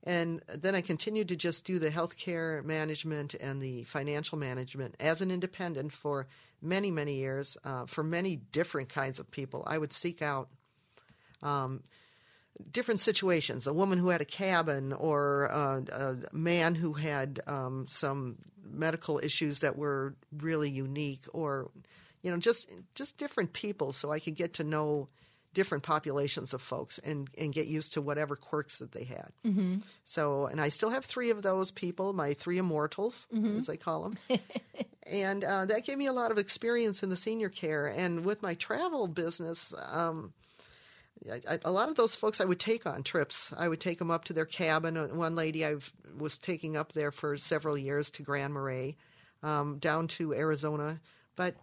And 0.04 0.42
then 0.48 0.74
I 0.74 0.80
continued 0.80 1.28
to 1.28 1.36
just 1.36 1.64
do 1.64 1.78
the 1.78 1.90
healthcare 1.90 2.64
management 2.64 3.34
and 3.34 3.60
the 3.60 3.82
financial 3.84 4.38
management 4.38 4.94
as 5.00 5.20
an 5.20 5.30
independent 5.30 5.92
for 5.92 6.26
many, 6.62 6.90
many 6.90 7.14
years 7.16 7.56
uh, 7.64 7.86
for 7.86 8.02
many 8.02 8.36
different 8.36 8.88
kinds 8.88 9.18
of 9.18 9.30
people. 9.30 9.64
I 9.66 9.78
would 9.78 9.92
seek 9.92 10.22
out 10.22 10.48
um, 11.42 11.82
different 12.70 13.00
situations 13.00 13.66
a 13.66 13.72
woman 13.72 13.98
who 13.98 14.08
had 14.08 14.20
a 14.20 14.26
cabin, 14.26 14.92
or 14.92 15.44
a, 15.46 15.84
a 15.92 16.36
man 16.36 16.74
who 16.74 16.94
had 16.94 17.40
um, 17.46 17.86
some 17.86 18.36
medical 18.64 19.18
issues 19.18 19.60
that 19.60 19.76
were 19.76 20.14
really 20.38 20.70
unique, 20.70 21.24
or 21.32 21.70
you 22.22 22.30
know, 22.30 22.36
just 22.36 22.72
just 22.94 23.18
different 23.18 23.52
people, 23.52 23.92
so 23.92 24.10
I 24.10 24.18
could 24.18 24.36
get 24.36 24.54
to 24.54 24.64
know 24.64 25.08
different 25.58 25.82
populations 25.82 26.54
of 26.54 26.62
folks 26.62 26.98
and, 26.98 27.28
and 27.36 27.52
get 27.52 27.66
used 27.66 27.92
to 27.94 28.00
whatever 28.00 28.36
quirks 28.36 28.78
that 28.78 28.92
they 28.92 29.02
had. 29.02 29.32
Mm-hmm. 29.44 29.78
So, 30.04 30.46
and 30.46 30.60
I 30.60 30.68
still 30.68 30.90
have 30.90 31.04
three 31.04 31.30
of 31.30 31.42
those 31.42 31.72
people, 31.72 32.12
my 32.12 32.32
three 32.32 32.58
immortals, 32.58 33.26
mm-hmm. 33.34 33.58
as 33.58 33.68
I 33.68 33.74
call 33.74 34.08
them. 34.08 34.38
and 35.08 35.42
uh, 35.42 35.64
that 35.64 35.84
gave 35.84 35.98
me 35.98 36.06
a 36.06 36.12
lot 36.12 36.30
of 36.30 36.38
experience 36.38 37.02
in 37.02 37.10
the 37.10 37.16
senior 37.16 37.48
care. 37.48 37.86
And 37.88 38.24
with 38.24 38.40
my 38.40 38.54
travel 38.54 39.08
business, 39.08 39.74
um, 39.92 40.32
I, 41.28 41.54
I, 41.54 41.58
a 41.64 41.72
lot 41.72 41.88
of 41.88 41.96
those 41.96 42.14
folks 42.14 42.40
I 42.40 42.44
would 42.44 42.60
take 42.60 42.86
on 42.86 43.02
trips. 43.02 43.52
I 43.58 43.66
would 43.66 43.80
take 43.80 43.98
them 43.98 44.12
up 44.12 44.26
to 44.26 44.32
their 44.32 44.46
cabin. 44.46 44.96
Uh, 44.96 45.08
one 45.08 45.34
lady 45.34 45.66
I 45.66 45.74
was 46.16 46.38
taking 46.38 46.76
up 46.76 46.92
there 46.92 47.10
for 47.10 47.36
several 47.36 47.76
years 47.76 48.10
to 48.10 48.22
Grand 48.22 48.54
Marais, 48.54 48.96
um, 49.42 49.78
down 49.78 50.06
to 50.18 50.32
Arizona. 50.34 51.00
But 51.34 51.56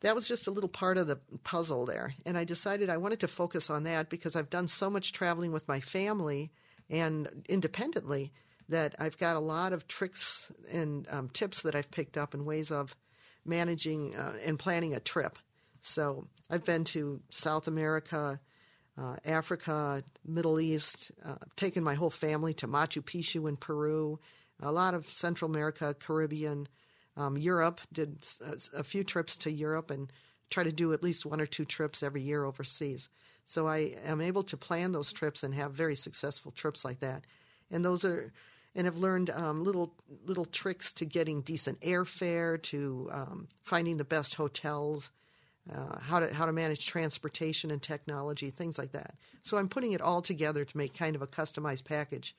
that 0.00 0.14
was 0.14 0.28
just 0.28 0.46
a 0.46 0.50
little 0.50 0.68
part 0.68 0.98
of 0.98 1.06
the 1.06 1.18
puzzle 1.44 1.86
there. 1.86 2.14
And 2.24 2.36
I 2.36 2.44
decided 2.44 2.90
I 2.90 2.96
wanted 2.96 3.20
to 3.20 3.28
focus 3.28 3.70
on 3.70 3.84
that 3.84 4.08
because 4.08 4.36
I've 4.36 4.50
done 4.50 4.68
so 4.68 4.90
much 4.90 5.12
traveling 5.12 5.52
with 5.52 5.66
my 5.68 5.80
family 5.80 6.50
and 6.90 7.44
independently 7.48 8.32
that 8.68 8.94
I've 8.98 9.18
got 9.18 9.36
a 9.36 9.40
lot 9.40 9.72
of 9.72 9.88
tricks 9.88 10.50
and 10.70 11.06
um, 11.10 11.28
tips 11.28 11.62
that 11.62 11.74
I've 11.74 11.90
picked 11.90 12.16
up 12.16 12.34
and 12.34 12.44
ways 12.44 12.70
of 12.70 12.96
managing 13.44 14.14
uh, 14.16 14.34
and 14.44 14.58
planning 14.58 14.94
a 14.94 15.00
trip. 15.00 15.38
So 15.80 16.26
I've 16.50 16.64
been 16.64 16.84
to 16.84 17.20
South 17.30 17.68
America, 17.68 18.40
uh, 18.98 19.16
Africa, 19.24 20.02
Middle 20.24 20.58
East, 20.60 21.12
uh, 21.24 21.36
taken 21.54 21.84
my 21.84 21.94
whole 21.94 22.10
family 22.10 22.54
to 22.54 22.66
Machu 22.66 23.02
Picchu 23.02 23.48
in 23.48 23.56
Peru, 23.56 24.18
a 24.60 24.72
lot 24.72 24.94
of 24.94 25.08
Central 25.08 25.50
America, 25.50 25.94
Caribbean, 25.98 26.66
um, 27.16 27.36
Europe, 27.36 27.80
did 27.92 28.24
a, 28.44 28.80
a, 28.80 28.84
few 28.84 29.02
trips 29.02 29.36
to 29.38 29.50
Europe 29.50 29.90
and 29.90 30.12
try 30.50 30.62
to 30.62 30.72
do 30.72 30.92
at 30.92 31.02
least 31.02 31.24
one 31.24 31.40
or 31.40 31.46
two 31.46 31.64
trips 31.64 32.02
every 32.02 32.20
year 32.20 32.44
overseas. 32.44 33.08
So 33.44 33.66
I 33.66 33.94
am 34.04 34.20
able 34.20 34.42
to 34.44 34.56
plan 34.56 34.92
those 34.92 35.12
trips 35.12 35.42
and 35.42 35.54
have 35.54 35.72
very 35.72 35.96
successful 35.96 36.52
trips 36.52 36.84
like 36.84 37.00
that. 37.00 37.24
And 37.70 37.84
those 37.84 38.04
are, 38.04 38.32
and 38.74 38.84
have 38.84 38.98
learned 38.98 39.30
um, 39.30 39.64
little 39.64 39.94
little 40.26 40.44
tricks 40.44 40.92
to 40.94 41.06
getting 41.06 41.40
decent 41.40 41.80
airfare, 41.80 42.62
to 42.64 43.08
um, 43.10 43.48
finding 43.62 43.96
the 43.96 44.04
best 44.04 44.34
hotels, 44.34 45.10
uh, 45.72 45.98
how 46.00 46.20
to 46.20 46.32
how 46.34 46.44
to 46.44 46.52
manage 46.52 46.86
transportation 46.86 47.70
and 47.70 47.82
technology, 47.82 48.50
things 48.50 48.78
like 48.78 48.92
that. 48.92 49.14
So 49.42 49.56
I'm 49.56 49.68
putting 49.68 49.92
it 49.92 50.02
all 50.02 50.20
together 50.20 50.64
to 50.64 50.76
make 50.76 50.92
kind 50.92 51.16
of 51.16 51.22
a 51.22 51.26
customized 51.26 51.84
package 51.84 52.36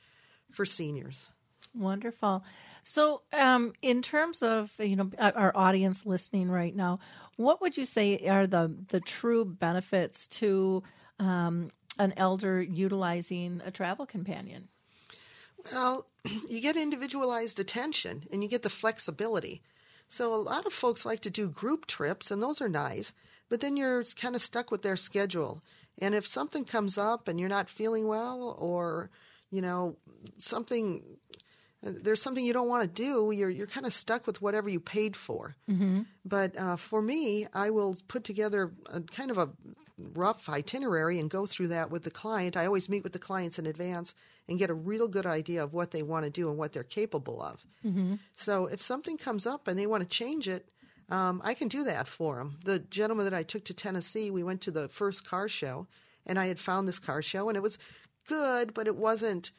for 0.52 0.66
seniors. 0.66 1.30
Wonderful. 1.76 2.44
So, 2.84 3.22
um, 3.34 3.74
in 3.82 4.02
terms 4.02 4.42
of 4.42 4.72
you 4.80 4.96
know 4.96 5.12
our 5.20 5.52
audience 5.56 6.06
listening 6.06 6.50
right 6.50 6.76
now, 6.76 7.00
what 7.36 7.62
would 7.62 7.78
you 7.78 7.86
say 7.86 8.28
are 8.28 8.48
the 8.48 8.74
the 8.90 9.00
true 9.00 9.46
benefits 9.46 10.28
to 10.40 10.84
um, 11.20 11.70
an 12.00 12.14
elder 12.18 12.62
utilizing 12.62 13.62
a 13.66 13.72
travel 13.72 14.06
companion? 14.06 14.70
Well, 15.72 16.08
you 16.50 16.62
get 16.62 16.78
individualized 16.78 17.60
attention 17.60 18.24
and 18.32 18.44
you 18.44 18.50
get 18.50 18.64
the 18.64 18.70
flexibility. 18.70 19.62
So 20.10 20.34
a 20.34 20.36
lot 20.36 20.66
of 20.66 20.74
folks 20.74 21.06
like 21.06 21.22
to 21.22 21.30
do 21.30 21.50
group 21.50 21.86
trips, 21.86 22.32
and 22.32 22.42
those 22.42 22.62
are 22.62 22.70
nice, 22.70 23.14
but 23.50 23.60
then 23.60 23.76
you're 23.76 24.04
kind 24.16 24.36
of 24.36 24.42
stuck 24.42 24.72
with 24.72 24.82
their 24.82 24.96
schedule. 24.96 25.62
And 26.00 26.16
if 26.16 26.26
something 26.26 26.64
comes 26.64 26.98
up 26.98 27.28
and 27.28 27.40
you're 27.40 27.50
not 27.50 27.70
feeling 27.70 28.08
well, 28.08 28.56
or 28.58 29.10
you 29.50 29.62
know 29.62 29.98
something, 30.38 31.04
there's 31.82 32.22
something 32.22 32.44
you 32.44 32.54
don't 32.54 32.68
want 32.68 32.84
to 32.84 32.90
do, 33.04 33.32
you're 33.32 33.50
you're 33.50 33.68
kind 33.68 33.86
of 33.86 33.94
stuck 33.94 34.26
with 34.26 34.42
whatever 34.42 34.70
you 34.70 34.80
paid 34.80 35.16
for. 35.16 35.56
Mm-hmm. 35.70 36.02
But 36.26 36.60
uh, 36.60 36.76
for 36.76 37.02
me, 37.02 37.48
I 37.54 37.70
will 37.70 37.98
put 38.08 38.24
together 38.24 38.72
a 38.92 39.02
kind 39.02 39.32
of 39.32 39.38
a 39.38 39.50
rough 40.14 40.48
itinerary 40.50 41.20
and 41.20 41.30
go 41.30 41.46
through 41.46 41.70
that 41.70 41.90
with 41.92 42.04
the 42.04 42.12
client. 42.12 42.58
I 42.58 42.66
always 42.66 42.90
meet 42.90 43.04
with 43.04 43.14
the 43.14 43.20
clients 43.20 43.58
in 43.58 43.66
advance 43.66 44.14
and 44.48 44.60
get 44.60 44.70
a 44.70 44.76
real 44.76 45.08
good 45.08 45.26
idea 45.26 45.64
of 45.64 45.74
what 45.74 45.92
they 45.92 46.04
want 46.04 46.26
to 46.26 46.32
do 46.32 46.50
and 46.50 46.58
what 46.58 46.74
they're 46.74 46.84
capable 46.84 47.42
of. 47.42 47.66
Mm-hmm. 47.86 48.16
So 48.34 48.68
if 48.68 48.82
something 48.82 49.18
comes 49.18 49.46
up 49.46 49.68
and 49.68 49.78
they 49.78 49.88
want 49.88 50.04
to 50.04 50.10
change 50.10 50.48
it, 50.48 50.70
um, 51.10 51.42
I 51.44 51.54
can 51.54 51.68
do 51.68 51.84
that 51.86 52.08
for 52.08 52.38
them. 52.38 52.58
The 52.64 52.80
gentleman 52.80 53.26
that 53.26 53.34
I 53.34 53.44
took 53.44 53.64
to 53.66 53.74
Tennessee, 53.74 54.30
we 54.30 54.44
went 54.44 54.62
to 54.62 54.72
the 54.72 54.90
first 54.90 55.28
car 55.28 55.48
show, 55.48 55.88
and 56.26 56.38
I 56.38 56.48
had 56.48 56.60
found 56.60 56.88
this 56.88 57.00
car 57.00 57.22
show, 57.22 57.48
and 57.48 57.56
it 57.56 57.64
was 57.64 57.78
good, 58.28 58.74
but 58.74 58.88
it 58.88 58.98
wasn't 58.98 59.52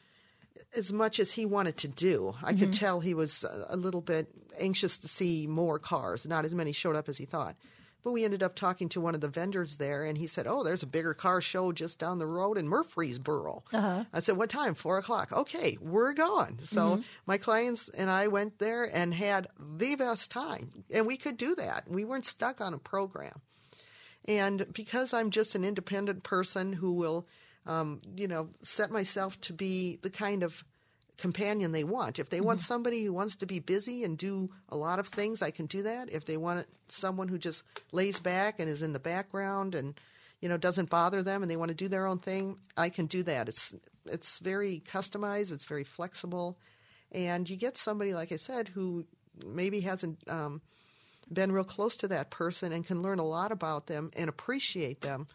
as 0.75 0.93
much 0.93 1.19
as 1.19 1.33
he 1.33 1.45
wanted 1.45 1.77
to 1.77 1.87
do. 1.87 2.35
I 2.43 2.51
mm-hmm. 2.51 2.59
could 2.59 2.73
tell 2.73 2.99
he 2.99 3.13
was 3.13 3.45
a 3.67 3.77
little 3.77 4.01
bit 4.01 4.27
anxious 4.59 4.97
to 4.99 5.07
see 5.07 5.47
more 5.47 5.79
cars. 5.79 6.27
Not 6.27 6.45
as 6.45 6.55
many 6.55 6.71
showed 6.71 6.95
up 6.95 7.09
as 7.09 7.17
he 7.17 7.25
thought. 7.25 7.55
But 8.01 8.13
we 8.13 8.23
ended 8.23 8.43
up 8.43 8.55
talking 8.55 8.87
to 8.89 9.01
one 9.01 9.13
of 9.13 9.19
the 9.19 9.27
vendors 9.27 9.75
there, 9.75 10.05
and 10.05 10.17
he 10.17 10.25
said, 10.25 10.47
"Oh, 10.47 10.63
there's 10.63 10.83
a 10.83 10.87
bigger 10.87 11.13
car 11.13 11.41
show 11.41 11.73
just 11.73 11.99
down 11.99 12.17
the 12.17 12.27
road 12.27 12.57
in 12.57 12.67
Murfreesboro." 12.67 13.63
Uh-huh. 13.73 14.05
I 14.13 14.19
said, 14.19 14.37
"What 14.37 14.49
time? 14.49 14.73
Four 14.73 14.97
o'clock." 14.99 15.33
Okay, 15.33 15.77
we're 15.81 16.13
gone. 16.13 16.59
So 16.61 16.81
mm-hmm. 16.81 17.01
my 17.25 17.37
clients 17.37 17.89
and 17.89 18.09
I 18.09 18.27
went 18.29 18.59
there 18.59 18.83
and 18.85 19.13
had 19.13 19.47
the 19.59 19.95
best 19.95 20.31
time, 20.31 20.69
and 20.93 21.05
we 21.05 21.17
could 21.17 21.35
do 21.35 21.55
that. 21.55 21.89
We 21.89 22.05
weren't 22.05 22.25
stuck 22.25 22.61
on 22.61 22.73
a 22.73 22.77
program. 22.77 23.41
And 24.25 24.71
because 24.73 25.13
I'm 25.13 25.31
just 25.31 25.55
an 25.55 25.65
independent 25.65 26.23
person 26.23 26.73
who 26.73 26.93
will, 26.93 27.27
um, 27.69 27.99
you 28.15 28.27
know, 28.27 28.49
set 28.63 28.89
myself 28.89 29.39
to 29.41 29.53
be 29.53 29.99
the 30.01 30.09
kind 30.09 30.41
of 30.41 30.63
companion 31.17 31.71
they 31.71 31.83
want. 31.83 32.17
If 32.17 32.29
they 32.29 32.37
mm-hmm. 32.37 32.47
want 32.47 32.61
somebody 32.61 33.03
who 33.03 33.13
wants 33.13 33.35
to 33.37 33.45
be 33.45 33.59
busy 33.59 34.03
and 34.03 34.17
do 34.17 34.49
a 34.69 34.75
lot 34.75 34.97
of 34.97 35.07
things, 35.07 35.43
I 35.43 35.51
can 35.51 35.67
do 35.67 35.83
that. 35.83 36.11
If 36.11 36.25
they 36.25 36.35
want 36.35 36.65
someone 36.87 37.27
who 37.27 37.37
just 37.37 37.61
lays 37.91 38.19
back 38.19 38.59
and 38.59 38.67
is 38.67 38.81
in 38.81 38.93
the 38.93 38.99
background 38.99 39.75
and 39.75 39.99
you 40.41 40.49
know 40.49 40.57
doesn't 40.57 40.89
bother 40.89 41.21
them 41.21 41.43
and 41.43 41.51
they 41.51 41.57
want 41.57 41.69
to 41.69 41.75
do 41.75 41.87
their 41.87 42.07
own 42.07 42.17
thing, 42.17 42.57
I 42.75 42.89
can 42.89 43.05
do 43.05 43.21
that. 43.23 43.47
It's 43.47 43.75
it's 44.05 44.39
very 44.39 44.81
customized, 44.91 45.51
it's 45.51 45.65
very 45.65 45.83
flexible, 45.83 46.57
and 47.11 47.47
you 47.47 47.55
get 47.55 47.77
somebody 47.77 48.13
like 48.13 48.31
I 48.31 48.37
said 48.37 48.69
who 48.69 49.05
maybe 49.45 49.81
hasn't 49.81 50.17
um, 50.27 50.61
been 51.31 51.51
real 51.51 51.63
close 51.63 51.95
to 51.97 52.07
that 52.07 52.31
person 52.31 52.73
and 52.73 52.83
can 52.83 53.03
learn 53.03 53.19
a 53.19 53.27
lot 53.27 53.51
about 53.51 53.85
them 53.85 54.09
and 54.17 54.27
appreciate 54.27 55.01
them 55.01 55.27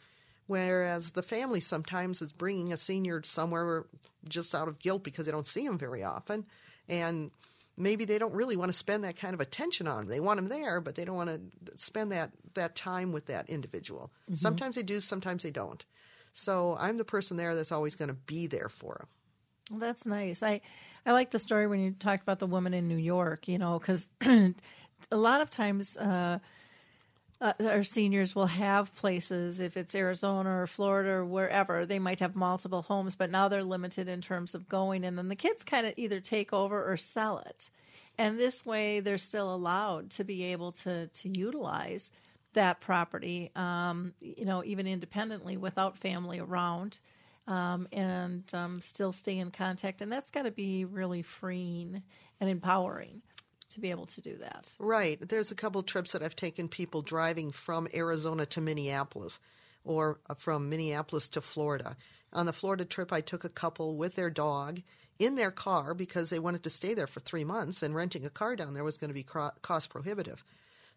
Whereas 0.47 1.13
the 1.13 1.23
family 1.23 1.61
sometimes 1.61 2.21
is 2.21 2.33
bringing 2.33 2.73
a 2.73 2.77
senior 2.77 3.23
somewhere 3.23 3.87
just 4.29 4.55
out 4.55 4.69
of 4.69 4.79
guilt 4.79 5.03
because 5.03 5.27
they 5.27 5.33
don't 5.33 5.47
see 5.47 5.65
him 5.65 5.79
very 5.79 6.03
often. 6.03 6.45
And 6.89 7.31
maybe 7.77 8.05
they 8.05 8.19
don't 8.19 8.35
really 8.35 8.57
want 8.57 8.71
to 8.71 8.77
spend 8.77 9.05
that 9.05 9.17
kind 9.17 9.35
of 9.35 9.41
attention 9.41 9.87
on 9.87 10.03
him. 10.03 10.09
They 10.09 10.21
want 10.21 10.39
him 10.39 10.47
there, 10.47 10.81
but 10.81 10.95
they 10.95 11.05
don't 11.05 11.17
want 11.17 11.31
to 11.31 11.41
spend 11.77 12.13
that, 12.13 12.31
that 12.55 12.77
time 12.77 13.13
with 13.13 13.27
that 13.27 13.49
individual. 13.49 14.13
Mm-hmm. 14.27 14.35
Sometimes 14.35 14.77
they 14.77 14.83
do, 14.83 15.01
sometimes 15.01 15.43
they 15.43 15.51
don't. 15.51 15.85
So 16.33 16.77
I'm 16.79 16.99
the 16.99 17.05
person 17.05 17.37
there 17.37 17.55
that's 17.55 17.73
always 17.73 17.95
going 17.95 18.09
to 18.09 18.15
be 18.15 18.47
there 18.47 18.69
for 18.69 18.97
them. 18.99 19.09
Well, 19.71 19.81
that's 19.81 20.05
nice. 20.05 20.43
I, 20.43 20.61
I 21.07 21.13
like 21.13 21.31
the 21.31 21.39
story 21.39 21.67
when 21.67 21.81
you 21.81 21.93
talked 21.93 22.23
about 22.23 22.39
the 22.39 22.47
woman 22.47 22.75
in 22.75 22.87
New 22.87 22.97
York, 22.97 23.49
you 23.49 23.57
know, 23.57 23.79
because 23.79 24.09
a 24.21 24.53
lot 25.17 25.41
of 25.41 25.49
times 25.49 25.97
uh, 25.97 26.39
uh, 27.45 27.53
our 27.69 27.85
seniors 27.85 28.35
will 28.35 28.47
have 28.47 28.95
places 28.95 29.61
if 29.61 29.77
it's 29.77 29.95
Arizona 29.95 30.63
or 30.63 30.67
Florida 30.67 31.11
or 31.11 31.25
wherever 31.27 31.85
they 31.85 31.99
might 31.99 32.21
have 32.21 32.35
multiple 32.35 32.81
homes 32.81 33.17
but 33.17 33.31
now 33.31 33.49
they're 33.49 33.63
limited 33.63 34.09
in 34.09 34.23
terms 34.23 34.55
of 34.55 34.67
going 34.67 35.05
and 35.05 35.19
then 35.19 35.29
the 35.29 35.37
kids 35.37 35.63
kind 35.63 35.87
of 35.87 35.93
either 35.99 36.21
take 36.21 36.55
over 36.55 36.91
or 36.91 36.97
sell 36.97 37.39
it. 37.41 37.69
And 38.17 38.39
this 38.39 38.65
way 38.65 39.01
they're 39.01 39.19
still 39.19 39.55
allowed 39.55 40.11
to 40.13 40.25
be 40.25 40.45
able 40.45 40.73
to 40.73 41.09
to 41.09 41.29
utilize 41.29 42.11
that 42.55 42.81
property 42.81 43.51
um, 43.55 44.15
you 44.21 44.47
know 44.47 44.65
even 44.65 44.87
independently 44.87 45.59
without 45.59 45.99
family 45.99 46.41
around 46.41 46.99
um, 47.47 47.87
and 47.93 48.43
um, 48.55 48.81
still 48.81 49.13
stay 49.13 49.37
in 49.37 49.51
contact 49.51 50.01
and 50.01 50.11
that's 50.11 50.31
got 50.31 50.45
to 50.45 50.51
be 50.51 50.87
really 50.87 51.21
freeing 51.21 52.03
and 52.41 52.49
empowering 52.49 53.21
to 53.75 53.81
be 53.81 53.91
able 53.91 54.07
to 54.07 54.21
do 54.21 54.37
that. 54.39 54.73
Right. 54.79 55.19
There's 55.21 55.51
a 55.51 55.57
couple 55.57 55.83
trips 55.83 56.13
that 56.13 56.23
I've 56.23 56.37
taken 56.37 56.69
people 56.69 57.03
driving 57.03 57.53
from 57.53 57.89
Arizona 57.95 58.47
to 58.47 58.61
Minneapolis 58.61 59.39
or 59.85 60.19
uh, 60.29 60.35
from 60.35 60.69
Minneapolis 60.69 61.29
to 61.31 61.41
Florida. 61.41 61.97
On 62.33 62.47
the 62.47 62.53
Florida 62.53 62.85
trip, 62.85 63.13
I 63.13 63.21
took 63.21 63.45
a 63.45 63.49
couple 63.49 63.97
with 63.97 64.15
their 64.15 64.31
dog 64.31 64.83
in 65.19 65.37
their 65.37 65.51
car 65.51 65.95
because 65.95 66.31
they 66.31 66.39
wanted 66.39 66.65
to 66.65 66.71
stay 66.71 66.95
there 66.95 67.07
for 67.07 67.21
three 67.21 67.45
months, 67.45 67.83
and 67.83 67.95
renting 67.95 68.27
a 68.27 68.31
car 68.31 68.57
down 68.57 68.75
there 68.75 68.83
was 68.83 68.97
going 68.97 69.11
to 69.11 69.15
be 69.15 69.23
cost 69.23 69.91
prohibitive. 69.91 70.43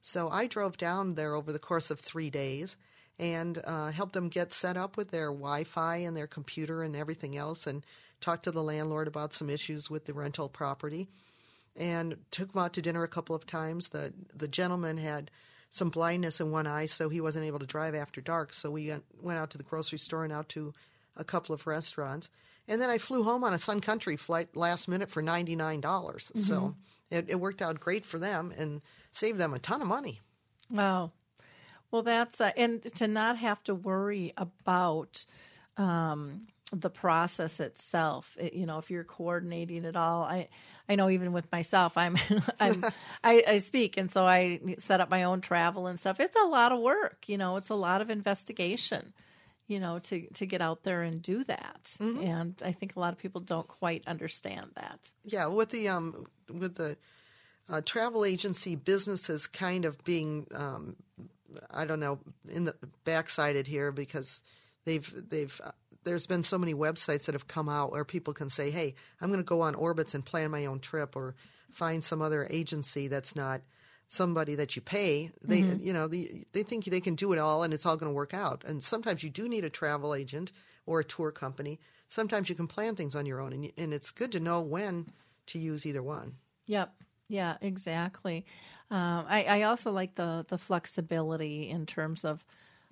So 0.01 0.29
I 0.29 0.47
drove 0.47 0.77
down 0.77 1.15
there 1.15 1.35
over 1.35 1.51
the 1.51 1.59
course 1.59 1.91
of 1.91 1.99
three 1.99 2.29
days 2.29 2.77
and 3.19 3.61
uh, 3.63 3.91
helped 3.91 4.13
them 4.13 4.29
get 4.29 4.53
set 4.53 4.77
up 4.77 4.95
with 4.95 5.11
their 5.11 5.27
Wi 5.27 5.63
Fi 5.63 5.97
and 5.97 6.15
their 6.15 6.27
computer 6.27 6.81
and 6.81 6.95
everything 6.95 7.35
else, 7.37 7.67
and 7.67 7.85
talked 8.21 8.45
to 8.45 8.51
the 8.51 8.63
landlord 8.63 9.07
about 9.07 9.33
some 9.33 9.49
issues 9.49 9.89
with 9.89 10.05
the 10.05 10.13
rental 10.13 10.49
property 10.49 11.07
and 11.77 12.17
took 12.31 12.53
him 12.53 12.61
out 12.61 12.73
to 12.73 12.81
dinner 12.81 13.03
a 13.03 13.07
couple 13.07 13.35
of 13.35 13.45
times. 13.45 13.89
The 13.89 14.13
the 14.35 14.47
gentleman 14.47 14.97
had 14.97 15.31
some 15.69 15.89
blindness 15.89 16.39
in 16.39 16.51
one 16.51 16.67
eye, 16.67 16.85
so 16.85 17.09
he 17.09 17.21
wasn't 17.21 17.45
able 17.45 17.59
to 17.59 17.65
drive 17.65 17.93
after 17.93 18.21
dark. 18.21 18.53
So 18.53 18.71
we 18.71 18.93
went 19.21 19.39
out 19.39 19.51
to 19.51 19.57
the 19.57 19.63
grocery 19.63 19.99
store 19.99 20.23
and 20.23 20.33
out 20.33 20.49
to 20.49 20.73
a 21.15 21.23
couple 21.23 21.53
of 21.53 21.67
restaurants. 21.67 22.29
And 22.67 22.81
then 22.81 22.89
I 22.89 22.97
flew 22.97 23.23
home 23.23 23.43
on 23.43 23.53
a 23.53 23.57
Sun 23.57 23.81
Country 23.81 24.17
flight 24.17 24.55
last 24.55 24.87
minute 24.87 25.09
for 25.09 25.21
ninety 25.21 25.55
nine 25.55 25.81
dollars. 25.81 26.31
Mm-hmm. 26.35 26.41
So 26.41 26.75
it, 27.09 27.25
it 27.29 27.39
worked 27.39 27.61
out 27.61 27.79
great 27.79 28.05
for 28.05 28.19
them 28.19 28.51
and 28.57 28.81
saved 29.11 29.37
them 29.37 29.53
a 29.53 29.59
ton 29.59 29.81
of 29.81 29.87
money. 29.87 30.21
Wow. 30.69 31.11
Well, 31.91 32.03
that's 32.03 32.41
uh, 32.41 32.51
and 32.57 32.83
to 32.95 33.07
not 33.07 33.37
have 33.37 33.63
to 33.63 33.75
worry 33.75 34.33
about 34.35 35.23
um, 35.77 36.47
the 36.71 36.89
process 36.89 37.59
itself. 37.59 38.35
It, 38.39 38.53
you 38.53 38.65
know, 38.65 38.77
if 38.77 38.91
you're 38.91 39.03
coordinating 39.03 39.85
it 39.85 39.95
all, 39.95 40.23
I 40.23 40.49
I 40.89 40.95
know 40.95 41.09
even 41.09 41.33
with 41.33 41.51
myself, 41.51 41.97
I'm, 41.97 42.17
I'm 42.59 42.83
I, 43.23 43.43
I, 43.47 43.57
speak, 43.59 43.97
and 43.97 44.11
so 44.11 44.25
I 44.25 44.59
set 44.77 45.01
up 45.01 45.09
my 45.09 45.23
own 45.23 45.41
travel 45.41 45.87
and 45.87 45.99
stuff. 45.99 46.19
It's 46.19 46.35
a 46.35 46.45
lot 46.45 46.71
of 46.71 46.79
work, 46.79 47.25
you 47.27 47.37
know. 47.37 47.57
It's 47.57 47.69
a 47.69 47.75
lot 47.75 48.01
of 48.01 48.09
investigation, 48.09 49.13
you 49.67 49.79
know, 49.79 49.99
to 49.99 50.27
to 50.35 50.45
get 50.45 50.61
out 50.61 50.83
there 50.83 51.01
and 51.03 51.21
do 51.21 51.43
that. 51.45 51.95
Mm-hmm. 51.99 52.23
And 52.23 52.61
I 52.65 52.71
think 52.71 52.95
a 52.95 52.99
lot 52.99 53.13
of 53.13 53.19
people 53.19 53.41
don't 53.41 53.67
quite 53.67 54.03
understand 54.07 54.71
that. 54.75 54.99
Yeah, 55.23 55.47
with 55.47 55.69
the 55.69 55.87
um 55.87 56.25
with 56.51 56.75
the 56.75 56.97
uh, 57.69 57.81
travel 57.81 58.23
agency 58.23 58.75
businesses 58.75 59.47
kind 59.47 59.85
of 59.85 60.03
being 60.03 60.47
um, 60.55 60.95
I 61.71 61.85
don't 61.85 61.99
know 61.99 62.19
in 62.49 62.65
the 62.65 62.75
backsided 63.05 63.67
here 63.67 63.91
because 63.91 64.41
they've 64.85 65.29
they've 65.29 65.59
uh, 65.63 65.71
there's 66.07 66.27
been 66.27 66.43
so 66.43 66.57
many 66.57 66.73
websites 66.73 67.25
that 67.25 67.35
have 67.35 67.47
come 67.47 67.69
out 67.69 67.91
where 67.91 68.05
people 68.05 68.33
can 68.33 68.49
say, 68.49 68.71
"Hey, 68.71 68.95
I'm 69.21 69.29
going 69.29 69.39
to 69.39 69.43
go 69.43 69.61
on 69.61 69.75
Orbitz 69.75 70.15
and 70.15 70.25
plan 70.25 70.51
my 70.51 70.65
own 70.65 70.79
trip, 70.79 71.15
or 71.15 71.35
find 71.71 72.03
some 72.03 72.21
other 72.21 72.47
agency 72.49 73.07
that's 73.07 73.35
not 73.35 73.61
somebody 74.07 74.55
that 74.55 74.75
you 74.75 74.81
pay." 74.81 75.31
They, 75.41 75.61
mm-hmm. 75.61 75.85
you 75.85 75.93
know, 75.93 76.07
the, 76.07 76.45
they 76.53 76.63
think 76.63 76.85
they 76.85 77.01
can 77.01 77.15
do 77.15 77.33
it 77.33 77.39
all, 77.39 77.63
and 77.63 77.73
it's 77.73 77.85
all 77.85 77.97
going 77.97 78.09
to 78.09 78.15
work 78.15 78.33
out. 78.33 78.63
And 78.65 78.81
sometimes 78.81 79.23
you 79.23 79.29
do 79.29 79.47
need 79.47 79.65
a 79.65 79.69
travel 79.69 80.15
agent 80.15 80.51
or 80.85 81.01
a 81.01 81.05
tour 81.05 81.31
company. 81.31 81.79
Sometimes 82.07 82.49
you 82.49 82.55
can 82.55 82.67
plan 82.67 82.95
things 82.95 83.15
on 83.15 83.25
your 83.25 83.41
own, 83.41 83.53
and, 83.53 83.71
and 83.77 83.93
it's 83.93 84.11
good 84.11 84.31
to 84.31 84.39
know 84.39 84.61
when 84.61 85.07
to 85.47 85.59
use 85.59 85.85
either 85.85 86.03
one. 86.03 86.35
Yep. 86.67 86.93
Yeah, 87.29 87.57
exactly. 87.61 88.45
Um, 88.89 89.25
I, 89.27 89.43
I 89.43 89.61
also 89.63 89.91
like 89.91 90.15
the 90.15 90.45
the 90.47 90.57
flexibility 90.57 91.69
in 91.69 91.85
terms 91.85 92.23
of 92.23 92.45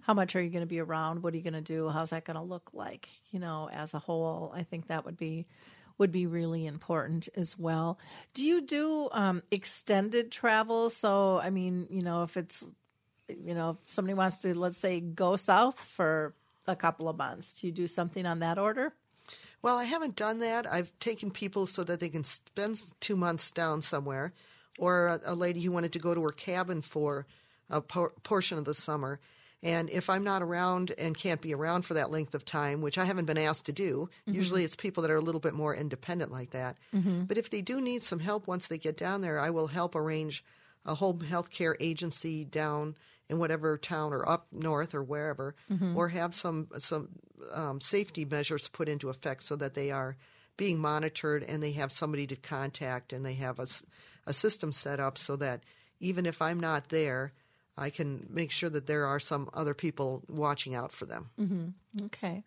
how 0.06 0.14
much 0.14 0.36
are 0.36 0.42
you 0.42 0.52
going 0.52 0.62
to 0.62 0.68
be 0.68 0.80
around? 0.80 1.24
What 1.24 1.34
are 1.34 1.38
you 1.38 1.44
going 1.44 1.54
to 1.54 1.62
do? 1.62 1.90
How's 1.90 2.12
that 2.12 2.26
going 2.26 2.36
to 2.36 2.44
look 2.44 2.70
like? 2.74 3.10
You 3.32 3.40
know, 3.40 3.70
as 3.74 3.96
a 3.96 4.00
whole, 4.00 4.54
I 4.56 4.62
think 4.62 4.88
that 4.88 5.04
would 5.04 5.18
be 5.18 5.48
would 5.98 6.12
be 6.12 6.28
really 6.28 6.66
important 6.66 7.30
as 7.36 7.58
well. 7.58 7.98
Do 8.34 8.46
you 8.46 8.62
do 8.62 9.08
um, 9.14 9.42
extended 9.50 10.30
travel? 10.30 10.90
So, 10.90 11.40
I 11.40 11.50
mean, 11.50 11.88
you 11.90 12.02
know, 12.04 12.24
if 12.24 12.38
it's 12.38 12.64
you 13.28 13.56
know, 13.56 13.72
if 13.72 13.78
somebody 13.88 14.14
wants 14.14 14.38
to, 14.40 14.56
let's 14.58 14.78
say, 14.78 15.00
go 15.00 15.38
south 15.38 15.80
for 15.80 16.36
a 16.68 16.76
couple 16.76 17.10
of 17.10 17.18
months, 17.18 17.56
do 17.56 17.66
you 17.66 17.74
do 17.74 17.88
something 17.88 18.28
on 18.28 18.40
that 18.40 18.60
order? 18.60 18.94
Well, 19.64 19.78
I 19.78 19.86
haven't 19.86 20.16
done 20.16 20.40
that. 20.40 20.72
I've 20.72 20.92
taken 21.00 21.32
people 21.32 21.66
so 21.66 21.84
that 21.84 22.00
they 22.00 22.10
can 22.10 22.24
spend 22.24 22.80
two 23.00 23.16
months 23.16 23.50
down 23.50 23.82
somewhere, 23.82 24.34
or 24.78 25.08
a, 25.08 25.20
a 25.26 25.36
lady 25.36 25.62
who 25.62 25.72
wanted 25.72 25.94
to 25.94 26.00
go 26.00 26.14
to 26.14 26.22
her 26.22 26.30
cabin 26.30 26.82
for 26.82 27.26
a 27.72 27.82
por- 27.82 28.14
portion 28.22 28.60
of 28.60 28.66
the 28.66 28.76
summer. 28.76 29.20
And 29.64 29.90
if 29.90 30.10
I'm 30.10 30.24
not 30.24 30.44
around 30.44 30.92
and 30.98 31.18
can't 31.18 31.42
be 31.42 31.54
around 31.54 31.84
for 31.84 31.96
that 31.96 32.12
length 32.12 32.36
of 32.36 32.46
time, 32.46 32.82
which 32.82 32.98
I 32.98 33.06
haven't 33.06 33.26
been 33.26 33.38
asked 33.38 33.66
to 33.66 33.74
do, 33.74 34.10
mm-hmm. 34.22 34.34
usually 34.34 34.64
it's 34.64 34.76
people 34.76 35.02
that 35.02 35.12
are 35.12 35.16
a 35.16 35.22
little 35.22 35.42
bit 35.42 35.54
more 35.54 35.76
independent 35.76 36.32
like 36.32 36.52
that. 36.52 36.78
Mm-hmm. 36.94 37.24
But 37.24 37.38
if 37.38 37.50
they 37.50 37.62
do 37.62 37.82
need 37.82 38.04
some 38.04 38.20
help 38.20 38.48
once 38.48 38.68
they 38.68 38.78
get 38.78 38.98
down 38.98 39.22
there, 39.22 39.40
I 39.40 39.50
will 39.50 39.68
help 39.68 39.96
arrange 39.96 40.44
a 40.86 40.94
home 40.96 41.22
health 41.22 41.50
care 41.50 41.76
agency 41.80 42.46
down 42.46 42.96
in 43.30 43.40
whatever 43.40 43.78
town 43.78 44.14
or 44.14 44.28
up 44.30 44.46
north 44.52 44.94
or 44.94 45.04
wherever, 45.04 45.56
mm-hmm. 45.72 45.98
or 45.98 46.10
have 46.10 46.36
some 46.36 46.68
some 46.78 47.10
um, 47.54 47.82
safety 47.82 48.24
measures 48.24 48.68
put 48.68 48.88
into 48.88 49.10
effect 49.10 49.44
so 49.44 49.56
that 49.56 49.74
they 49.74 49.90
are 49.90 50.16
being 50.58 50.80
monitored 50.80 51.44
and 51.44 51.62
they 51.62 51.72
have 51.72 51.92
somebody 51.92 52.28
to 52.28 52.36
contact 52.36 53.12
and 53.12 53.26
they 53.26 53.34
have 53.34 53.60
a, 53.60 53.68
a 54.28 54.34
system 54.34 54.72
set 54.72 55.00
up 55.00 55.18
so 55.18 55.36
that 55.36 55.64
even 56.00 56.26
if 56.26 56.42
I'm 56.42 56.60
not 56.60 56.90
there, 56.90 57.34
I 57.78 57.90
can 57.90 58.28
make 58.30 58.52
sure 58.52 58.70
that 58.70 58.88
there 58.88 59.06
are 59.06 59.20
some 59.20 59.50
other 59.54 59.74
people 59.74 60.24
watching 60.30 60.76
out 60.76 60.92
for 60.92 61.06
them. 61.06 61.30
Mm-hmm. 61.40 62.06
Okay. 62.06 62.44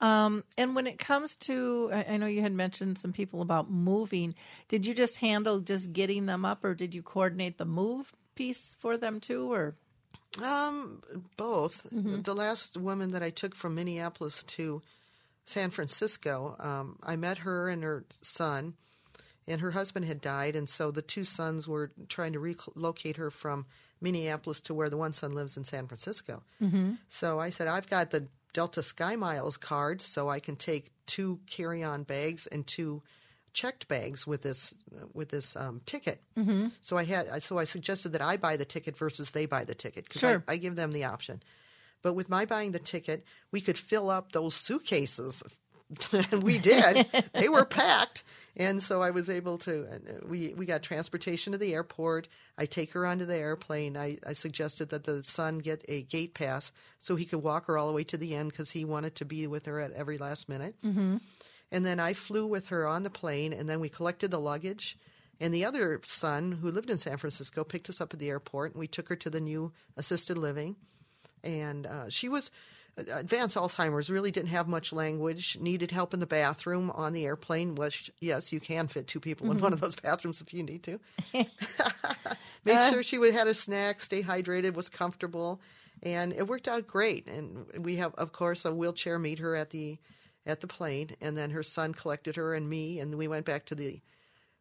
Um, 0.00 0.44
and 0.58 0.74
when 0.74 0.86
it 0.86 0.98
comes 0.98 1.36
to, 1.36 1.90
I, 1.92 2.04
I 2.10 2.16
know 2.16 2.26
you 2.26 2.42
had 2.42 2.52
mentioned 2.52 2.98
some 2.98 3.12
people 3.12 3.40
about 3.40 3.70
moving. 3.70 4.34
Did 4.68 4.84
you 4.84 4.94
just 4.94 5.18
handle 5.18 5.60
just 5.60 5.92
getting 5.92 6.26
them 6.26 6.44
up, 6.44 6.64
or 6.64 6.74
did 6.74 6.94
you 6.94 7.02
coordinate 7.02 7.58
the 7.58 7.64
move 7.64 8.12
piece 8.34 8.76
for 8.80 8.96
them 8.96 9.20
too, 9.20 9.52
or? 9.52 9.74
Um, 10.42 11.02
both. 11.36 11.88
Mm-hmm. 11.94 12.22
The 12.22 12.34
last 12.34 12.76
woman 12.76 13.12
that 13.12 13.22
I 13.22 13.30
took 13.30 13.54
from 13.54 13.76
Minneapolis 13.76 14.42
to 14.42 14.82
San 15.44 15.70
Francisco, 15.70 16.56
um, 16.58 16.98
I 17.02 17.14
met 17.16 17.38
her 17.38 17.68
and 17.68 17.84
her 17.84 18.04
son, 18.20 18.74
and 19.46 19.60
her 19.60 19.70
husband 19.70 20.06
had 20.06 20.20
died, 20.20 20.56
and 20.56 20.68
so 20.68 20.90
the 20.90 21.02
two 21.02 21.24
sons 21.24 21.68
were 21.68 21.92
trying 22.08 22.32
to 22.32 22.40
relocate 22.40 23.16
her 23.16 23.30
from 23.30 23.66
Minneapolis 24.04 24.60
to 24.62 24.74
where 24.74 24.90
the 24.90 24.96
one 24.96 25.12
son 25.12 25.32
lives 25.34 25.56
in 25.56 25.64
San 25.64 25.88
Francisco. 25.88 26.42
Mm-hmm. 26.62 26.92
So 27.08 27.40
I 27.40 27.50
said, 27.50 27.66
I've 27.66 27.90
got 27.90 28.12
the 28.12 28.28
Delta 28.52 28.82
Sky 28.82 29.16
Miles 29.16 29.56
card, 29.56 30.00
so 30.00 30.28
I 30.28 30.38
can 30.38 30.54
take 30.54 30.92
two 31.06 31.40
carry-on 31.50 32.04
bags 32.04 32.46
and 32.46 32.64
two 32.64 33.02
checked 33.52 33.88
bags 33.88 34.26
with 34.26 34.42
this 34.42 34.74
with 35.12 35.30
this 35.30 35.56
um, 35.56 35.80
ticket. 35.86 36.20
Mm-hmm. 36.36 36.68
So 36.82 36.96
I 36.96 37.04
had 37.04 37.42
so 37.42 37.58
I 37.58 37.64
suggested 37.64 38.12
that 38.12 38.22
I 38.22 38.36
buy 38.36 38.56
the 38.56 38.64
ticket 38.64 38.96
versus 38.98 39.30
they 39.30 39.46
buy 39.46 39.64
the 39.64 39.74
ticket 39.74 40.04
because 40.04 40.20
sure. 40.20 40.44
I, 40.46 40.52
I 40.52 40.56
give 40.56 40.76
them 40.76 40.92
the 40.92 41.04
option. 41.04 41.42
But 42.02 42.14
with 42.14 42.28
my 42.28 42.44
buying 42.44 42.72
the 42.72 42.78
ticket, 42.78 43.24
we 43.50 43.60
could 43.60 43.78
fill 43.78 44.10
up 44.10 44.32
those 44.32 44.54
suitcases. 44.54 45.42
we 46.42 46.58
did. 46.58 47.06
they 47.34 47.48
were 47.48 47.64
packed, 47.64 48.22
and 48.56 48.82
so 48.82 49.02
I 49.02 49.10
was 49.10 49.28
able 49.28 49.58
to. 49.58 49.84
Uh, 49.84 50.26
we 50.26 50.54
we 50.54 50.66
got 50.66 50.82
transportation 50.82 51.52
to 51.52 51.58
the 51.58 51.74
airport. 51.74 52.28
I 52.56 52.66
take 52.66 52.92
her 52.92 53.06
onto 53.06 53.26
the 53.26 53.36
airplane. 53.36 53.96
I, 53.96 54.18
I 54.26 54.32
suggested 54.32 54.90
that 54.90 55.04
the 55.04 55.22
son 55.22 55.58
get 55.58 55.84
a 55.88 56.02
gate 56.02 56.34
pass 56.34 56.72
so 56.98 57.16
he 57.16 57.24
could 57.24 57.42
walk 57.42 57.66
her 57.66 57.76
all 57.76 57.88
the 57.88 57.92
way 57.92 58.04
to 58.04 58.16
the 58.16 58.34
end 58.34 58.50
because 58.50 58.70
he 58.70 58.84
wanted 58.84 59.14
to 59.16 59.24
be 59.24 59.46
with 59.46 59.66
her 59.66 59.80
at 59.80 59.92
every 59.92 60.18
last 60.18 60.48
minute. 60.48 60.74
Mm-hmm. 60.82 61.18
And 61.70 61.84
then 61.84 62.00
I 62.00 62.12
flew 62.12 62.46
with 62.46 62.68
her 62.68 62.86
on 62.86 63.02
the 63.02 63.10
plane, 63.10 63.52
and 63.52 63.68
then 63.68 63.80
we 63.80 63.88
collected 63.88 64.30
the 64.30 64.40
luggage. 64.40 64.96
And 65.40 65.52
the 65.52 65.64
other 65.64 66.00
son, 66.04 66.52
who 66.52 66.70
lived 66.70 66.90
in 66.90 66.98
San 66.98 67.16
Francisco, 67.16 67.64
picked 67.64 67.90
us 67.90 68.00
up 68.00 68.14
at 68.14 68.20
the 68.20 68.28
airport, 68.28 68.72
and 68.72 68.80
we 68.80 68.86
took 68.86 69.08
her 69.08 69.16
to 69.16 69.30
the 69.30 69.40
new 69.40 69.72
assisted 69.96 70.38
living. 70.38 70.76
And 71.42 71.86
uh, 71.86 72.08
she 72.08 72.28
was 72.28 72.50
advanced 72.96 73.56
Alzheimer's, 73.56 74.10
really 74.10 74.30
didn't 74.30 74.50
have 74.50 74.68
much 74.68 74.92
language, 74.92 75.58
needed 75.60 75.90
help 75.90 76.14
in 76.14 76.20
the 76.20 76.26
bathroom 76.26 76.90
on 76.90 77.12
the 77.12 77.24
airplane. 77.24 77.74
Was 77.74 78.10
yes, 78.20 78.52
you 78.52 78.60
can 78.60 78.88
fit 78.88 79.06
two 79.06 79.20
people 79.20 79.46
mm-hmm. 79.46 79.56
in 79.56 79.62
one 79.62 79.72
of 79.72 79.80
those 79.80 79.96
bathrooms 79.96 80.40
if 80.40 80.54
you 80.54 80.62
need 80.62 80.82
to. 80.84 81.00
Made 82.64 82.76
uh, 82.76 82.90
sure 82.90 83.02
she 83.02 83.18
would 83.18 83.34
had 83.34 83.46
a 83.46 83.54
snack, 83.54 84.00
stay 84.00 84.22
hydrated, 84.22 84.74
was 84.74 84.88
comfortable, 84.88 85.60
and 86.02 86.32
it 86.32 86.46
worked 86.46 86.68
out 86.68 86.86
great. 86.86 87.28
And 87.28 87.66
we 87.78 87.96
have, 87.96 88.14
of 88.14 88.32
course, 88.32 88.64
a 88.64 88.74
wheelchair 88.74 89.18
meet 89.18 89.38
her 89.38 89.54
at 89.54 89.70
the 89.70 89.98
at 90.46 90.60
the 90.60 90.66
plane, 90.66 91.10
and 91.20 91.36
then 91.36 91.50
her 91.50 91.62
son 91.62 91.94
collected 91.94 92.36
her 92.36 92.54
and 92.54 92.68
me, 92.68 93.00
and 93.00 93.16
we 93.16 93.28
went 93.28 93.46
back 93.46 93.64
to 93.66 93.74
the 93.74 94.00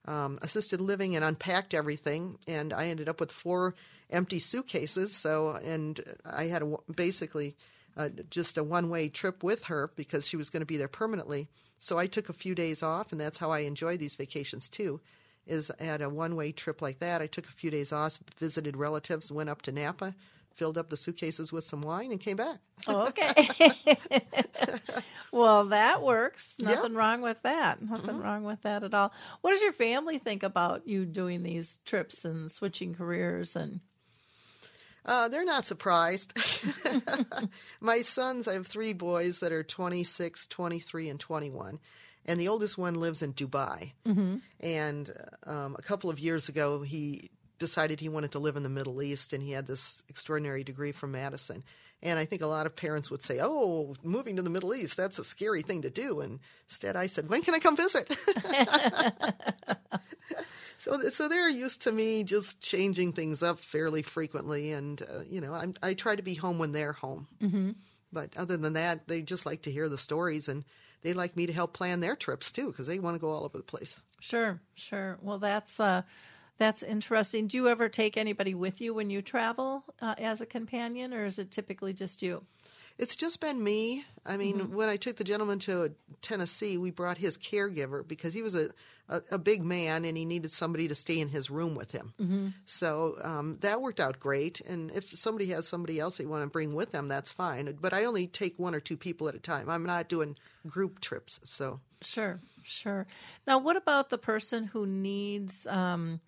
um, 0.06 0.38
assisted 0.42 0.82
living 0.82 1.16
and 1.16 1.24
unpacked 1.24 1.74
everything. 1.74 2.38
And 2.48 2.74
I 2.74 2.88
ended 2.88 3.10
up 3.10 3.20
with 3.20 3.32
four 3.32 3.76
empty 4.10 4.40
suitcases. 4.40 5.16
So, 5.16 5.58
and 5.64 6.00
I 6.26 6.46
had 6.46 6.62
a, 6.62 6.76
basically 6.94 7.56
uh, 7.96 8.10
just 8.30 8.58
a 8.58 8.64
one 8.64 8.90
way 8.90 9.10
trip 9.10 9.44
with 9.44 9.66
her 9.66 9.90
because 9.96 10.28
she 10.28 10.38
was 10.38 10.50
going 10.50 10.62
to 10.62 10.66
be 10.66 10.78
there 10.78 10.88
permanently. 10.88 11.50
So 11.80 11.98
I 11.98 12.08
took 12.08 12.30
a 12.30 12.34
few 12.34 12.56
days 12.56 12.82
off, 12.82 13.12
and 13.12 13.20
that's 13.20 13.38
how 13.38 13.52
I 13.52 13.60
enjoy 13.60 13.98
these 13.98 14.16
vacations 14.16 14.70
too. 14.70 15.02
Is 15.46 15.70
at 15.72 16.02
a 16.02 16.10
one 16.10 16.36
way 16.36 16.52
trip 16.54 16.82
like 16.82 17.00
that. 17.00 17.22
I 17.22 17.28
took 17.28 17.46
a 17.46 17.52
few 17.52 17.70
days 17.70 17.92
off, 17.92 18.20
visited 18.38 18.78
relatives, 18.78 19.32
went 19.32 19.50
up 19.50 19.62
to 19.64 19.74
Napa, 19.74 20.16
filled 20.56 20.78
up 20.78 20.90
the 20.90 20.98
suitcases 20.98 21.52
with 21.52 21.66
some 21.66 21.82
wine, 21.82 22.12
and 22.12 22.22
came 22.22 22.38
back. 22.38 22.60
okay. 22.88 23.50
well, 25.32 25.66
that 25.66 26.02
works. 26.02 26.56
Nothing 26.62 26.96
wrong 26.96 27.22
with 27.22 27.42
that. 27.44 27.82
Nothing 27.82 28.16
mm-hmm. 28.16 28.22
wrong 28.22 28.44
with 28.46 28.62
that 28.62 28.84
at 28.84 28.94
all. 28.94 29.12
What 29.42 29.52
does 29.52 29.62
your 29.62 29.74
family 29.74 30.18
think 30.18 30.44
about 30.44 30.88
you 30.88 31.06
doing 31.06 31.44
these 31.44 31.80
trips 31.86 32.24
and 32.24 32.52
switching 32.52 32.96
careers 32.96 33.56
and? 33.56 33.82
Uh, 35.06 35.28
they're 35.28 35.46
not 35.46 35.66
surprised. 35.66 36.34
My 37.82 38.02
sons, 38.02 38.48
I 38.48 38.54
have 38.54 38.68
three 38.68 38.94
boys 38.94 39.40
that 39.40 39.52
are 39.52 39.64
26, 39.64 40.48
23, 40.48 41.10
and 41.10 41.20
21 41.20 41.80
and 42.26 42.40
the 42.40 42.48
oldest 42.48 42.78
one 42.78 42.96
lives 42.96 43.22
in 43.22 43.34
Dubai. 43.34 43.92
Mm-hmm. 44.06 44.38
And 44.62 45.12
um, 45.46 45.76
a 45.78 45.82
couple 45.82 46.10
of 46.10 46.20
years 46.20 46.50
ago, 46.50 46.82
he 46.82 47.30
decided 47.60 48.00
he 48.00 48.10
wanted 48.10 48.32
to 48.32 48.40
live 48.40 48.56
in 48.56 48.64
the 48.64 48.70
Middle 48.70 49.02
East, 49.02 49.34
and 49.34 49.44
he 49.44 49.52
had 49.52 49.68
this 49.68 50.04
extraordinary 50.10 50.64
degree 50.64 50.92
from 50.92 51.12
Madison. 51.12 51.64
And 52.02 52.20
I 52.20 52.26
think 52.26 52.42
a 52.42 52.48
lot 52.48 52.66
of 52.66 52.76
parents 52.76 53.10
would 53.10 53.22
say, 53.22 53.40
"Oh, 53.42 53.96
moving 54.04 54.36
to 54.36 54.42
the 54.42 54.50
Middle 54.50 54.76
East, 54.76 54.98
that's 54.98 55.20
a 55.20 55.24
scary 55.24 55.62
thing 55.62 55.84
to 55.84 55.90
do." 55.90 56.20
And 56.20 56.40
instead, 56.68 56.98
I 56.98 57.08
said, 57.08 57.30
"When 57.30 57.42
can 57.42 57.56
I 57.56 57.60
come 57.60 57.78
visit?" 57.78 58.10
so, 60.78 61.00
so 61.00 61.28
they're 61.28 61.50
used 61.50 61.82
to 61.84 61.92
me 61.92 62.24
just 62.24 62.62
changing 62.62 63.14
things 63.14 63.44
up 63.44 63.60
fairly 63.60 64.02
frequently, 64.02 64.72
and 64.72 65.02
uh, 65.02 65.22
you 65.28 65.42
know, 65.42 65.54
I'm, 65.54 65.74
i 65.82 65.94
try 65.94 66.16
to 66.16 66.24
be 66.24 66.34
home 66.34 66.60
when 66.60 66.72
they're 66.72 66.94
home. 66.94 67.28
Mm-hmm. 67.42 67.72
But 68.12 68.38
other 68.38 68.58
than 68.58 68.74
that, 68.74 69.08
they 69.08 69.22
just 69.22 69.46
like 69.46 69.64
to 69.64 69.72
hear 69.72 69.90
the 69.90 69.98
stories, 69.98 70.48
and 70.48 70.64
they 71.02 71.14
like 71.14 71.36
me 71.36 71.48
to 71.48 71.54
help 71.54 71.74
plan 71.74 72.00
their 72.00 72.16
trips 72.16 72.52
too, 72.52 72.68
because 72.68 72.88
they 72.88 73.00
want 73.00 73.16
to 73.16 73.20
go 73.20 73.30
all 73.30 73.44
over 73.44 73.58
the 73.58 73.64
place. 73.64 74.00
Sure, 74.20 74.60
sure. 74.76 75.18
Well, 75.22 75.40
that's. 75.40 75.80
Uh 75.80 76.04
that's 76.58 76.84
interesting. 76.84 77.48
Do 77.48 77.58
you 77.58 77.68
ever 77.68 77.90
take 77.90 78.16
anybody 78.16 78.54
with 78.54 78.80
you 78.80 78.94
when 78.94 79.10
you 79.10 79.22
travel 79.22 79.84
uh, 80.02 80.16
as 80.18 80.40
a 80.40 80.46
companion, 80.46 81.14
or 81.14 81.26
is 81.26 81.40
it 81.40 81.52
typically 81.52 81.94
just 81.94 82.22
you? 82.22 82.44
It's 82.98 83.16
just 83.16 83.42
been 83.42 83.64
me. 83.64 84.06
I 84.26 84.38
mean, 84.38 84.60
mm-hmm. 84.60 84.76
when 84.76 84.88
I 84.88 84.98
took 84.98 85.16
the 85.16 85.24
gentleman 85.24 85.60
to 85.60 85.94
Tennessee, 86.22 86.78
we 86.78 86.92
brought 86.92 87.18
his 87.18 87.38
caregiver 87.38 88.08
because 88.08 88.34
he 88.34 88.42
was 88.42 88.56
a, 88.56 88.70
a, 89.10 89.22
a, 89.32 89.38
big 89.38 89.64
man 89.64 90.06
and 90.06 90.16
he 90.16 90.26
needed 90.26 90.52
somebody 90.52 90.88
to 90.88 90.96
stay 90.96 91.20
in 91.20 91.30
his 91.30 91.50
room 91.50 91.76
with 91.76 91.92
him. 91.92 92.14
Mm-hmm. 92.22 92.48
So 92.66 93.18
um, 93.22 93.58
that 93.62 93.82
worked 93.82 94.00
out 94.00 94.20
great. 94.20 94.62
And 94.62 94.92
if 94.92 95.10
somebody 95.10 95.48
has 95.48 95.68
somebody 95.68 96.00
else 96.00 96.18
they 96.18 96.26
want 96.26 96.44
to 96.44 96.50
bring 96.50 96.74
with 96.74 96.92
them, 96.92 97.08
that's 97.08 97.32
fine. 97.32 97.78
But 97.82 97.94
I 97.94 98.06
only 98.06 98.28
take 98.28 98.58
one 98.58 98.76
or 98.76 98.80
two 98.80 98.98
people 98.98 99.28
at 99.28 99.36
a 99.36 99.40
time. 99.40 99.70
I'm 99.70 99.86
not 99.86 100.08
doing 100.08 100.38
group 100.68 101.02
trips. 101.02 101.40
So 101.44 101.82
sure, 102.02 102.40
sure. 102.64 103.08
Now, 103.48 103.58
what 103.58 103.76
about 103.76 104.10
the 104.10 104.18
person 104.18 104.66
who 104.66 104.86
needs? 104.86 105.68
Um, 105.68 106.22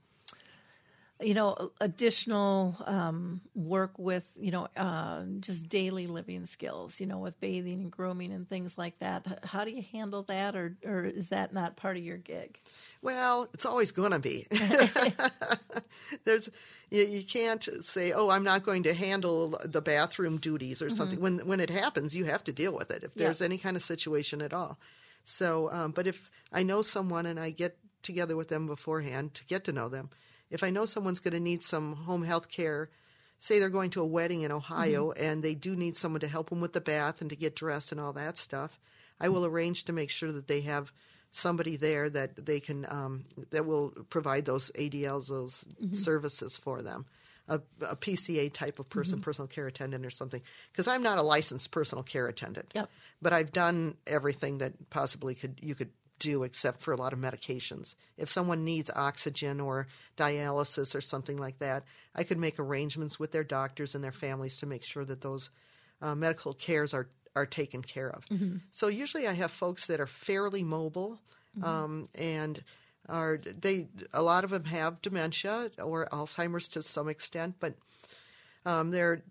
you 1.21 1.33
know 1.33 1.71
additional 1.79 2.75
um, 2.85 3.39
work 3.53 3.97
with 3.97 4.29
you 4.37 4.51
know 4.51 4.67
uh, 4.75 5.23
just 5.39 5.69
daily 5.69 6.07
living 6.07 6.45
skills 6.45 6.99
you 6.99 7.05
know 7.05 7.19
with 7.19 7.39
bathing 7.39 7.81
and 7.81 7.91
grooming 7.91 8.31
and 8.31 8.49
things 8.49 8.77
like 8.77 8.99
that. 8.99 9.39
How 9.43 9.63
do 9.63 9.71
you 9.71 9.83
handle 9.93 10.23
that 10.23 10.55
or 10.55 10.75
or 10.85 11.05
is 11.05 11.29
that 11.29 11.53
not 11.53 11.77
part 11.77 11.95
of 11.97 12.03
your 12.03 12.17
gig? 12.17 12.59
Well 13.01 13.47
it's 13.53 13.65
always 13.65 13.91
going 13.91 14.11
to 14.11 14.19
be. 14.19 14.47
There's 16.25 16.49
you, 16.89 17.03
you, 17.03 17.23
can't 17.23 17.67
say 17.83 18.11
oh 18.11 18.29
i'm 18.29 18.43
not 18.43 18.63
going 18.63 18.83
to 18.83 18.93
handle 18.93 19.59
the 19.63 19.81
bathroom 19.81 20.37
duties 20.37 20.81
or 20.81 20.89
something. 20.89 21.17
Mm-hmm. 21.17 21.37
when 21.37 21.47
when 21.47 21.59
it 21.59 21.69
happens 21.69 22.15
you 22.15 22.25
have 22.25 22.43
to 22.43 22.51
deal 22.51 22.73
with 22.73 22.91
it 22.91 23.03
if 23.03 23.13
there's 23.13 23.39
yeah. 23.39 23.45
any 23.45 23.57
kind 23.57 23.75
of 23.75 23.83
situation 23.83 24.41
at 24.41 24.53
all. 24.53 24.77
So 25.23 25.71
um, 25.71 25.91
but 25.91 26.07
if 26.07 26.29
i 26.51 26.61
know 26.61 26.81
someone 26.81 27.25
and 27.25 27.39
i 27.39 27.51
get 27.51 27.77
together 28.01 28.35
with 28.35 28.49
them 28.49 28.67
beforehand 28.67 29.33
to 29.33 29.45
get 29.45 29.63
to 29.63 29.71
know 29.71 29.89
them 29.89 30.09
if 30.49 30.63
I 30.63 30.69
know 30.69 30.85
someone's 30.85 31.19
going 31.19 31.33
to 31.33 31.39
need 31.39 31.63
some 31.63 31.93
home 31.93 32.23
health 32.23 32.49
care, 32.49 32.89
say 33.39 33.59
they're 33.59 33.69
going 33.69 33.89
to 33.91 34.01
a 34.01 34.05
wedding 34.05 34.41
in 34.41 34.51
Ohio 34.51 35.09
mm-hmm. 35.09 35.23
and 35.23 35.43
they 35.43 35.55
do 35.55 35.75
need 35.75 35.97
someone 35.97 36.21
to 36.21 36.27
help 36.27 36.49
them 36.49 36.61
with 36.61 36.73
the 36.73 36.81
bath 36.81 37.21
and 37.21 37.29
to 37.29 37.35
get 37.35 37.55
dressed 37.55 37.91
and 37.91 38.01
all 38.01 38.13
that 38.13 38.37
stuff, 38.37 38.79
I 39.19 39.29
will 39.29 39.45
arrange 39.45 39.83
to 39.85 39.93
make 39.93 40.09
sure 40.09 40.31
that 40.31 40.47
they 40.47 40.61
have 40.61 40.91
somebody 41.31 41.75
there 41.75 42.09
that 42.09 42.45
they 42.45 42.59
can 42.59 42.85
um, 42.89 43.25
that 43.51 43.65
will 43.65 43.91
provide 44.09 44.45
those 44.45 44.71
ADLs, 44.71 45.27
those 45.27 45.65
mm-hmm. 45.81 45.93
services 45.93 46.57
for 46.57 46.81
them. 46.81 47.05
A, 47.47 47.61
a 47.81 47.95
PCA 47.95 48.51
type 48.51 48.79
of 48.79 48.89
person, 48.89 49.17
mm-hmm. 49.17 49.23
personal 49.23 49.47
care 49.47 49.67
attendant, 49.67 50.03
or 50.03 50.09
something. 50.09 50.41
Because 50.71 50.87
I'm 50.87 51.03
not 51.03 51.19
a 51.19 51.21
licensed 51.21 51.69
personal 51.69 52.03
care 52.03 52.27
attendant, 52.27 52.71
Yep. 52.73 52.89
but 53.21 53.33
I've 53.33 53.51
done 53.51 53.97
everything 54.07 54.57
that 54.59 54.89
possibly 54.89 55.35
could 55.35 55.59
you 55.61 55.75
could 55.75 55.91
do 56.19 56.43
except 56.43 56.81
for 56.81 56.93
a 56.93 56.97
lot 56.97 57.13
of 57.13 57.19
medications. 57.19 57.95
If 58.17 58.29
someone 58.29 58.63
needs 58.63 58.89
oxygen 58.95 59.59
or 59.59 59.87
dialysis 60.17 60.95
or 60.95 61.01
something 61.01 61.37
like 61.37 61.59
that, 61.59 61.83
I 62.15 62.23
could 62.23 62.37
make 62.39 62.59
arrangements 62.59 63.19
with 63.19 63.31
their 63.31 63.43
doctors 63.43 63.95
and 63.95 64.03
their 64.03 64.11
families 64.11 64.57
to 64.57 64.65
make 64.65 64.83
sure 64.83 65.05
that 65.05 65.21
those 65.21 65.49
uh, 66.01 66.15
medical 66.15 66.53
cares 66.53 66.93
are 66.93 67.07
are 67.35 67.45
taken 67.45 67.81
care 67.81 68.09
of. 68.09 68.23
So 68.71 68.87
usually 68.87 69.27
I 69.27 69.33
have 69.33 69.51
folks 69.51 69.87
that 69.87 69.99
are 69.99 70.07
fairly 70.07 70.63
mobile 70.63 71.19
um, 71.61 72.05
and 72.15 72.63
are 73.09 73.37
they 73.37 73.87
a 74.13 74.21
lot 74.21 74.43
of 74.43 74.49
them 74.49 74.63
have 74.65 75.01
dementia 75.01 75.69
or 75.83 76.07
Alzheimer's 76.11 76.67
to 76.69 76.81
some 76.81 77.09
extent, 77.09 77.55
but 77.59 77.73
um, 78.65 78.91
they're 78.91 79.23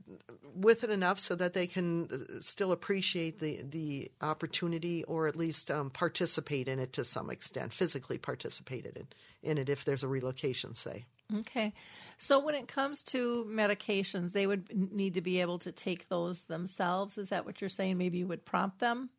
with 0.55 0.85
it 0.85 0.91
enough 0.91 1.19
so 1.19 1.35
that 1.35 1.55
they 1.55 1.67
can 1.67 2.09
uh, 2.11 2.41
still 2.41 2.73
appreciate 2.73 3.41
the 3.41 3.61
the 3.63 4.11
opportunity 4.21 5.05
or 5.05 5.27
at 5.27 5.37
least 5.37 5.71
um, 5.71 5.91
participate 5.91 6.69
in 6.69 6.79
it 6.79 6.93
to 6.95 7.05
some 7.05 7.31
extent, 7.31 7.73
physically 7.73 8.19
participate 8.19 8.87
in, 8.87 9.07
in 9.43 9.59
it 9.59 9.69
if 9.69 9.85
there's 9.85 10.05
a 10.05 10.09
relocation, 10.09 10.75
say. 10.75 11.05
Okay. 11.39 11.73
So 12.19 12.39
when 12.39 12.55
it 12.55 12.69
comes 12.69 13.03
to 13.05 13.47
medications, 13.49 14.33
they 14.33 14.47
would 14.47 14.69
need 14.93 15.15
to 15.15 15.21
be 15.21 15.41
able 15.41 15.59
to 15.61 15.73
take 15.73 16.09
those 16.09 16.43
themselves. 16.43 17.19
Is 17.19 17.31
that 17.31 17.45
what 17.45 17.61
you're 17.61 17.71
saying? 17.71 17.99
Maybe 17.99 18.19
you 18.19 18.27
would 18.27 18.45
prompt 18.45 18.79
them? 18.79 19.11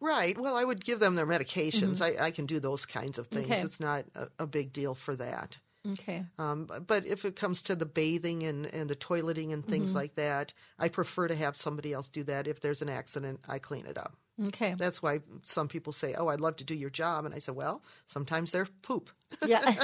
Right. 0.00 0.38
Well, 0.38 0.56
I 0.56 0.64
would 0.64 0.84
give 0.84 0.98
them 0.98 1.14
their 1.14 1.26
medications. 1.26 2.00
I, 2.00 2.26
I 2.26 2.30
can 2.30 2.46
do 2.46 2.58
those 2.58 2.86
kinds 2.86 3.18
of 3.18 3.26
things. 3.26 3.46
Okay. 3.46 3.60
It's 3.60 3.80
not 3.80 4.04
a, 4.14 4.28
a 4.40 4.46
big 4.46 4.72
deal 4.72 4.94
for 4.94 5.14
that. 5.16 5.58
Okay. 5.92 6.24
Um, 6.38 6.68
but 6.86 7.06
if 7.06 7.24
it 7.24 7.36
comes 7.36 7.62
to 7.62 7.76
the 7.76 7.86
bathing 7.86 8.42
and, 8.42 8.66
and 8.66 8.90
the 8.90 8.96
toileting 8.96 9.52
and 9.52 9.66
things 9.66 9.94
like 9.94 10.14
that, 10.16 10.52
I 10.78 10.88
prefer 10.88 11.28
to 11.28 11.34
have 11.34 11.56
somebody 11.56 11.92
else 11.92 12.08
do 12.08 12.24
that. 12.24 12.46
If 12.46 12.60
there's 12.60 12.82
an 12.82 12.88
accident, 12.88 13.40
I 13.48 13.58
clean 13.58 13.86
it 13.86 13.96
up. 13.96 14.16
Okay. 14.48 14.74
That's 14.78 15.02
why 15.02 15.20
some 15.42 15.66
people 15.66 15.92
say, 15.92 16.14
"Oh, 16.14 16.28
I'd 16.28 16.40
love 16.40 16.56
to 16.56 16.64
do 16.64 16.74
your 16.74 16.90
job," 16.90 17.24
and 17.24 17.34
I 17.34 17.38
say, 17.38 17.50
"Well, 17.52 17.82
sometimes 18.06 18.52
they're 18.52 18.68
poop." 18.82 19.10
Yeah. 19.44 19.60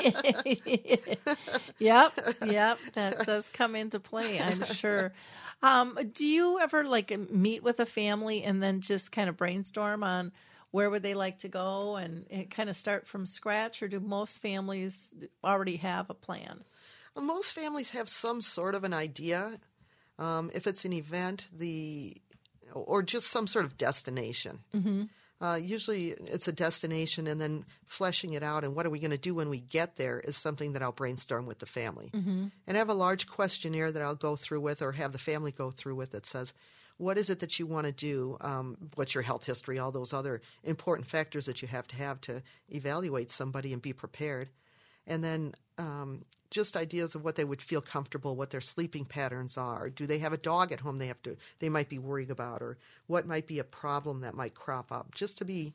yep. 1.79 2.13
Yep. 2.45 2.79
That 2.95 3.27
does 3.27 3.49
come 3.49 3.75
into 3.75 3.99
play, 3.99 4.41
I'm 4.41 4.63
sure. 4.63 5.13
Um, 5.63 5.99
do 6.13 6.27
you 6.27 6.61
ever 6.61 6.85
like 6.85 7.17
meet 7.31 7.63
with 7.63 7.81
a 7.81 7.87
family 7.87 8.43
and 8.45 8.63
then 8.63 8.81
just 8.81 9.11
kind 9.11 9.29
of 9.29 9.37
brainstorm 9.37 10.05
on 10.05 10.31
where 10.75 10.91
would 10.91 11.05
they 11.05 11.15
like 11.15 11.39
to 11.39 11.49
go 11.49 11.95
and, 11.95 12.27
and 12.33 12.51
kind 12.51 12.69
of 12.69 12.77
start 12.77 13.07
from 13.07 13.27
scratch, 13.27 13.81
or 13.81 13.87
do 13.87 14.01
most 14.01 14.43
families 14.43 15.15
already 15.45 15.77
have 15.77 16.11
a 16.11 16.15
plan? 16.15 16.65
Well, 17.15 17.25
most 17.25 17.53
families 17.53 17.91
have 17.91 18.09
some 18.09 18.43
sort 18.43 18.75
of 18.75 18.83
an 18.83 18.93
idea. 18.93 19.61
Um, 20.19 20.51
if 20.53 20.67
it's 20.67 20.85
an 20.85 20.93
event, 20.93 21.47
the 21.57 22.17
or 22.73 23.05
just 23.05 23.29
some 23.29 23.47
sort 23.47 23.67
of 23.67 23.79
destination. 23.79 24.65
Uh, 25.41 25.55
usually, 25.55 26.09
it's 26.09 26.49
a 26.49 26.53
destination, 26.53 27.29
and 27.29 27.41
then 27.41 27.65
fleshing 27.87 28.33
it 28.33 28.43
out. 28.43 28.65
And 28.65 28.75
what 28.75 28.85
are 28.85 28.91
we 28.91 28.99
going 28.99 29.13
to 29.13 29.29
do 29.29 29.35
when 29.37 29.51
we 29.51 29.61
get 29.61 29.95
there 29.95 30.19
is 30.19 30.37
something 30.37 30.73
that 30.73 30.83
I'll 30.83 30.91
brainstorm 30.91 31.47
with 31.47 31.61
the 31.61 31.67
family. 31.67 32.11
And 32.67 32.77
I 32.77 32.79
have 32.79 32.89
a 32.89 32.95
large 32.95 33.29
questionnaire 33.29 33.93
that 33.93 34.03
I'll 34.03 34.17
go 34.17 34.35
through 34.35 34.63
with, 34.63 34.83
or 34.83 34.91
have 34.93 35.13
the 35.13 35.19
family 35.19 35.53
go 35.53 35.71
through 35.71 35.95
with, 35.95 36.11
that 36.11 36.27
says, 36.27 36.53
"What 36.97 37.19
is 37.19 37.31
it 37.31 37.41
that 37.41 37.59
you 37.59 37.67
want 37.67 37.87
to 37.87 37.93
do? 37.93 38.37
Um, 38.41 38.77
what's 38.95 39.15
your 39.15 39.23
health 39.23 39.45
history? 39.45 39.79
All 39.79 39.93
those 39.93 40.13
other 40.13 40.41
important 40.63 41.09
factors 41.09 41.47
that 41.47 41.63
you 41.63 41.69
have 41.69 41.87
to 41.89 41.97
have 41.97 42.21
to 42.23 42.43
evaluate 42.69 43.31
somebody 43.31 43.73
and 43.73 43.83
be 43.83 43.93
prepared." 43.93 44.51
and 45.07 45.23
then 45.23 45.55
um, 45.79 46.25
just 46.51 46.77
ideas 46.77 47.15
of 47.15 47.25
what 47.25 47.37
they 47.37 47.45
would 47.45 47.61
feel 47.61 47.81
comfortable, 47.81 48.37
what 48.37 48.51
their 48.51 48.61
sleeping 48.61 49.05
patterns 49.05 49.59
are. 49.59 49.91
Do 49.91 50.07
they 50.07 50.19
have 50.19 50.33
a 50.33 50.39
dog 50.39 50.73
at 50.73 50.81
home 50.81 50.99
they 50.99 51.09
have 51.09 51.23
to 51.23 51.37
they 51.59 51.69
might 51.69 51.89
be 51.89 51.99
worried 51.99 52.31
about, 52.31 52.63
or 52.63 52.79
what 53.07 53.27
might 53.27 53.47
be 53.47 53.59
a 53.59 53.65
problem 53.65 54.21
that 54.21 54.35
might 54.35 54.55
crop 54.55 54.93
up? 54.93 55.15
Just 55.15 55.39
to 55.39 55.45
be, 55.45 55.75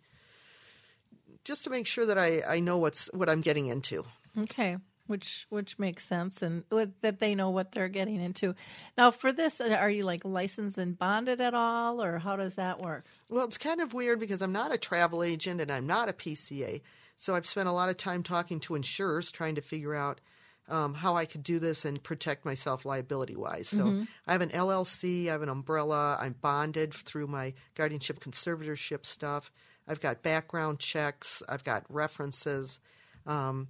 just 1.43 1.63
to 1.65 1.69
make 1.69 1.87
sure 1.87 2.05
that 2.05 2.17
I, 2.17 2.41
I 2.47 2.59
know 2.59 2.77
what's 2.77 3.07
what 3.13 3.29
I'm 3.29 3.41
getting 3.41 3.67
into. 3.67 4.05
Okay, 4.37 4.77
which 5.09 5.47
which 5.49 5.79
makes 5.79 6.05
sense, 6.05 6.41
and 6.41 6.63
with, 6.71 6.93
that 7.01 7.19
they 7.19 7.35
know 7.35 7.49
what 7.49 7.71
they're 7.71 7.89
getting 7.89 8.21
into. 8.21 8.55
Now, 8.97 9.11
for 9.11 9.31
this, 9.31 9.59
uh, 9.59 9.69
are 9.69 9.89
you 9.89 10.05
like 10.05 10.23
licensed 10.23 10.77
and 10.77 10.97
bonded 10.97 11.41
at 11.41 11.53
all, 11.53 12.03
or 12.03 12.19
how 12.19 12.35
does 12.35 12.55
that 12.55 12.79
work? 12.79 13.03
Well, 13.29 13.45
it's 13.45 13.57
kind 13.57 13.81
of 13.81 13.93
weird 13.93 14.19
because 14.19 14.41
I'm 14.41 14.53
not 14.53 14.73
a 14.73 14.77
travel 14.77 15.23
agent 15.23 15.59
and 15.61 15.71
I'm 15.71 15.87
not 15.87 16.09
a 16.09 16.13
PCA. 16.13 16.81
So 17.17 17.35
I've 17.35 17.45
spent 17.45 17.67
a 17.67 17.73
lot 17.73 17.89
of 17.89 17.97
time 17.97 18.23
talking 18.23 18.61
to 18.61 18.75
insurers 18.75 19.29
trying 19.29 19.55
to 19.55 19.61
figure 19.61 19.93
out 19.93 20.21
um, 20.69 20.93
how 20.93 21.15
I 21.15 21.25
could 21.25 21.43
do 21.43 21.59
this 21.59 21.83
and 21.83 22.01
protect 22.01 22.45
myself 22.45 22.85
liability 22.85 23.35
wise. 23.35 23.67
So 23.67 24.05
I 24.27 24.31
have 24.31 24.41
an 24.41 24.49
LLC, 24.49 25.27
I 25.27 25.31
have 25.31 25.41
an 25.41 25.49
umbrella, 25.49 26.17
I'm 26.19 26.35
bonded 26.39 26.93
through 26.93 27.27
my 27.27 27.53
guardianship 27.75 28.19
conservatorship 28.19 29.05
stuff. 29.05 29.51
I've 29.87 29.99
got 29.99 30.21
background 30.21 30.79
checks, 30.79 31.41
I've 31.49 31.63
got 31.63 31.83
references. 31.89 32.79
Um, 33.25 33.67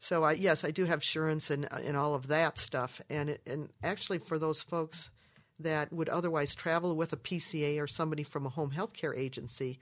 so 0.00 0.24
I, 0.24 0.32
yes, 0.32 0.64
I 0.64 0.70
do 0.70 0.86
have 0.86 0.96
insurance 0.96 1.50
and 1.50 1.68
and 1.70 1.96
all 1.96 2.14
of 2.14 2.28
that 2.28 2.58
stuff. 2.58 3.02
And 3.10 3.30
it, 3.30 3.42
and 3.46 3.68
actually, 3.84 4.18
for 4.18 4.38
those 4.38 4.62
folks 4.62 5.10
that 5.60 5.92
would 5.92 6.08
otherwise 6.08 6.54
travel 6.54 6.96
with 6.96 7.12
a 7.12 7.18
PCA 7.18 7.80
or 7.80 7.86
somebody 7.86 8.22
from 8.22 8.46
a 8.46 8.48
home 8.48 8.70
health 8.70 8.94
care 8.94 9.14
agency, 9.14 9.78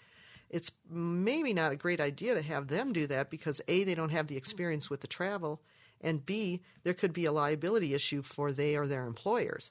it's 0.51 0.73
maybe 0.91 1.55
not 1.55 1.71
a 1.71 1.77
great 1.77 2.01
idea 2.01 2.35
to 2.35 2.43
have 2.43 2.67
them 2.67 2.93
do 2.93 3.07
that 3.07 3.31
because 3.31 3.61
A, 3.69 3.85
they 3.85 3.95
don't 3.95 4.11
have 4.11 4.27
the 4.27 4.37
experience 4.37 4.91
with 4.91 5.03
the 5.03 5.07
travel, 5.07 5.63
and 6.01 6.27
B, 6.27 6.63
there 6.83 6.95
could 6.95 7.13
be 7.13 7.25
a 7.25 7.33
liability 7.33 7.95
issue 7.95 8.23
for 8.23 8.51
they 8.51 8.75
or 8.75 8.89
their 8.89 9.05
employers. 9.05 9.71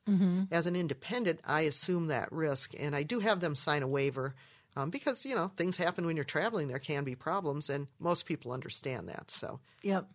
As 0.49 0.65
an 0.65 0.77
independent, 0.77 1.41
I 1.45 1.61
assume 1.61 2.07
that 2.07 2.31
risk, 2.31 2.73
and 2.79 2.95
I 2.95 3.03
do 3.03 3.19
have 3.19 3.41
them 3.41 3.55
sign 3.55 3.83
a 3.83 3.87
waiver 3.87 4.33
um, 4.77 4.91
because, 4.91 5.25
you 5.25 5.35
know, 5.35 5.47
things 5.49 5.75
happen 5.75 6.05
when 6.05 6.15
you're 6.15 6.23
traveling. 6.23 6.67
There 6.69 6.79
can 6.79 7.03
be 7.03 7.15
problems, 7.15 7.69
and 7.69 7.87
most 7.99 8.25
people 8.25 8.53
understand 8.53 9.09
that. 9.09 9.29
So, 9.29 9.59
Yep. 9.81 10.07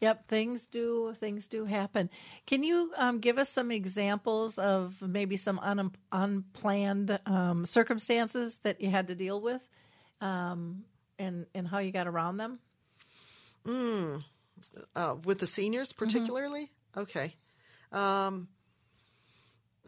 Yep, 0.00 0.28
things 0.28 0.66
do 0.66 1.14
things 1.18 1.46
do 1.46 1.66
happen. 1.66 2.08
Can 2.46 2.62
you 2.62 2.90
um, 2.96 3.18
give 3.18 3.36
us 3.38 3.50
some 3.50 3.70
examples 3.70 4.58
of 4.58 4.94
maybe 5.02 5.36
some 5.36 5.58
un- 5.58 5.92
unplanned 6.10 7.18
um, 7.26 7.66
circumstances 7.66 8.56
that 8.62 8.80
you 8.80 8.88
had 8.88 9.08
to 9.08 9.14
deal 9.14 9.40
with, 9.42 9.60
um, 10.22 10.84
and 11.18 11.44
and 11.54 11.68
how 11.68 11.78
you 11.78 11.92
got 11.92 12.06
around 12.06 12.38
them? 12.38 12.60
uh, 14.96 15.16
with 15.24 15.38
the 15.38 15.46
seniors 15.46 15.92
particularly? 15.92 16.70
Okay. 16.96 17.34
Um, 17.92 18.48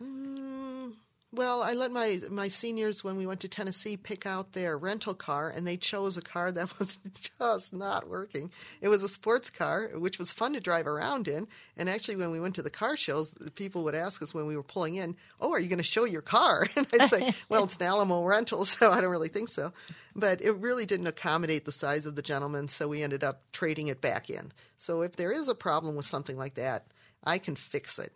mm, 0.03 0.95
well, 1.35 1.63
I 1.63 1.73
let 1.73 1.91
my 1.91 2.21
my 2.31 2.49
seniors 2.49 3.03
when 3.03 3.17
we 3.17 3.27
went 3.27 3.41
to 3.41 3.49
Tennessee 3.49 3.97
pick 3.97 4.27
out 4.27 4.53
their 4.53 4.77
rental 4.77 5.15
car, 5.15 5.49
and 5.49 5.67
they 5.67 5.79
chose 5.79 6.19
a 6.19 6.23
car 6.23 6.53
that 6.53 6.79
was 6.79 6.99
just 7.41 7.73
not 7.73 8.07
working. 8.07 8.51
It 8.83 8.89
was 8.89 9.03
a 9.03 9.09
sports 9.09 9.49
car, 9.49 9.89
which 9.95 10.19
was 10.19 10.31
fun 10.31 10.53
to 10.53 10.61
drive 10.61 10.87
around 10.87 11.29
in. 11.29 11.49
And 11.77 11.89
actually, 11.89 12.17
when 12.17 12.31
we 12.31 12.41
went 12.41 12.55
to 12.57 12.63
the 12.63 12.71
car 12.71 12.99
shows, 12.99 13.35
people 13.55 13.83
would 13.85 13.95
ask 13.95 14.21
us 14.23 14.35
when 14.35 14.47
we 14.47 14.57
were 14.57 14.63
pulling 14.63 14.97
in, 14.97 15.17
"Oh, 15.41 15.53
are 15.53 15.61
you 15.61 15.69
going 15.69 15.79
to 15.79 15.83
show 15.83 16.05
your 16.05 16.23
car?" 16.23 16.67
And 16.77 16.87
I'd 17.01 17.09
say, 17.09 17.33
"Well, 17.49 17.65
it's 17.65 17.77
an 17.77 17.87
Alamo 17.87 18.25
rental, 18.25 18.67
so 18.67 18.91
I 18.91 19.01
don't 19.01 19.11
really 19.11 19.29
think 19.29 19.49
so." 19.49 19.73
But 20.15 20.43
it 20.43 20.53
really 20.53 20.85
didn't 20.85 21.07
accommodate 21.07 21.65
the 21.65 21.73
size 21.73 22.05
of 22.05 22.15
the 22.15 22.23
gentleman, 22.23 22.69
so 22.69 22.89
we 22.89 23.03
ended 23.03 23.25
up 23.25 23.41
trading 23.53 23.87
it 23.87 24.03
back 24.03 24.29
in. 24.29 24.53
So 24.77 25.01
if 25.01 25.17
there 25.17 25.33
is 25.33 25.49
a 25.49 25.55
problem 25.55 25.97
with 25.97 26.05
something 26.05 26.37
like 26.37 26.55
that, 26.55 26.85
I 27.25 27.39
can 27.39 27.57
fix 27.57 27.99
it 27.99 28.13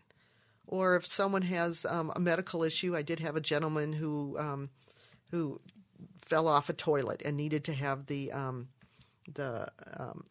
or 0.66 0.96
if 0.96 1.06
someone 1.06 1.42
has 1.42 1.84
um, 1.84 2.12
a 2.16 2.20
medical 2.20 2.62
issue. 2.62 2.96
I 2.96 3.02
did 3.02 3.20
have 3.20 3.36
a 3.36 3.40
gentleman 3.40 3.92
who 3.92 4.36
um, 4.38 4.70
who 5.30 5.60
fell 6.20 6.48
off 6.48 6.68
a 6.68 6.72
toilet 6.72 7.22
and 7.24 7.36
needed 7.36 7.64
to 7.64 7.72
have 7.74 8.06
the 8.06 8.32
um, 8.32 8.68
the 9.32 9.68
um, 9.96 10.24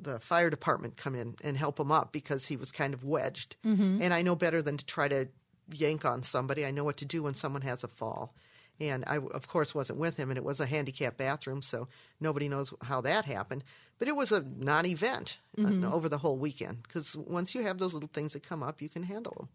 the 0.00 0.18
fire 0.20 0.48
department 0.50 0.96
come 0.96 1.14
in 1.14 1.34
and 1.44 1.56
help 1.56 1.78
him 1.78 1.92
up 1.92 2.12
because 2.12 2.46
he 2.46 2.56
was 2.56 2.72
kind 2.72 2.94
of 2.94 3.04
wedged. 3.04 3.56
And 4.02 4.14
I 4.14 4.22
know 4.22 4.34
better 4.34 4.62
than 4.62 4.76
to 4.78 4.84
try 4.86 5.08
to 5.08 5.28
yank 5.72 6.04
on 6.04 6.22
somebody. 6.22 6.64
I 6.64 6.70
know 6.70 6.84
what 6.84 6.96
to 6.98 7.04
do 7.04 7.22
when 7.22 7.34
someone 7.34 7.62
has 7.62 7.84
a 7.84 7.88
fall. 7.88 8.34
And 8.80 9.04
I, 9.06 9.18
of 9.18 9.46
course, 9.46 9.74
wasn't 9.74 9.98
with 9.98 10.16
him, 10.16 10.30
and 10.30 10.38
it 10.38 10.44
was 10.44 10.58
a 10.58 10.64
handicapped 10.64 11.18
bathroom, 11.18 11.60
so 11.60 11.86
nobody 12.18 12.48
knows 12.48 12.72
how 12.82 13.02
that 13.02 13.26
happened. 13.26 13.62
But 13.98 14.08
it 14.08 14.16
was 14.16 14.32
a 14.32 14.42
non 14.56 14.86
event 14.86 15.36
over 15.84 16.08
the 16.08 16.16
whole 16.16 16.38
weekend 16.38 16.82
because 16.84 17.14
once 17.14 17.54
you 17.54 17.62
have 17.62 17.76
those 17.76 17.92
little 17.92 18.08
things 18.10 18.32
that 18.32 18.42
come 18.42 18.62
up, 18.62 18.80
you 18.80 18.88
can 18.88 19.02
handle 19.02 19.34
them. 19.38 19.48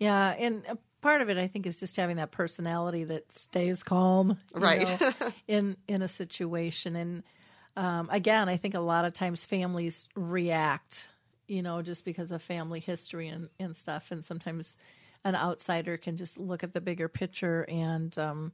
Yeah, 0.00 0.30
and 0.30 0.66
part 1.02 1.20
of 1.20 1.30
it 1.30 1.38
I 1.38 1.46
think 1.46 1.66
is 1.66 1.78
just 1.78 1.96
having 1.96 2.16
that 2.16 2.32
personality 2.32 3.04
that 3.04 3.30
stays 3.32 3.82
calm, 3.82 4.38
Right. 4.54 4.80
know, 4.80 4.98
in 5.48 5.76
in 5.86 6.02
a 6.02 6.08
situation. 6.08 6.96
And 6.96 7.22
um, 7.76 8.08
again, 8.10 8.48
I 8.48 8.56
think 8.56 8.74
a 8.74 8.80
lot 8.80 9.04
of 9.04 9.12
times 9.12 9.44
families 9.46 10.08
react, 10.16 11.06
you 11.46 11.62
know, 11.62 11.82
just 11.82 12.04
because 12.04 12.32
of 12.32 12.42
family 12.42 12.80
history 12.80 13.28
and, 13.28 13.48
and 13.60 13.76
stuff. 13.76 14.10
And 14.10 14.24
sometimes 14.24 14.76
an 15.24 15.36
outsider 15.36 15.96
can 15.96 16.16
just 16.16 16.38
look 16.38 16.64
at 16.64 16.72
the 16.74 16.80
bigger 16.80 17.08
picture 17.08 17.64
and 17.68 18.16
um, 18.18 18.52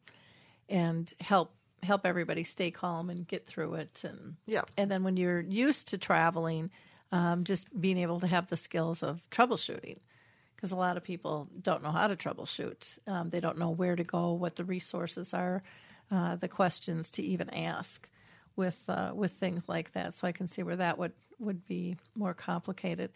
and 0.69 1.13
help 1.21 1.55
help 1.83 2.05
everybody 2.07 2.43
stay 2.45 2.71
calm 2.71 3.11
and 3.11 3.27
get 3.29 3.47
through 3.47 3.75
it. 3.75 4.03
And 4.05 4.37
Yeah. 4.47 4.63
and 4.77 4.91
then 4.91 5.05
when 5.05 5.17
you're 5.17 5.41
used 5.41 5.89
to 5.89 5.99
traveling, 5.99 6.71
um, 7.13 7.45
just 7.45 7.81
being 7.81 7.99
able 7.99 8.21
to 8.21 8.27
have 8.27 8.49
the 8.49 8.57
skills 8.57 9.03
of 9.03 9.21
troubleshooting. 9.31 9.99
Because 10.57 10.73
a 10.73 10.77
lot 10.77 10.97
of 10.97 11.05
people 11.05 11.49
don't 11.61 11.83
know 11.83 11.91
how 11.91 12.07
to 12.07 12.17
troubleshoot. 12.17 12.99
Um, 13.07 13.29
they 13.31 13.41
don't 13.41 13.59
know 13.59 13.71
where 13.71 13.95
to 13.95 14.05
go, 14.05 14.33
what 14.33 14.57
the 14.57 14.65
resources 14.65 15.35
are, 15.35 15.63
uh, 16.11 16.37
the 16.37 16.49
questions 16.49 17.11
to 17.13 17.23
even 17.23 17.51
ask 17.51 18.09
with 18.57 18.83
uh, 18.89 19.13
with 19.15 19.33
things 19.33 19.69
like 19.69 19.93
that. 19.93 20.15
So 20.15 20.27
I 20.27 20.33
can 20.33 20.49
see 20.49 20.63
where 20.63 20.77
that 20.77 20.99
would 20.99 21.13
would 21.39 21.67
be 21.67 21.97
more 22.15 22.35
complicated. 22.35 23.11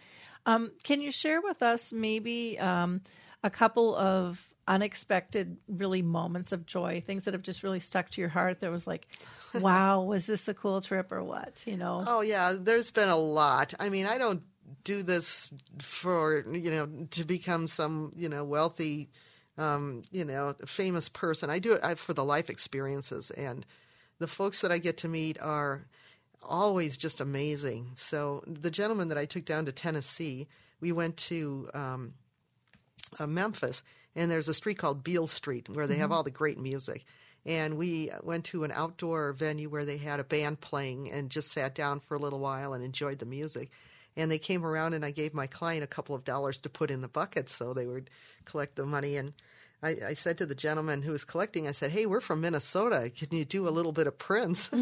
Um, 0.47 0.73
can 0.85 1.01
you 1.01 1.11
share 1.11 1.41
with 1.41 1.63
us 1.63 1.93
maybe 1.93 2.59
um, 2.59 3.01
a 3.43 3.51
couple 3.51 3.97
of 3.97 4.47
unexpected, 4.69 5.57
really 5.69 6.03
moments 6.03 6.53
of 6.53 6.65
joy, 6.67 7.03
things 7.05 7.25
that 7.25 7.35
have 7.35 7.43
just 7.43 7.63
really 7.63 7.81
stuck 7.81 8.11
to 8.11 8.21
your 8.21 8.31
heart? 8.31 8.61
That 8.61 8.71
was 8.71 8.87
like, 8.87 9.07
wow, 9.55 10.03
was 10.03 10.27
this 10.27 10.47
a 10.49 10.55
cool 10.55 10.81
trip 10.81 11.11
or 11.11 11.25
what? 11.25 11.65
You 11.67 11.77
know? 11.77 12.05
Oh 12.07 12.21
yeah, 12.21 12.55
there's 12.59 12.91
been 12.91 13.09
a 13.09 13.17
lot. 13.17 13.75
I 13.81 13.89
mean, 13.89 14.07
I 14.07 14.19
don't 14.19 14.43
do 14.85 15.03
this 15.03 15.53
for 15.79 16.45
you 16.53 16.71
know 16.71 16.89
to 17.11 17.25
become 17.25 17.67
some 17.67 18.13
you 18.17 18.29
know 18.29 18.45
wealthy, 18.45 19.11
um, 19.59 20.03
you 20.11 20.25
know 20.25 20.55
famous 20.67 21.09
person. 21.09 21.51
I 21.51 21.59
do 21.59 21.75
it 21.75 21.99
for 21.99 22.15
the 22.15 22.25
life 22.25 22.51
experiences, 22.51 23.31
and 23.31 23.67
the 24.19 24.27
folks 24.27 24.61
that 24.61 24.73
I 24.73 24.79
get 24.79 24.97
to 24.99 25.09
meet 25.09 25.41
are 25.41 25.87
always 26.43 26.97
just 26.97 27.21
amazing. 27.21 27.91
So 27.95 28.43
the 28.47 28.71
gentleman 28.71 29.09
that 29.09 29.19
I 29.19 29.25
took 29.25 29.45
down 29.45 29.65
to 29.67 29.73
Tennessee, 29.73 30.49
we 30.81 30.93
went 30.93 31.17
to 31.19 31.69
um, 31.75 32.15
uh, 33.19 33.27
Memphis, 33.27 33.83
and 34.15 34.31
there's 34.31 34.49
a 34.49 34.55
street 34.55 34.79
called 34.79 35.05
Beale 35.05 35.27
Street 35.27 35.69
where 35.69 35.87
they 35.87 35.97
have 35.97 36.13
all 36.13 36.23
the 36.23 36.31
great 36.31 36.59
music. 36.59 37.05
And 37.47 37.79
we 37.79 38.11
went 38.23 38.45
to 38.47 38.65
an 38.65 38.73
outdoor 38.75 39.33
venue 39.33 39.71
where 39.71 39.87
they 39.87 39.97
had 39.97 40.21
a 40.21 40.25
band 40.25 40.61
playing 40.61 41.11
and 41.11 41.31
just 41.31 41.53
sat 41.53 41.75
down 41.75 42.01
for 42.01 42.15
a 42.15 42.19
little 42.19 42.41
while 42.41 42.75
and 42.75 42.85
enjoyed 42.85 43.19
the 43.19 43.27
music. 43.27 43.71
And 44.17 44.31
they 44.31 44.39
came 44.39 44.65
around, 44.65 44.95
and 44.95 45.05
I 45.05 45.11
gave 45.11 45.35
my 45.35 45.47
client 45.47 45.85
a 45.85 45.89
couple 45.89 46.15
of 46.15 46.25
dollars 46.25 46.59
to 46.59 46.69
put 46.69 46.91
in 46.91 47.01
the 47.01 47.09
bucket 47.09 47.49
so 47.49 47.73
they 47.73 47.87
would 47.87 48.11
collect 48.45 48.77
the 48.77 48.87
money. 48.87 49.17
And 49.17 49.33
I, 49.83 49.95
I 50.09 50.15
said 50.15 50.39
to 50.39 50.47
the 50.47 50.55
gentleman 50.55 51.03
who 51.03 51.13
was 51.13 51.25
collecting, 51.25 51.69
I 51.69 51.73
said, 51.73 51.91
Hey, 51.91 52.07
we're 52.07 52.21
from 52.21 52.41
Minnesota. 52.41 53.11
Can 53.17 53.29
you 53.37 53.45
do 53.45 53.69
a 53.69 53.71
little 53.71 53.93
bit 53.93 54.07
of 54.07 54.19
Prince? 54.19 54.71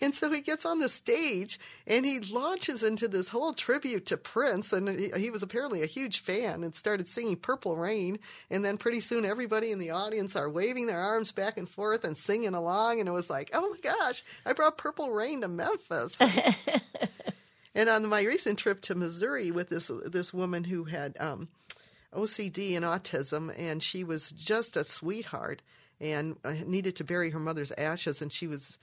And 0.00 0.14
so 0.14 0.30
he 0.30 0.42
gets 0.42 0.66
on 0.66 0.78
the 0.78 0.88
stage 0.88 1.58
and 1.86 2.04
he 2.04 2.20
launches 2.20 2.82
into 2.82 3.08
this 3.08 3.30
whole 3.30 3.54
tribute 3.54 4.04
to 4.06 4.16
Prince. 4.16 4.72
And 4.72 4.88
he, 5.00 5.10
he 5.16 5.30
was 5.30 5.42
apparently 5.42 5.82
a 5.82 5.86
huge 5.86 6.20
fan 6.20 6.62
and 6.64 6.74
started 6.74 7.08
singing 7.08 7.36
Purple 7.36 7.76
Rain. 7.76 8.18
And 8.50 8.64
then 8.64 8.76
pretty 8.76 9.00
soon 9.00 9.24
everybody 9.24 9.72
in 9.72 9.78
the 9.78 9.90
audience 9.90 10.36
are 10.36 10.50
waving 10.50 10.86
their 10.86 11.00
arms 11.00 11.32
back 11.32 11.56
and 11.56 11.68
forth 11.68 12.04
and 12.04 12.16
singing 12.16 12.54
along. 12.54 13.00
And 13.00 13.08
it 13.08 13.12
was 13.12 13.30
like, 13.30 13.50
oh 13.54 13.70
my 13.70 13.78
gosh, 13.80 14.22
I 14.44 14.52
brought 14.52 14.76
Purple 14.76 15.12
Rain 15.12 15.40
to 15.40 15.48
Memphis. 15.48 16.18
and 17.76 17.88
on 17.88 18.06
my 18.08 18.22
recent 18.22 18.58
trip 18.58 18.80
to 18.82 18.94
Missouri 18.94 19.52
with 19.52 19.68
this 19.68 19.90
this 20.06 20.34
woman 20.34 20.64
who 20.64 20.84
had 20.84 21.16
um, 21.20 21.48
OCD 22.12 22.74
and 22.74 22.84
autism, 22.84 23.52
and 23.56 23.82
she 23.82 24.02
was 24.02 24.32
just 24.32 24.76
a 24.76 24.82
sweetheart 24.84 25.62
and 26.00 26.36
uh, 26.44 26.54
needed 26.66 26.96
to 26.96 27.04
bury 27.04 27.30
her 27.30 27.38
mother's 27.38 27.72
ashes, 27.72 28.20
and 28.20 28.32
she 28.32 28.46
was 28.46 28.78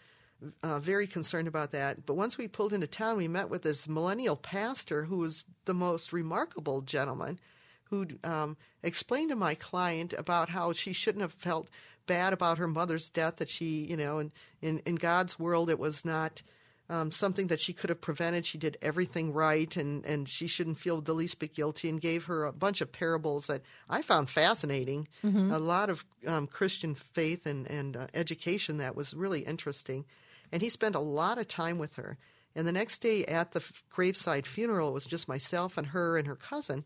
uh, 0.62 0.80
very 0.80 1.08
concerned 1.08 1.48
about 1.48 1.72
that. 1.72 2.06
But 2.06 2.16
once 2.16 2.38
we 2.38 2.48
pulled 2.48 2.74
into 2.74 2.88
town, 2.88 3.18
we 3.18 3.28
met 3.28 3.50
with 3.50 3.64
this 3.64 3.88
millennial 3.88 4.36
pastor 4.36 5.06
who 5.06 5.18
was 5.18 5.46
the 5.66 5.74
most 5.74 6.14
remarkable 6.14 6.82
gentleman 6.82 7.40
who 7.86 8.08
um, 8.24 8.58
explained 8.82 9.30
to 9.30 9.36
my 9.36 9.56
client 9.56 10.14
about 10.18 10.50
how 10.50 10.74
she 10.74 10.94
shouldn't 10.94 11.22
have 11.22 11.34
felt 11.34 11.70
bad 12.08 12.34
about 12.34 12.58
her 12.58 12.68
mother's 12.68 13.10
death, 13.10 13.38
that 13.38 13.50
she, 13.50 13.86
you 13.90 13.98
know, 13.98 14.20
in, 14.20 14.32
in, 14.62 14.80
in 14.80 14.96
God's 14.96 15.40
world, 15.40 15.70
it 15.70 15.80
was 15.80 16.04
not. 16.04 16.42
Um, 16.90 17.12
something 17.12 17.48
that 17.48 17.62
she 17.62 17.72
could 17.72 17.90
have 17.90 18.02
prevented. 18.02 18.46
She 18.46 18.58
did 18.58 18.78
everything 18.82 19.32
right, 19.32 19.76
and, 19.78 20.06
and 20.06 20.28
she 20.28 20.48
shouldn't 20.48 20.78
feel 20.78 21.00
the 21.00 21.14
least 21.14 21.40
bit 21.40 21.54
guilty. 21.56 21.88
And 21.88 22.00
gave 22.02 22.26
her 22.26 22.44
a 22.44 22.52
bunch 22.52 22.82
of 22.82 22.92
parables 22.92 23.48
that 23.48 23.62
I 23.90 24.02
found 24.02 24.30
fascinating. 24.30 25.08
A 25.54 25.60
lot 25.60 25.90
of 25.90 26.04
um, 26.28 26.46
Christian 26.46 26.94
faith 26.94 27.46
and 27.46 27.70
and 27.72 27.96
uh, 27.96 28.08
education 28.14 28.78
that 28.78 28.98
was 28.98 29.14
really 29.14 29.42
interesting. 29.42 30.04
And 30.52 30.62
he 30.62 30.70
spent 30.70 30.96
a 30.96 31.00
lot 31.00 31.38
of 31.38 31.48
time 31.48 31.78
with 31.80 31.94
her. 31.94 32.18
And 32.56 32.68
the 32.68 32.72
next 32.72 33.00
day 33.00 33.24
at 33.26 33.54
the 33.54 33.60
f- 33.60 33.84
graveside 33.90 34.46
funeral, 34.46 34.90
it 34.90 34.94
was 34.94 35.06
just 35.08 35.28
myself 35.28 35.78
and 35.78 35.88
her 35.88 36.18
and 36.18 36.28
her 36.28 36.36
cousin. 36.36 36.84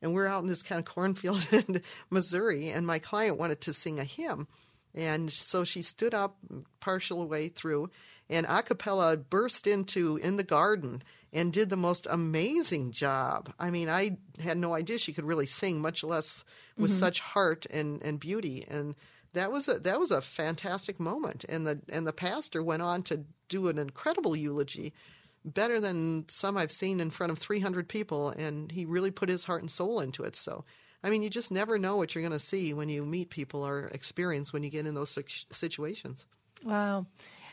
And 0.00 0.14
we're 0.14 0.26
out 0.26 0.42
in 0.42 0.48
this 0.48 0.62
kind 0.62 0.78
of 0.78 0.84
cornfield 0.84 1.46
in 1.52 1.82
Missouri, 2.10 2.70
and 2.70 2.86
my 2.86 2.98
client 2.98 3.38
wanted 3.38 3.60
to 3.62 3.72
sing 3.72 3.98
a 3.98 4.04
hymn. 4.04 4.46
And 4.94 5.30
so 5.30 5.64
she 5.64 5.82
stood 5.82 6.14
up 6.14 6.36
partial 6.80 7.26
way 7.28 7.48
through 7.48 7.90
and 8.28 8.46
a 8.48 8.62
cappella 8.62 9.16
burst 9.16 9.66
into 9.66 10.16
In 10.16 10.36
the 10.36 10.42
Garden 10.42 11.02
and 11.32 11.52
did 11.52 11.68
the 11.68 11.76
most 11.76 12.06
amazing 12.10 12.92
job. 12.92 13.52
I 13.58 13.70
mean, 13.70 13.88
I 13.88 14.18
had 14.40 14.56
no 14.56 14.74
idea 14.74 14.98
she 14.98 15.12
could 15.12 15.24
really 15.24 15.46
sing, 15.46 15.80
much 15.80 16.02
less 16.02 16.44
with 16.76 16.90
mm-hmm. 16.90 16.98
such 16.98 17.20
heart 17.20 17.66
and, 17.70 18.02
and 18.02 18.18
beauty. 18.18 18.64
And 18.68 18.94
that 19.34 19.52
was 19.52 19.68
a 19.68 19.78
that 19.80 20.00
was 20.00 20.10
a 20.10 20.20
fantastic 20.20 20.98
moment. 20.98 21.44
And 21.48 21.66
the 21.66 21.80
and 21.90 22.06
the 22.06 22.12
pastor 22.12 22.62
went 22.62 22.82
on 22.82 23.02
to 23.04 23.24
do 23.48 23.68
an 23.68 23.78
incredible 23.78 24.34
eulogy, 24.34 24.92
better 25.44 25.78
than 25.78 26.24
some 26.28 26.56
I've 26.56 26.72
seen 26.72 27.00
in 27.00 27.10
front 27.10 27.30
of 27.30 27.38
300 27.38 27.88
people. 27.88 28.30
And 28.30 28.72
he 28.72 28.84
really 28.84 29.10
put 29.10 29.28
his 29.28 29.44
heart 29.44 29.60
and 29.60 29.70
soul 29.70 30.00
into 30.00 30.22
it. 30.24 30.34
So. 30.36 30.64
I 31.04 31.10
mean, 31.10 31.22
you 31.22 31.30
just 31.30 31.52
never 31.52 31.78
know 31.78 31.96
what 31.96 32.14
you're 32.14 32.22
going 32.22 32.32
to 32.32 32.38
see 32.40 32.74
when 32.74 32.88
you 32.88 33.04
meet 33.04 33.30
people 33.30 33.64
or 33.64 33.86
experience 33.88 34.52
when 34.52 34.64
you 34.64 34.70
get 34.70 34.88
in 34.88 34.94
those 34.94 35.10
situ- 35.10 35.44
situations. 35.50 36.26
Wow. 36.64 37.06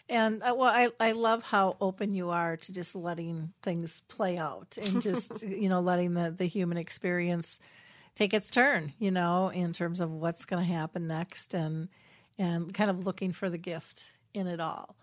And 0.09 0.43
uh, 0.43 0.53
well, 0.57 0.69
I, 0.69 0.89
I 0.99 1.13
love 1.13 1.43
how 1.43 1.77
open 1.79 2.13
you 2.13 2.29
are 2.29 2.57
to 2.57 2.73
just 2.73 2.95
letting 2.95 3.53
things 3.61 4.01
play 4.07 4.37
out 4.37 4.77
and 4.77 5.01
just, 5.01 5.41
you 5.47 5.69
know, 5.69 5.79
letting 5.81 6.13
the, 6.13 6.31
the 6.31 6.45
human 6.45 6.77
experience 6.77 7.59
take 8.15 8.33
its 8.33 8.49
turn, 8.49 8.93
you 8.99 9.11
know, 9.11 9.49
in 9.49 9.73
terms 9.73 10.01
of 10.01 10.11
what's 10.11 10.45
going 10.45 10.65
to 10.65 10.71
happen 10.71 11.07
next 11.07 11.53
and, 11.53 11.87
and 12.37 12.73
kind 12.73 12.89
of 12.89 13.05
looking 13.05 13.31
for 13.31 13.49
the 13.49 13.57
gift 13.57 14.05
in 14.33 14.47
it 14.47 14.59
all. 14.59 14.95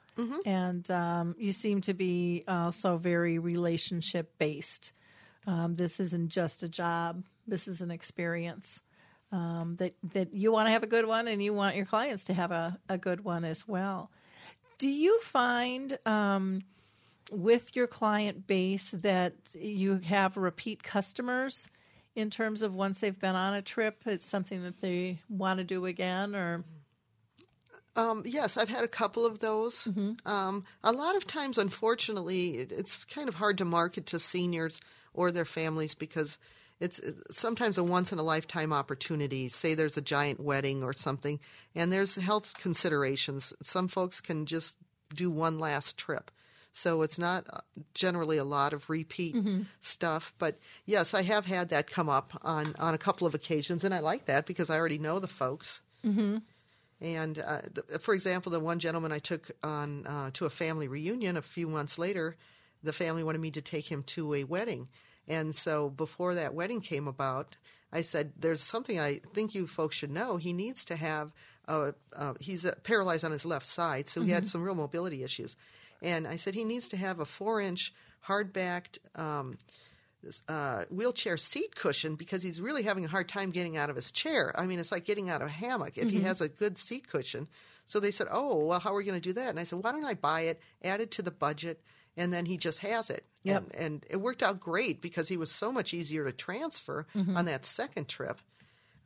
And 0.47 0.91
um, 0.91 1.35
you 1.39 1.53
seem 1.53 1.81
to 1.83 1.95
be 1.95 2.45
also 2.47 2.97
very 2.99 3.39
relationship 3.39 4.37
based. 4.39 4.93
Um, 5.47 5.77
this 5.77 5.99
isn't 5.99 6.29
just 6.29 6.63
a 6.63 6.69
job. 6.69 7.25
This 7.47 7.67
is 7.67 7.81
an 7.81 7.91
experience 7.91 8.81
um, 9.33 9.77
that 9.79 9.95
that 10.13 10.35
you 10.35 10.53
want 10.53 10.67
to 10.67 10.73
have 10.73 10.83
a 10.83 10.89
good 10.89 11.07
one, 11.07 11.29
and 11.29 11.43
you 11.43 11.55
want 11.55 11.77
your 11.77 11.87
clients 11.87 12.25
to 12.27 12.35
have 12.35 12.51
a, 12.51 12.79
a 12.89 12.99
good 12.99 13.25
one 13.25 13.45
as 13.45 13.67
well. 13.67 14.11
Do 14.81 14.89
you 14.89 15.21
find 15.21 15.99
um, 16.07 16.63
with 17.31 17.77
your 17.77 17.87
client 17.87 18.47
base 18.47 18.93
that 18.93 19.35
you 19.55 19.99
have 19.99 20.39
repeat 20.39 20.83
customers 20.83 21.69
in 22.17 22.31
terms 22.31 22.63
of 22.63 22.75
once 22.75 23.01
they've 23.01 23.19
been 23.19 23.37
on 23.37 23.53
a 23.53 23.61
trip, 23.61 24.01
it's 24.07 24.25
something 24.25 24.63
that 24.63 24.81
they 24.81 25.21
want 25.29 25.59
to 25.59 25.65
do 25.65 25.85
again, 25.85 26.35
or 26.35 26.65
Um, 27.95 28.23
yes, 28.25 28.57
I've 28.57 28.71
had 28.71 28.83
a 28.83 28.89
couple 28.89 29.27
of 29.27 29.41
those. 29.41 29.87
Um, 30.25 30.65
a 30.83 30.93
lot 30.93 31.15
of 31.15 31.27
times, 31.27 31.59
unfortunately, 31.59 32.53
it's 32.53 33.05
kind 33.05 33.29
of 33.29 33.35
hard 33.35 33.59
to 33.59 33.67
market 33.67 34.07
to 34.07 34.19
seniors 34.19 34.81
or 35.13 35.31
their 35.31 35.45
families 35.45 35.95
because 35.95 36.39
it's 36.81 36.99
it's 36.99 37.39
sometimes 37.39 37.79
a 37.79 37.85
once 37.85 38.11
in 38.13 38.19
a 38.19 38.23
lifetime 38.23 38.73
opportunity. 38.73 39.49
Say 39.49 39.75
there's 39.75 39.97
a 39.97 40.03
giant 40.03 40.41
wedding 40.41 40.83
or 40.83 40.93
something, 40.93 41.39
and 41.75 41.93
there's 41.93 42.17
health 42.17 42.55
considerations. 42.57 43.53
Some 43.63 43.87
folks 43.89 44.21
can 44.21 44.47
just 44.47 44.77
do 45.15 45.31
one 45.31 45.59
last 45.59 45.97
trip. 45.97 46.31
So 46.73 47.03
it's 47.03 47.19
not 47.19 47.47
uh, 47.53 47.59
generally 47.95 48.39
a 48.39 48.45
lot 48.45 48.73
of 48.73 48.89
repeat 48.89 49.35
stuff, 49.81 50.33
but 50.39 50.57
yes, 50.87 51.15
I 51.15 51.23
have 51.23 51.47
had 51.47 51.69
that 51.71 51.91
come 51.91 52.09
up 52.09 52.39
on, 52.45 52.77
on 52.79 52.95
a 52.95 52.99
couple 52.99 53.27
of 53.27 53.35
occasions, 53.35 53.83
and 53.83 53.93
I 53.93 53.99
like 53.99 54.27
that 54.27 54.47
because 54.47 54.71
I 54.71 54.79
already 54.79 54.99
know 54.99 55.19
the 55.19 55.27
folks. 55.27 55.81
And 57.01 57.39
uh, 57.39 57.63
the, 57.75 57.99
for 57.99 58.15
example, 58.15 58.53
the 58.53 58.61
one 58.61 58.79
gentleman 58.79 59.11
I 59.11 59.19
took 59.19 59.51
on 59.65 60.07
uh, 60.07 60.31
to 60.35 60.45
a 60.45 60.51
family 60.51 60.87
reunion 60.87 61.37
a 61.37 61.43
few 61.43 61.67
months 61.69 61.99
later, 61.99 62.37
the 62.85 62.93
family 62.93 63.25
wanted 63.25 63.41
me 63.41 63.51
to 63.51 63.61
take 63.63 63.91
him 63.91 64.05
to 64.05 64.35
a 64.35 64.45
wedding. 64.45 64.89
And 65.31 65.55
so 65.55 65.89
before 65.89 66.35
that 66.35 66.55
wedding 66.55 66.81
came 66.81 67.07
about, 67.07 67.57
I 67.93 68.03
said, 68.03 68.33
"There's 68.37 68.61
something 68.61 68.99
I 68.99 69.21
think 69.35 69.55
you 69.55 69.67
folks 69.67 69.97
should 69.97 70.11
know. 70.11 70.37
He 70.37 70.53
needs 70.53 70.85
to 70.87 70.97
have 70.97 71.33
a. 71.67 71.95
Uh, 72.15 72.35
he's 72.41 72.67
uh, 72.67 72.75
paralyzed 72.83 73.25
on 73.25 73.31
his 73.31 73.47
left 73.47 73.67
side, 73.67 74.09
so 74.09 74.23
he 74.23 74.31
had 74.31 74.47
some 74.47 74.63
real 74.63 74.75
mobility 74.75 75.23
issues. 75.23 75.57
And 76.03 76.27
I 76.27 76.37
said 76.37 76.55
he 76.55 76.65
needs 76.65 76.89
to 76.89 76.97
have 76.97 77.21
a 77.21 77.25
four-inch 77.25 77.95
hard-backed." 78.23 78.99
Um, 79.15 79.57
uh, 80.49 80.85
wheelchair 80.91 81.39
seat 81.39 81.75
cushion 81.75 82.15
because 82.15 82.43
he's 82.43 82.61
really 82.61 82.83
having 82.83 83.07
a 83.07 83.09
hard 83.09 83.27
time 83.27 83.51
getting 83.51 83.79
out 83.79 83.89
of 83.89 83.97
his 83.97 84.13
chair. 84.13 84.53
I 84.55 84.67
mean, 84.67 84.79
it's 84.79 84.93
like 84.93 85.07
getting 85.07 85.31
out 85.31 85.41
of 85.41 85.49
a 85.49 85.51
hammock 85.51 85.97
if 85.97 86.11
he 86.11 86.21
has 86.21 86.43
a 86.43 86.49
good 86.49 86.77
seat 86.77 87.09
cushion. 87.09 87.49
So 87.87 88.01
they 88.01 88.11
said, 88.11 88.27
"Oh, 88.31 88.67
well, 88.67 88.81
how 88.81 88.93
are 88.93 88.97
we 88.97 89.05
going 89.05 89.21
to 89.21 89.29
do 89.29 89.33
that?" 89.33 89.49
And 89.49 89.59
I 89.59 89.65
said, 89.65 89.83
"Why 89.83 89.93
don't 89.93 90.05
I 90.05 90.15
buy 90.15 90.43
it, 90.43 90.61
add 90.85 91.01
it 91.01 91.11
to 91.13 91.23
the 91.23 91.31
budget, 91.31 91.83
and 92.17 92.33
then 92.33 92.47
he 92.47 92.57
just 92.57 92.81
has 92.81 93.11
it. 93.11 93.25
Yep. 93.45 93.73
And, 93.75 93.85
and 93.85 94.07
it 94.11 94.21
worked 94.21 94.43
out 94.43 94.61
great 94.61 95.01
because 95.01 95.29
he 95.29 95.37
was 95.37 95.53
so 95.53 95.73
much 95.73 95.95
easier 95.95 96.25
to 96.25 96.33
transfer 96.33 97.07
on 97.35 97.45
that 97.47 97.65
second 97.65 98.09
trip. 98.09 98.39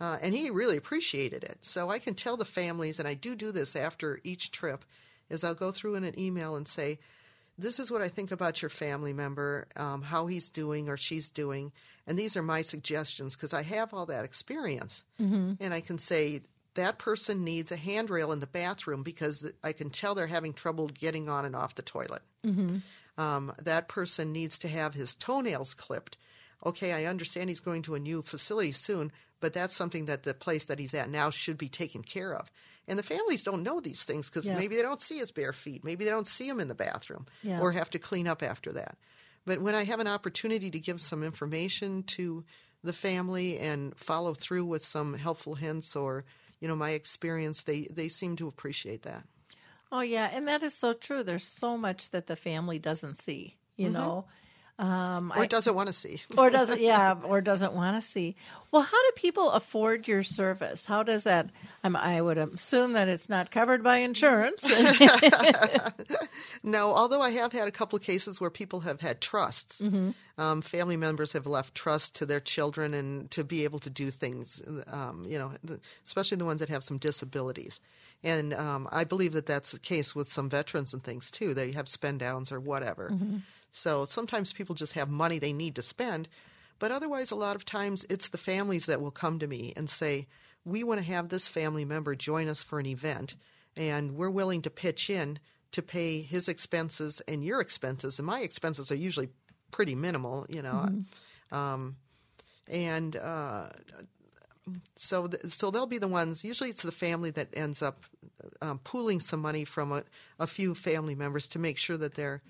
Uh, 0.00 0.18
and 0.20 0.34
he 0.34 0.50
really 0.50 0.76
appreciated 0.76 1.44
it. 1.44 1.58
So 1.62 1.88
I 1.88 1.98
can 1.98 2.14
tell 2.14 2.36
the 2.36 2.44
families, 2.44 2.98
and 2.98 3.06
I 3.06 3.14
do 3.14 3.36
do 3.36 3.52
this 3.52 3.76
after 3.76 4.20
each 4.24 4.50
trip, 4.50 4.84
is 5.30 5.44
I'll 5.44 5.54
go 5.54 5.70
through 5.70 5.94
in 5.94 6.04
an 6.04 6.18
email 6.18 6.56
and 6.56 6.66
say, 6.66 6.98
"This 7.56 7.78
is 7.78 7.90
what 7.90 8.02
I 8.02 8.08
think 8.08 8.32
about 8.32 8.60
your 8.60 8.70
family 8.70 9.12
member, 9.12 9.68
um, 9.76 10.02
how 10.02 10.26
he's 10.26 10.50
doing 10.50 10.88
or 10.88 10.96
she's 10.96 11.30
doing, 11.30 11.72
and 12.06 12.18
these 12.18 12.36
are 12.36 12.42
my 12.42 12.60
suggestions 12.62 13.36
because 13.36 13.54
I 13.54 13.62
have 13.62 13.94
all 13.94 14.06
that 14.06 14.24
experience." 14.24 15.04
Mm-hmm. 15.20 15.54
And 15.60 15.72
I 15.72 15.80
can 15.80 15.98
say 15.98 16.42
that 16.74 16.98
person 16.98 17.44
needs 17.44 17.70
a 17.70 17.76
handrail 17.76 18.32
in 18.32 18.40
the 18.40 18.46
bathroom 18.48 19.04
because 19.04 19.48
I 19.62 19.72
can 19.72 19.90
tell 19.90 20.14
they're 20.14 20.26
having 20.26 20.52
trouble 20.52 20.88
getting 20.88 21.28
on 21.28 21.44
and 21.44 21.54
off 21.54 21.76
the 21.76 21.82
toilet. 21.82 22.22
Um, 23.16 23.52
that 23.62 23.88
person 23.88 24.32
needs 24.32 24.58
to 24.60 24.68
have 24.68 24.94
his 24.94 25.14
toenails 25.14 25.74
clipped. 25.74 26.16
Okay, 26.66 26.92
I 26.92 27.04
understand 27.08 27.48
he's 27.48 27.60
going 27.60 27.82
to 27.82 27.94
a 27.94 28.00
new 28.00 28.22
facility 28.22 28.72
soon, 28.72 29.12
but 29.40 29.52
that's 29.54 29.76
something 29.76 30.06
that 30.06 30.22
the 30.24 30.34
place 30.34 30.64
that 30.64 30.78
he's 30.78 30.94
at 30.94 31.10
now 31.10 31.30
should 31.30 31.58
be 31.58 31.68
taken 31.68 32.02
care 32.02 32.34
of. 32.34 32.50
And 32.88 32.98
the 32.98 33.02
families 33.02 33.44
don't 33.44 33.62
know 33.62 33.80
these 33.80 34.04
things 34.04 34.28
because 34.28 34.46
Yeah. 34.46 34.56
maybe 34.56 34.76
they 34.76 34.82
don't 34.82 35.00
see 35.00 35.18
his 35.18 35.30
bare 35.30 35.52
feet. 35.52 35.84
Maybe 35.84 36.04
they 36.04 36.10
don't 36.10 36.26
see 36.28 36.48
him 36.48 36.60
in 36.60 36.68
the 36.68 36.74
bathroom 36.74 37.26
Yeah. 37.42 37.60
or 37.60 37.72
have 37.72 37.90
to 37.90 37.98
clean 37.98 38.26
up 38.26 38.42
after 38.42 38.72
that. 38.72 38.98
But 39.46 39.60
when 39.60 39.74
I 39.74 39.84
have 39.84 40.00
an 40.00 40.08
opportunity 40.08 40.70
to 40.70 40.80
give 40.80 41.00
some 41.00 41.22
information 41.22 42.02
to 42.04 42.44
the 42.82 42.92
family 42.92 43.58
and 43.58 43.96
follow 43.96 44.34
through 44.34 44.64
with 44.64 44.84
some 44.84 45.14
helpful 45.14 45.54
hints 45.54 45.94
or, 45.94 46.24
you 46.60 46.68
know, 46.68 46.76
my 46.76 46.90
experience, 46.90 47.62
they, 47.62 47.82
they 47.90 48.08
seem 48.08 48.36
to 48.36 48.48
appreciate 48.48 49.02
that. 49.02 49.24
Oh 49.94 50.00
yeah, 50.02 50.30
and 50.32 50.48
that 50.48 50.62
is 50.64 50.74
so 50.74 50.92
true. 50.92 51.22
There's 51.22 51.46
so 51.46 51.78
much 51.78 52.10
that 52.10 52.26
the 52.26 52.36
family 52.36 52.78
doesn't 52.80 53.16
see, 53.16 53.58
you 53.76 53.88
Mm-hmm. 53.88 53.90
know. 53.90 54.26
Um, 54.76 55.32
Or 55.36 55.42
I- 55.42 55.46
doesn't 55.46 55.74
want 55.74 55.86
to 55.86 55.92
see. 55.92 56.20
or 56.38 56.50
doesn't 56.50 56.80
yeah 56.80 57.14
or 57.22 57.40
doesn't 57.40 57.74
want 57.74 58.00
to 58.00 58.06
see 58.06 58.34
well 58.72 58.82
how 58.82 59.00
do 59.02 59.10
people 59.14 59.50
afford 59.50 60.08
your 60.08 60.24
service 60.24 60.84
how 60.84 61.04
does 61.04 61.22
that 61.24 61.50
I'm, 61.84 61.94
i 61.94 62.20
would 62.20 62.38
assume 62.38 62.94
that 62.94 63.06
it's 63.06 63.28
not 63.28 63.52
covered 63.52 63.84
by 63.84 63.98
insurance 63.98 64.64
No, 66.64 66.92
although 66.94 67.20
I 67.20 67.30
have 67.30 67.52
had 67.52 67.68
a 67.68 67.70
couple 67.70 67.96
of 67.96 68.02
cases 68.02 68.40
where 68.40 68.48
people 68.50 68.80
have 68.80 69.00
had 69.02 69.20
trusts. 69.20 69.80
Mm-hmm. 69.82 70.10
Um, 70.38 70.62
family 70.62 70.96
members 70.96 71.32
have 71.32 71.46
left 71.46 71.74
trust 71.74 72.14
to 72.16 72.26
their 72.26 72.40
children 72.40 72.94
and 72.94 73.30
to 73.32 73.44
be 73.44 73.64
able 73.64 73.78
to 73.80 73.90
do 73.90 74.10
things, 74.10 74.62
um, 74.86 75.24
you 75.28 75.38
know, 75.38 75.52
especially 76.06 76.38
the 76.38 76.46
ones 76.46 76.60
that 76.60 76.70
have 76.70 76.82
some 76.82 76.96
disabilities. 76.98 77.80
And 78.22 78.54
um, 78.54 78.88
I 78.90 79.04
believe 79.04 79.34
that 79.34 79.44
that's 79.46 79.72
the 79.72 79.78
case 79.78 80.14
with 80.14 80.28
some 80.28 80.48
veterans 80.48 80.94
and 80.94 81.04
things 81.04 81.30
too. 81.30 81.52
They 81.52 81.72
have 81.72 81.88
spend 81.88 82.20
downs 82.20 82.50
or 82.50 82.58
whatever. 82.60 83.10
Mm-hmm. 83.12 83.36
So 83.74 84.04
sometimes 84.04 84.52
people 84.52 84.76
just 84.76 84.92
have 84.92 85.10
money 85.10 85.40
they 85.40 85.52
need 85.52 85.74
to 85.74 85.82
spend. 85.82 86.28
But 86.78 86.92
otherwise, 86.92 87.32
a 87.32 87.36
lot 87.36 87.56
of 87.56 87.64
times 87.64 88.06
it's 88.08 88.28
the 88.28 88.38
families 88.38 88.86
that 88.86 89.00
will 89.00 89.10
come 89.10 89.40
to 89.40 89.48
me 89.48 89.72
and 89.76 89.90
say, 89.90 90.28
We 90.64 90.84
want 90.84 91.00
to 91.00 91.06
have 91.06 91.28
this 91.28 91.48
family 91.48 91.84
member 91.84 92.14
join 92.14 92.48
us 92.48 92.62
for 92.62 92.78
an 92.78 92.86
event, 92.86 93.34
and 93.76 94.12
we're 94.12 94.30
willing 94.30 94.62
to 94.62 94.70
pitch 94.70 95.10
in 95.10 95.40
to 95.72 95.82
pay 95.82 96.22
his 96.22 96.48
expenses 96.48 97.20
and 97.26 97.44
your 97.44 97.60
expenses. 97.60 98.20
And 98.20 98.26
my 98.26 98.40
expenses 98.40 98.92
are 98.92 98.96
usually 98.96 99.28
pretty 99.72 99.96
minimal, 99.96 100.46
you 100.48 100.62
know. 100.62 100.86
Um, 101.50 101.96
and 102.68 103.16
uh, 103.16 103.70
so, 104.96 105.26
th- 105.26 105.52
so 105.52 105.72
they'll 105.72 105.86
be 105.86 105.98
the 105.98 106.06
ones. 106.06 106.44
Usually, 106.44 106.70
it's 106.70 106.82
the 106.82 106.92
family 106.92 107.30
that 107.30 107.48
ends 107.54 107.82
up 107.82 108.04
um, 108.62 108.78
pooling 108.84 109.18
some 109.18 109.40
money 109.40 109.64
from 109.64 109.90
a, 109.90 110.04
a 110.38 110.46
few 110.46 110.76
family 110.76 111.16
members 111.16 111.48
to 111.48 111.58
make 111.58 111.76
sure 111.76 111.96
that 111.96 112.14
their 112.14 112.40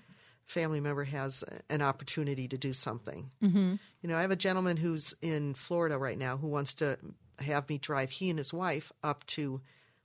family 0.45 0.79
member 0.79 1.03
has 1.03 1.43
an 1.69 1.81
opportunity 1.81 2.47
to 2.47 2.57
do 2.57 2.73
something. 2.73 3.31
Mm-hmm. 3.43 3.75
You 4.01 4.09
know, 4.09 4.15
I 4.15 4.21
have 4.21 4.31
a 4.31 4.35
gentleman 4.35 4.77
who's 4.77 5.13
in 5.21 5.53
Florida 5.55 5.97
right 5.97 6.17
now 6.17 6.37
who 6.37 6.47
wants 6.47 6.75
to 6.75 6.97
have 7.39 7.67
me 7.67 7.77
drive 7.77 8.11
he 8.11 8.29
and 8.29 8.39
his 8.39 8.53
wife 8.53 8.91
up 9.03 9.25
to 9.27 9.61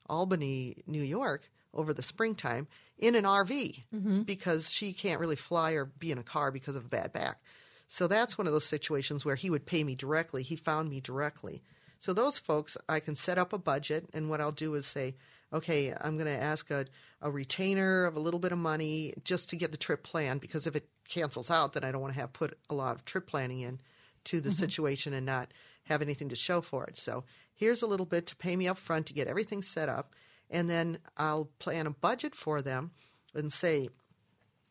Albany, 0.08 0.78
New 0.86 1.02
York, 1.02 1.48
over 1.72 1.92
the 1.92 2.02
springtime 2.02 2.66
in 2.98 3.14
an 3.14 3.24
RV 3.24 4.24
because 4.26 4.72
she 4.72 4.92
can't 4.92 5.20
really 5.20 5.36
fly 5.36 5.72
or 5.72 5.84
be 5.84 6.10
in 6.10 6.18
a 6.18 6.22
car 6.22 6.50
because 6.50 6.74
of 6.74 6.86
a 6.86 6.88
bad 6.88 7.12
back. 7.12 7.40
So 7.86 8.06
that's 8.06 8.36
one 8.36 8.46
of 8.46 8.52
those 8.52 8.64
situations 8.64 9.24
where 9.24 9.36
he 9.36 9.50
would 9.50 9.66
pay 9.66 9.84
me 9.84 9.94
directly. 9.94 10.42
He 10.42 10.56
found 10.56 10.90
me 10.90 11.00
directly. 11.00 11.62
So 11.98 12.12
those 12.12 12.38
folks, 12.38 12.76
I 12.88 12.98
can 12.98 13.14
set 13.14 13.36
up 13.36 13.52
a 13.52 13.58
budget, 13.58 14.08
and 14.14 14.30
what 14.30 14.40
I'll 14.40 14.52
do 14.52 14.74
is 14.74 14.86
say, 14.86 15.16
okay, 15.52 15.92
I'm 16.00 16.16
going 16.16 16.26
to 16.26 16.42
ask 16.42 16.70
a, 16.70 16.86
a 17.20 17.30
retainer 17.30 18.04
of 18.04 18.16
a 18.16 18.20
little 18.20 18.40
bit 18.40 18.52
of 18.52 18.58
money 18.58 19.14
just 19.24 19.50
to 19.50 19.56
get 19.56 19.72
the 19.72 19.78
trip 19.78 20.02
planned 20.02 20.40
because 20.40 20.66
if 20.66 20.76
it 20.76 20.88
cancels 21.08 21.50
out, 21.50 21.72
then 21.72 21.84
I 21.84 21.90
don't 21.90 22.00
want 22.00 22.14
to 22.14 22.20
have 22.20 22.32
put 22.32 22.56
a 22.68 22.74
lot 22.74 22.94
of 22.94 23.04
trip 23.04 23.26
planning 23.26 23.60
in 23.60 23.80
to 24.24 24.40
the 24.40 24.52
situation 24.52 25.12
and 25.12 25.26
not 25.26 25.52
have 25.84 26.02
anything 26.02 26.28
to 26.28 26.36
show 26.36 26.60
for 26.60 26.84
it. 26.86 26.96
So 26.96 27.24
here's 27.54 27.82
a 27.82 27.86
little 27.86 28.06
bit 28.06 28.26
to 28.28 28.36
pay 28.36 28.56
me 28.56 28.68
up 28.68 28.78
front 28.78 29.06
to 29.06 29.12
get 29.12 29.26
everything 29.26 29.62
set 29.62 29.88
up, 29.88 30.14
and 30.50 30.68
then 30.68 30.98
I'll 31.16 31.50
plan 31.58 31.86
a 31.86 31.90
budget 31.90 32.34
for 32.34 32.62
them 32.62 32.92
and 33.34 33.52
say, 33.52 33.88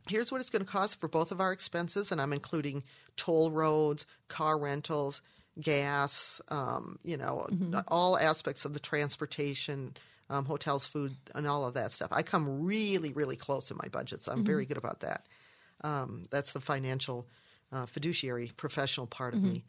here's 0.08 0.32
what 0.32 0.42
it's 0.42 0.50
going 0.50 0.66
to 0.66 0.72
cost 0.72 1.00
for 1.00 1.08
both 1.08 1.32
of 1.32 1.42
our 1.42 1.52
expenses, 1.52 2.12
and 2.12 2.22
I'm 2.22 2.34
including 2.34 2.84
toll 3.18 3.52
roads, 3.52 4.06
car 4.28 4.58
rentals, 4.58 5.22
gas, 5.60 6.42
um, 6.50 7.00
you 7.04 7.18
know, 7.18 7.48
all 7.88 8.18
aspects 8.18 8.66
of 8.66 8.74
the 8.74 8.80
transportation, 8.80 9.96
um, 10.30 10.46
hotels, 10.46 10.86
food, 10.86 11.16
and 11.36 11.48
all 11.48 11.66
of 11.66 11.74
that 11.74 11.92
stuff. 11.92 12.10
I 12.12 12.22
come 12.24 12.64
really, 12.64 13.12
really 13.14 13.36
close 13.36 13.72
in 13.72 13.78
my 13.78 13.88
budgets. 13.90 14.28
I'm 14.28 14.44
very 14.46 14.66
good 14.66 14.78
about 14.78 15.00
that. 15.02 15.26
Um, 15.82 16.24
that's 16.30 16.52
the 16.54 16.60
financial 16.62 17.28
uh, 17.72 17.86
fiduciary 17.86 18.52
professional 18.58 19.08
part 19.08 19.34
of 19.34 19.42
me. 19.54 19.64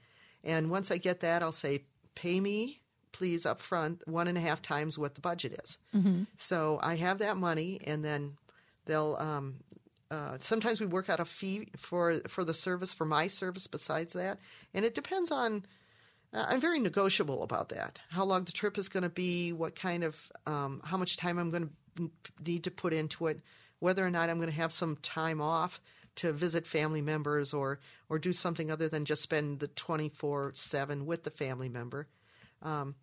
And 0.44 0.70
once 0.70 0.90
I 0.90 0.98
get 0.98 1.20
that, 1.20 1.42
I'll 1.42 1.52
say, 1.52 1.84
pay 2.14 2.40
me, 2.40 2.80
please, 3.12 3.44
up 3.46 3.61
front, 3.61 4.06
one 4.08 4.26
and 4.28 4.36
a 4.38 4.40
half 4.40 4.61
times 4.62 4.98
what 4.98 5.14
the 5.14 5.20
budget 5.20 5.52
is. 5.64 5.78
So 6.36 6.78
I 6.82 6.96
have 6.96 7.18
that 7.18 7.36
money, 7.36 7.78
and 7.86 8.04
then 8.04 8.36
they'll. 8.86 9.16
Um, 9.18 9.56
uh, 10.11 10.36
sometimes 10.40 10.80
we 10.80 10.86
work 10.86 11.08
out 11.08 11.20
a 11.20 11.24
fee 11.24 11.68
for 11.76 12.14
for 12.28 12.42
the 12.44 12.54
service 12.54 12.92
for 12.92 13.04
my 13.04 13.28
service. 13.28 13.66
Besides 13.68 14.12
that, 14.14 14.38
and 14.74 14.84
it 14.84 14.94
depends 14.94 15.30
on. 15.30 15.64
Uh, 16.33 16.47
I'm 16.49 16.61
very 16.61 16.78
negotiable 16.78 17.43
about 17.43 17.70
that. 17.70 17.99
How 18.11 18.24
long 18.24 18.45
the 18.45 18.53
trip 18.53 18.78
is 18.78 18.89
going 18.89 19.03
to 19.03 19.09
be, 19.09 19.53
what 19.53 19.74
kind 19.74 20.05
of, 20.05 20.31
um, 20.47 20.81
how 20.85 20.97
much 20.97 21.16
time 21.16 21.39
I'm 21.39 21.51
going 21.51 21.70
to 21.97 22.11
need 22.45 22.64
to 22.64 22.70
put 22.70 22.93
into 22.93 23.26
it, 23.26 23.41
whether 23.78 24.07
or 24.07 24.11
not 24.11 24.28
I'm 24.28 24.39
going 24.39 24.51
to 24.51 24.55
have 24.57 24.72
some 24.72 24.97
time 25.03 25.41
off 25.41 25.81
to 26.16 26.33
visit 26.33 26.66
family 26.66 27.01
members 27.01 27.53
or 27.53 27.78
or 28.09 28.18
do 28.18 28.33
something 28.33 28.70
other 28.70 28.89
than 28.89 29.05
just 29.05 29.22
spend 29.22 29.61
the 29.61 29.68
24 29.68 30.53
seven 30.55 31.07
with 31.07 31.24
the 31.24 31.31
family 31.31 31.68
member. 31.68 32.09
Um, 32.62 32.95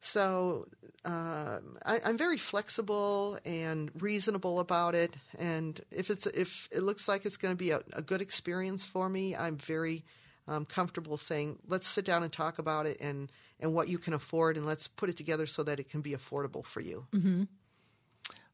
so 0.00 0.66
uh, 1.04 1.60
I, 1.86 2.00
I'm 2.04 2.18
very 2.18 2.36
flexible 2.36 3.38
and 3.44 3.90
reasonable 4.00 4.58
about 4.58 4.94
it. 4.94 5.16
And 5.38 5.80
if 5.90 6.10
it's 6.10 6.26
if 6.26 6.68
it 6.72 6.82
looks 6.82 7.08
like 7.08 7.24
it's 7.24 7.36
going 7.36 7.52
to 7.52 7.58
be 7.58 7.70
a, 7.70 7.80
a 7.92 8.02
good 8.02 8.20
experience 8.20 8.84
for 8.84 9.08
me, 9.08 9.36
I'm 9.36 9.56
very 9.56 10.04
um, 10.48 10.64
comfortable 10.64 11.16
saying, 11.16 11.58
let's 11.66 11.86
sit 11.86 12.04
down 12.04 12.22
and 12.22 12.32
talk 12.32 12.58
about 12.58 12.86
it 12.86 12.98
and 13.00 13.30
and 13.60 13.72
what 13.72 13.88
you 13.88 13.98
can 13.98 14.12
afford, 14.12 14.56
and 14.56 14.66
let's 14.66 14.88
put 14.88 15.08
it 15.08 15.16
together 15.16 15.46
so 15.46 15.62
that 15.62 15.78
it 15.78 15.88
can 15.88 16.00
be 16.00 16.10
affordable 16.12 16.64
for 16.64 16.80
you. 16.80 17.06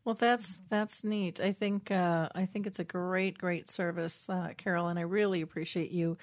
well 0.05 0.15
that's 0.15 0.59
that's 0.69 1.05
neat. 1.05 1.41
I 1.41 1.53
think 1.53 1.91
uh, 1.91 2.29
i 2.35 2.47
think 2.47 2.67
it's 2.67 2.79
a 2.79 2.85
great 2.85 3.39
great 3.39 3.69
service 3.69 4.27
uh, 4.29 4.51
carol 4.57 4.89
and 4.89 4.99
i 4.99 5.03
really 5.03 5.43
appreciate 5.43 5.91
you 5.91 6.17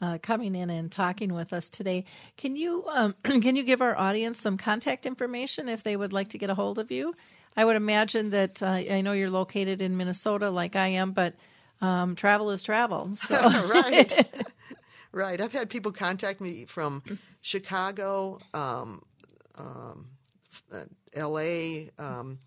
uh, 0.00 0.18
coming 0.18 0.54
in 0.56 0.68
and 0.68 0.90
talking 0.90 1.32
with 1.32 1.52
us 1.52 1.70
today. 1.70 2.04
Can 2.36 2.56
you 2.56 2.84
um, 2.88 3.14
can 3.24 3.56
you 3.56 3.62
give 3.62 3.80
our 3.80 3.96
audience 3.96 4.40
some 4.40 4.58
contact 4.58 5.06
information 5.06 5.68
if 5.68 5.82
they 5.82 5.96
would 5.96 6.12
like 6.12 6.28
to 6.28 6.38
get 6.38 6.50
a 6.50 6.54
hold 6.54 6.78
of 6.78 6.90
you? 6.90 7.14
I 7.56 7.64
would 7.64 7.76
imagine 7.76 8.30
that 8.30 8.62
uh, 8.62 8.66
i 8.66 9.00
know 9.02 9.12
you're 9.12 9.30
located 9.30 9.82
in 9.82 9.96
minnesota 9.96 10.50
like 10.50 10.74
i 10.74 10.88
am 10.88 11.12
but 11.12 11.34
um, 11.80 12.14
travel 12.14 12.50
is 12.50 12.62
travel 12.62 13.14
so. 13.16 13.34
Right. 13.68 14.26
right. 15.12 15.40
I've 15.40 15.52
had 15.52 15.70
people 15.70 15.92
contact 15.92 16.40
me 16.40 16.64
from 16.64 17.02
Chicago, 17.40 18.38
um, 18.54 19.02
um, 19.56 20.08
uh, 20.72 20.84
L.A., 21.14 21.90
um, 21.98 22.38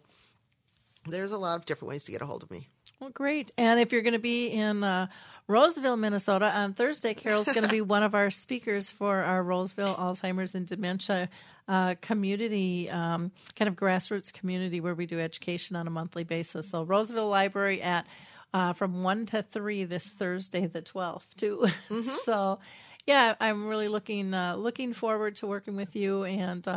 there's 1.07 1.33
a 1.33 1.39
lot 1.39 1.57
of 1.57 1.67
different 1.67 1.91
ways 1.91 2.05
to 2.05 2.13
get 2.13 2.23
a 2.23 2.27
hold 2.27 2.43
of 2.43 2.51
me. 2.51 2.69
Well, 2.99 3.11
great. 3.11 3.51
And 3.57 3.81
if 3.81 3.93
you're 3.93 4.03
going 4.03 4.13
to 4.13 4.19
be 4.19 4.49
in 4.49 4.85
uh, 4.85 5.07
Roseville, 5.47 5.97
Minnesota 5.97 6.47
on 6.55 6.75
Thursday, 6.75 7.15
Carol's 7.15 7.47
going 7.47 7.63
to 7.63 7.71
be 7.71 7.81
one 7.81 8.03
of 8.03 8.15
our 8.15 8.31
speakers 8.31 8.91
for 8.91 9.17
our 9.23 9.43
Roseville 9.43 9.97
Alzheimer's 9.97 10.55
and 10.55 10.67
Dementia 10.67 11.31
uh, 11.67 11.95
community, 12.03 12.91
um, 12.91 13.31
kind 13.57 13.69
of 13.69 13.75
grassroots 13.75 14.33
community 14.33 14.81
where 14.81 14.95
we 14.95 15.07
do 15.07 15.19
education 15.19 15.77
on 15.77 15.87
a 15.87 15.91
monthly 15.91 16.25
basis. 16.25 16.69
So, 16.69 16.83
Roseville 16.83 17.29
Library 17.29 17.81
at 17.81 18.07
uh, 18.53 18.75
from 18.75 19.03
1 19.03 19.27
to 19.27 19.43
3 19.43 19.85
this 19.85 20.11
Thursday, 20.11 20.67
the 20.67 20.83
12th, 20.83 21.35
too. 21.37 21.67
Mm-hmm. 21.89 22.03
so, 22.25 22.59
yeah, 23.07 23.35
I'm 23.41 23.67
really 23.67 23.89
looking 23.89 24.35
uh, 24.35 24.57
looking 24.57 24.93
forward 24.93 25.37
to 25.37 25.47
working 25.47 25.75
with 25.75 25.97
you 25.97 26.25
and 26.25 26.69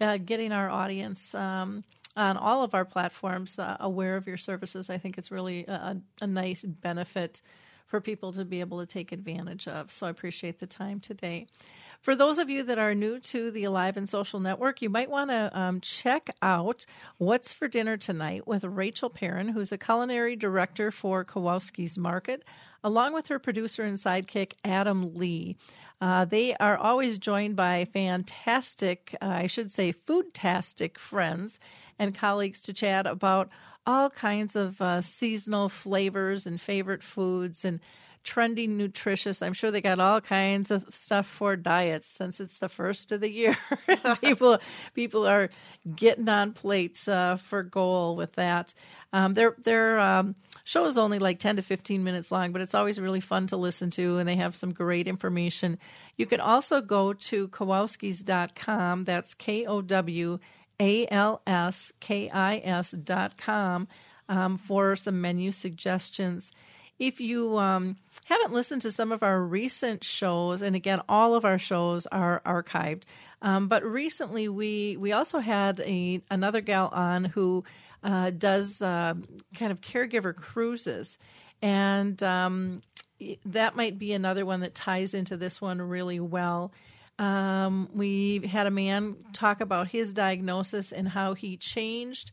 uh, 0.00 0.18
getting 0.18 0.52
our 0.52 0.68
audience 0.68 1.34
um, 1.34 1.84
on 2.16 2.36
all 2.36 2.62
of 2.62 2.74
our 2.74 2.84
platforms 2.84 3.58
uh, 3.58 3.76
aware 3.80 4.16
of 4.16 4.26
your 4.26 4.36
services. 4.36 4.90
I 4.90 4.98
think 4.98 5.18
it's 5.18 5.30
really 5.30 5.64
a, 5.66 5.96
a, 6.20 6.26
nice 6.26 6.62
benefit 6.64 7.40
for 7.86 8.00
people 8.00 8.32
to 8.32 8.44
be 8.44 8.60
able 8.60 8.80
to 8.80 8.86
take 8.86 9.12
advantage 9.12 9.68
of. 9.68 9.90
So 9.90 10.06
I 10.06 10.10
appreciate 10.10 10.60
the 10.60 10.66
time 10.66 11.00
today. 11.00 11.46
For 12.00 12.14
those 12.14 12.38
of 12.38 12.50
you 12.50 12.62
that 12.64 12.78
are 12.78 12.94
new 12.94 13.18
to 13.18 13.50
the 13.50 13.64
Alive 13.64 13.96
and 13.96 14.06
Social 14.06 14.38
Network, 14.38 14.82
you 14.82 14.90
might 14.90 15.08
want 15.08 15.30
to 15.30 15.50
um, 15.58 15.80
check 15.80 16.28
out 16.42 16.84
What's 17.16 17.54
for 17.54 17.66
Dinner 17.66 17.96
Tonight 17.96 18.46
with 18.46 18.62
Rachel 18.62 19.08
Perrin, 19.08 19.48
who's 19.48 19.72
a 19.72 19.78
culinary 19.78 20.36
director 20.36 20.90
for 20.90 21.24
Kowalski's 21.24 21.96
Market, 21.96 22.44
along 22.82 23.14
with 23.14 23.28
her 23.28 23.38
producer 23.38 23.84
and 23.84 23.96
sidekick, 23.96 24.52
Adam 24.62 25.14
Lee. 25.14 25.56
Uh, 26.00 26.24
they 26.24 26.54
are 26.56 26.76
always 26.76 27.18
joined 27.18 27.56
by 27.56 27.86
fantastic, 27.86 29.16
uh, 29.22 29.26
I 29.26 29.46
should 29.46 29.70
say, 29.70 29.92
foodtastic 29.92 30.98
friends 30.98 31.58
and 31.98 32.14
colleagues 32.14 32.60
to 32.62 32.72
chat 32.72 33.06
about 33.06 33.48
all 33.86 34.10
kinds 34.10 34.56
of 34.56 34.80
uh, 34.80 35.02
seasonal 35.02 35.68
flavors 35.68 36.46
and 36.46 36.60
favorite 36.60 37.02
foods 37.02 37.64
and 37.64 37.80
trendy 38.24 38.68
nutritious. 38.68 39.42
I'm 39.42 39.52
sure 39.52 39.70
they 39.70 39.80
got 39.80 39.98
all 39.98 40.20
kinds 40.20 40.70
of 40.70 40.84
stuff 40.88 41.26
for 41.26 41.56
diets 41.56 42.08
since 42.08 42.40
it's 42.40 42.58
the 42.58 42.68
first 42.68 43.12
of 43.12 43.20
the 43.20 43.30
year. 43.30 43.56
people 44.20 44.58
people 44.94 45.26
are 45.26 45.50
getting 45.94 46.28
on 46.28 46.52
plates 46.52 47.06
uh, 47.06 47.36
for 47.36 47.62
goal 47.62 48.16
with 48.16 48.32
that. 48.32 48.74
Um, 49.12 49.34
their 49.34 49.54
their 49.62 50.00
um, 50.00 50.34
show 50.64 50.86
is 50.86 50.98
only 50.98 51.18
like 51.18 51.38
10 51.38 51.56
to 51.56 51.62
15 51.62 52.02
minutes 52.02 52.32
long, 52.32 52.52
but 52.52 52.62
it's 52.62 52.74
always 52.74 53.00
really 53.00 53.20
fun 53.20 53.46
to 53.48 53.56
listen 53.56 53.90
to, 53.90 54.16
and 54.16 54.28
they 54.28 54.36
have 54.36 54.56
some 54.56 54.72
great 54.72 55.06
information. 55.06 55.78
You 56.16 56.26
can 56.26 56.40
also 56.40 56.80
go 56.80 57.12
to 57.12 57.48
Kowalskis.com. 57.48 59.04
That's 59.04 59.34
K 59.34 59.66
O 59.66 59.82
W 59.82 60.38
A 60.80 61.06
L 61.08 61.42
S 61.46 61.92
K 62.00 62.30
I 62.30 62.56
S 62.58 62.92
dot 62.92 63.36
com 63.36 63.86
um, 64.28 64.56
for 64.56 64.96
some 64.96 65.20
menu 65.20 65.52
suggestions. 65.52 66.52
If 66.98 67.20
you 67.20 67.58
um, 67.58 67.96
haven't 68.24 68.52
listened 68.52 68.82
to 68.82 68.92
some 68.92 69.10
of 69.10 69.22
our 69.22 69.40
recent 69.40 70.04
shows, 70.04 70.62
and 70.62 70.76
again, 70.76 71.00
all 71.08 71.34
of 71.34 71.44
our 71.44 71.58
shows 71.58 72.06
are 72.06 72.40
archived, 72.46 73.02
um, 73.42 73.68
but 73.68 73.84
recently 73.84 74.48
we 74.48 74.96
we 74.96 75.12
also 75.12 75.38
had 75.38 75.80
a 75.80 76.22
another 76.30 76.60
gal 76.60 76.88
on 76.92 77.24
who 77.24 77.64
uh, 78.04 78.30
does 78.30 78.80
uh, 78.80 79.14
kind 79.56 79.72
of 79.72 79.80
caregiver 79.80 80.34
cruises, 80.34 81.18
and 81.60 82.22
um, 82.22 82.80
that 83.44 83.74
might 83.74 83.98
be 83.98 84.12
another 84.12 84.46
one 84.46 84.60
that 84.60 84.74
ties 84.74 85.14
into 85.14 85.36
this 85.36 85.60
one 85.60 85.82
really 85.82 86.20
well. 86.20 86.72
Um, 87.18 87.88
we 87.94 88.46
had 88.46 88.66
a 88.66 88.72
man 88.72 89.16
talk 89.32 89.60
about 89.60 89.88
his 89.88 90.12
diagnosis 90.12 90.92
and 90.92 91.08
how 91.08 91.34
he 91.34 91.56
changed 91.56 92.32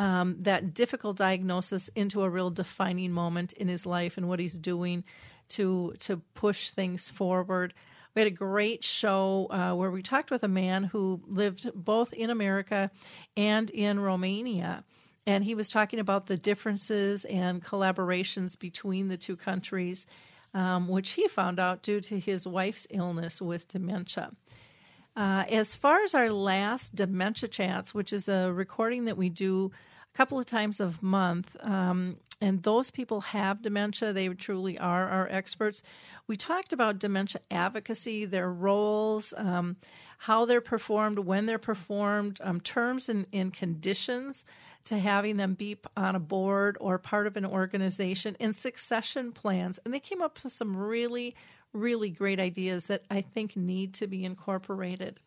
um, 0.00 0.36
that 0.40 0.72
difficult 0.72 1.18
diagnosis 1.18 1.90
into 1.94 2.22
a 2.22 2.30
real 2.30 2.50
defining 2.50 3.12
moment 3.12 3.52
in 3.52 3.68
his 3.68 3.84
life 3.84 4.16
and 4.16 4.28
what 4.28 4.40
he's 4.40 4.56
doing 4.56 5.04
to 5.50 5.94
to 6.00 6.16
push 6.34 6.70
things 6.70 7.10
forward. 7.10 7.74
We 8.14 8.22
had 8.22 8.26
a 8.26 8.34
great 8.34 8.82
show 8.82 9.46
uh, 9.50 9.74
where 9.74 9.90
we 9.90 10.02
talked 10.02 10.30
with 10.30 10.42
a 10.42 10.48
man 10.48 10.84
who 10.84 11.20
lived 11.26 11.70
both 11.74 12.12
in 12.14 12.30
America 12.30 12.90
and 13.36 13.70
in 13.70 14.00
Romania. 14.00 14.84
And 15.26 15.44
he 15.44 15.54
was 15.54 15.68
talking 15.68 16.00
about 16.00 16.26
the 16.26 16.36
differences 16.36 17.24
and 17.26 17.62
collaborations 17.62 18.58
between 18.58 19.08
the 19.08 19.18
two 19.18 19.36
countries, 19.36 20.06
um, 20.54 20.88
which 20.88 21.10
he 21.10 21.28
found 21.28 21.60
out 21.60 21.82
due 21.82 22.00
to 22.00 22.18
his 22.18 22.46
wife's 22.46 22.86
illness 22.90 23.40
with 23.40 23.68
dementia. 23.68 24.32
Uh, 25.14 25.44
as 25.48 25.74
far 25.74 26.02
as 26.02 26.14
our 26.14 26.30
last 26.30 26.96
dementia 26.96 27.48
chats, 27.48 27.94
which 27.94 28.12
is 28.12 28.28
a 28.28 28.52
recording 28.52 29.04
that 29.04 29.18
we 29.18 29.28
do 29.28 29.70
a 30.12 30.16
couple 30.16 30.38
of 30.38 30.46
times 30.46 30.80
a 30.80 30.92
month. 31.00 31.56
Um, 31.60 32.16
and 32.40 32.62
those 32.62 32.90
people 32.90 33.20
have 33.20 33.60
dementia. 33.60 34.12
They 34.12 34.28
truly 34.28 34.78
are 34.78 35.08
our 35.08 35.28
experts. 35.28 35.82
We 36.26 36.36
talked 36.36 36.72
about 36.72 36.98
dementia 36.98 37.42
advocacy, 37.50 38.24
their 38.24 38.50
roles, 38.50 39.34
um, 39.36 39.76
how 40.18 40.46
they're 40.46 40.62
performed, 40.62 41.18
when 41.20 41.46
they're 41.46 41.58
performed, 41.58 42.40
um, 42.42 42.60
terms 42.60 43.08
and, 43.08 43.26
and, 43.32 43.52
conditions 43.52 44.44
to 44.84 44.98
having 44.98 45.36
them 45.36 45.54
be 45.54 45.76
on 45.96 46.16
a 46.16 46.20
board 46.20 46.78
or 46.80 46.98
part 46.98 47.26
of 47.26 47.36
an 47.36 47.44
organization, 47.44 48.36
and 48.40 48.56
succession 48.56 49.32
plans. 49.32 49.78
And 49.84 49.92
they 49.92 50.00
came 50.00 50.22
up 50.22 50.42
with 50.42 50.52
some 50.52 50.76
really, 50.76 51.34
really 51.74 52.08
great 52.08 52.40
ideas 52.40 52.86
that 52.86 53.04
I 53.10 53.20
think 53.20 53.56
need 53.56 53.92
to 53.94 54.06
be 54.06 54.24
incorporated. 54.24 55.20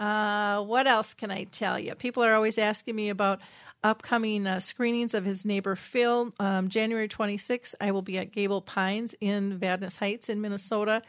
Uh, 0.00 0.62
what 0.62 0.86
else 0.86 1.12
can 1.12 1.30
I 1.30 1.44
tell 1.44 1.78
you? 1.78 1.94
People 1.94 2.24
are 2.24 2.34
always 2.34 2.56
asking 2.56 2.96
me 2.96 3.10
about 3.10 3.40
upcoming 3.82 4.46
uh, 4.46 4.60
screenings 4.60 5.14
of 5.14 5.24
his 5.24 5.44
neighbor 5.44 5.76
Phil. 5.76 6.32
Um, 6.38 6.68
January 6.68 7.08
26th, 7.08 7.74
I 7.80 7.92
will 7.92 8.02
be 8.02 8.18
at 8.18 8.32
Gable 8.32 8.62
Pines 8.62 9.14
in 9.20 9.58
Vadnais 9.58 9.98
Heights 9.98 10.28
in 10.28 10.40
Minnesota. 10.40 11.02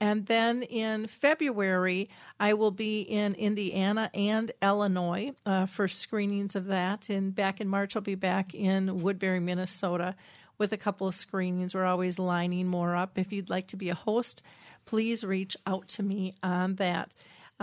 And 0.00 0.26
then 0.26 0.62
in 0.62 1.06
February, 1.06 2.10
I 2.40 2.54
will 2.54 2.72
be 2.72 3.02
in 3.02 3.34
Indiana 3.34 4.10
and 4.12 4.50
Illinois 4.60 5.32
uh, 5.46 5.66
for 5.66 5.86
screenings 5.86 6.56
of 6.56 6.66
that. 6.66 7.08
And 7.08 7.34
back 7.34 7.60
in 7.60 7.68
March, 7.68 7.94
I'll 7.94 8.02
be 8.02 8.16
back 8.16 8.54
in 8.54 9.02
Woodbury, 9.02 9.40
Minnesota 9.40 10.16
with 10.58 10.72
a 10.72 10.76
couple 10.76 11.06
of 11.06 11.14
screenings. 11.14 11.74
We're 11.74 11.84
always 11.84 12.18
lining 12.18 12.66
more 12.66 12.96
up. 12.96 13.18
If 13.18 13.32
you'd 13.32 13.50
like 13.50 13.68
to 13.68 13.76
be 13.76 13.88
a 13.88 13.94
host, 13.94 14.42
please 14.84 15.24
reach 15.24 15.56
out 15.66 15.88
to 15.88 16.02
me 16.02 16.34
on 16.42 16.76
that. 16.76 17.14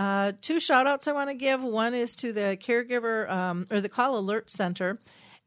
Uh, 0.01 0.31
two 0.41 0.59
shout 0.59 0.87
outs 0.87 1.07
I 1.07 1.11
want 1.11 1.29
to 1.29 1.35
give. 1.35 1.63
One 1.63 1.93
is 1.93 2.15
to 2.17 2.33
the 2.33 2.57
caregiver 2.59 3.29
um, 3.29 3.67
or 3.69 3.81
the 3.81 3.89
call 3.89 4.17
alert 4.17 4.49
center. 4.49 4.97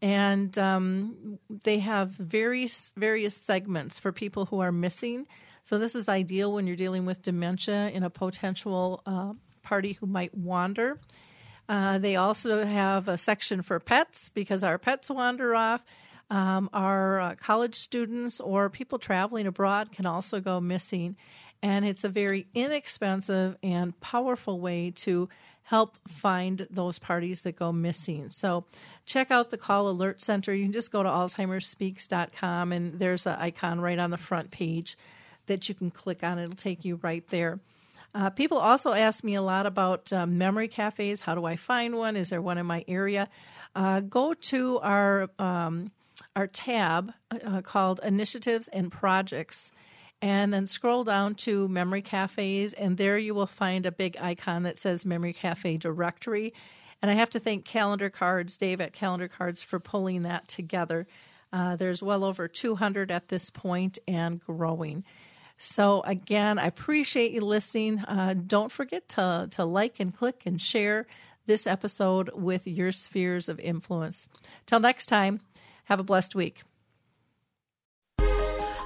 And 0.01 0.57
um, 0.57 1.41
they 1.65 1.81
have 1.81 2.11
various 2.11 2.93
various 2.97 3.37
segments 3.37 3.99
for 3.99 4.13
people 4.13 4.47
who 4.47 4.61
are 4.61 4.71
missing. 4.71 5.27
So 5.65 5.79
this 5.79 5.97
is 5.97 6.09
ideal 6.09 6.53
when 6.53 6.69
you're 6.69 6.77
dealing 6.77 7.05
with 7.05 7.21
dementia 7.21 7.91
in 7.91 8.05
a 8.05 8.11
potential 8.11 9.03
uh, 9.07 9.33
party 9.65 9.95
who 9.95 10.07
might 10.07 10.33
wander. 10.37 11.01
Uh, 11.69 11.99
they 11.99 12.15
also 12.15 12.65
have 12.65 13.09
a 13.09 13.19
section 13.19 13.61
for 13.61 13.81
pets 13.81 14.29
because 14.29 14.63
our 14.63 14.79
pets 14.79 15.11
wander 15.11 15.57
off. 15.57 15.83
Um, 16.31 16.71
our 16.73 17.21
uh, 17.21 17.35
college 17.35 17.75
students 17.75 18.39
or 18.39 18.71
people 18.71 19.01
traveling 19.01 19.49
abroad 19.49 19.91
can 19.91 20.07
also 20.07 20.39
go 20.41 20.61
missing 20.61 21.17
and 21.65 21.87
it's 21.87 22.05
a 22.05 22.11
very 22.11 22.47
inexpensive 22.55 23.57
and 23.63 23.99
powerful 24.01 24.61
way 24.61 24.91
to 24.91 25.31
help 25.63 25.97
find 26.07 26.67
those 26.71 26.99
parties 26.99 27.41
that 27.41 27.57
go 27.57 27.73
missing. 27.73 28.29
So 28.29 28.67
check 29.07 29.31
out 29.31 29.49
the 29.49 29.57
Call 29.57 29.89
Alert 29.89 30.21
Center. 30.21 30.53
You 30.55 30.67
can 30.67 30.75
just 30.75 30.93
go 30.93 31.03
to 31.03 31.09
alzheimersspeaks.com 31.09 32.71
and 32.71 32.99
there's 32.99 33.25
an 33.25 33.37
icon 33.39 33.81
right 33.81 33.99
on 33.99 34.11
the 34.11 34.19
front 34.19 34.51
page 34.51 34.99
that 35.47 35.67
you 35.67 35.75
can 35.75 35.91
click 35.91 36.23
on. 36.23 36.39
It'll 36.39 36.55
take 36.55 36.85
you 36.85 36.97
right 36.97 37.27
there. 37.31 37.61
Uh, 38.15 38.29
people 38.29 38.59
also 38.59 38.93
ask 38.93 39.25
me 39.25 39.35
a 39.35 39.43
lot 39.43 39.65
about 39.65 40.13
um, 40.13 40.37
memory 40.37 40.69
cafes. 40.69 41.23
How 41.23 41.35
do 41.35 41.47
I 41.47 41.57
find 41.57 41.97
one? 41.97 42.15
Is 42.15 42.29
there 42.29 42.43
one 42.43 42.59
in 42.59 42.67
my 42.67 42.85
area? 42.87 43.31
Uh, 43.75 44.01
go 44.01 44.35
to 44.35 44.81
our 44.81 45.31
um, 45.39 45.93
our 46.37 46.47
tab 46.47 47.13
uh, 47.31 47.63
called 47.63 48.01
Initiatives 48.05 48.69
and 48.69 48.93
Projects 48.93 49.73
and 50.25 50.55
then 50.55 50.67
scroll 50.67 51.05
down 51.05 51.35
to 51.35 51.69
Memory 51.69 52.01
Cafes, 52.01 52.73
and 52.73 52.97
there 52.97 53.19
you 53.19 53.35
will 53.35 53.47
find 53.47 53.85
a 53.85 53.93
big 53.93 54.17
icon 54.19 54.63
that 54.63 54.79
says 54.79 55.05
Memory 55.05 55.35
Cafe 55.35 55.77
Directory. 55.77 56.55
And 57.03 57.11
I 57.11 57.15
have 57.15 57.29
to 57.31 57.39
thank 57.39 57.67
Calendar 57.67 58.09
Cards, 58.09 58.57
Dave 58.57 58.81
at 58.81 58.95
Calendar 58.95 59.29
Cards, 59.29 59.63
for 59.63 59.79
pulling 59.79 60.23
that 60.23 60.49
together. 60.49 61.07
Uh, 61.53 61.77
there's 61.77 62.03
well 62.03 62.25
over 62.25 62.49
200 62.49 63.11
at 63.11 63.29
this 63.29 63.51
point 63.51 63.99
and 64.09 64.41
growing. 64.41 65.05
So, 65.59 66.01
again, 66.07 66.59
I 66.59 66.69
appreciate 66.69 67.33
you 67.33 67.43
listening. 67.43 67.99
Uh, 67.99 68.35
don't 68.47 68.73
forget 68.73 69.07
to, 69.11 69.49
to 69.51 69.67
like 69.67 70.01
and 70.01 70.17
click 70.17 70.45
and 70.47 70.59
share 70.59 71.07
this 71.45 71.67
episode 71.67 72.31
with 72.33 72.67
your 72.67 72.93
spheres 72.93 73.51
of 73.51 73.61
influence. 73.61 74.27
Till 74.65 74.81
next 74.81 75.05
time, 75.05 75.41
have 75.85 76.01
a 76.01 76.03
blessed 76.03 76.35
week. 76.35 76.63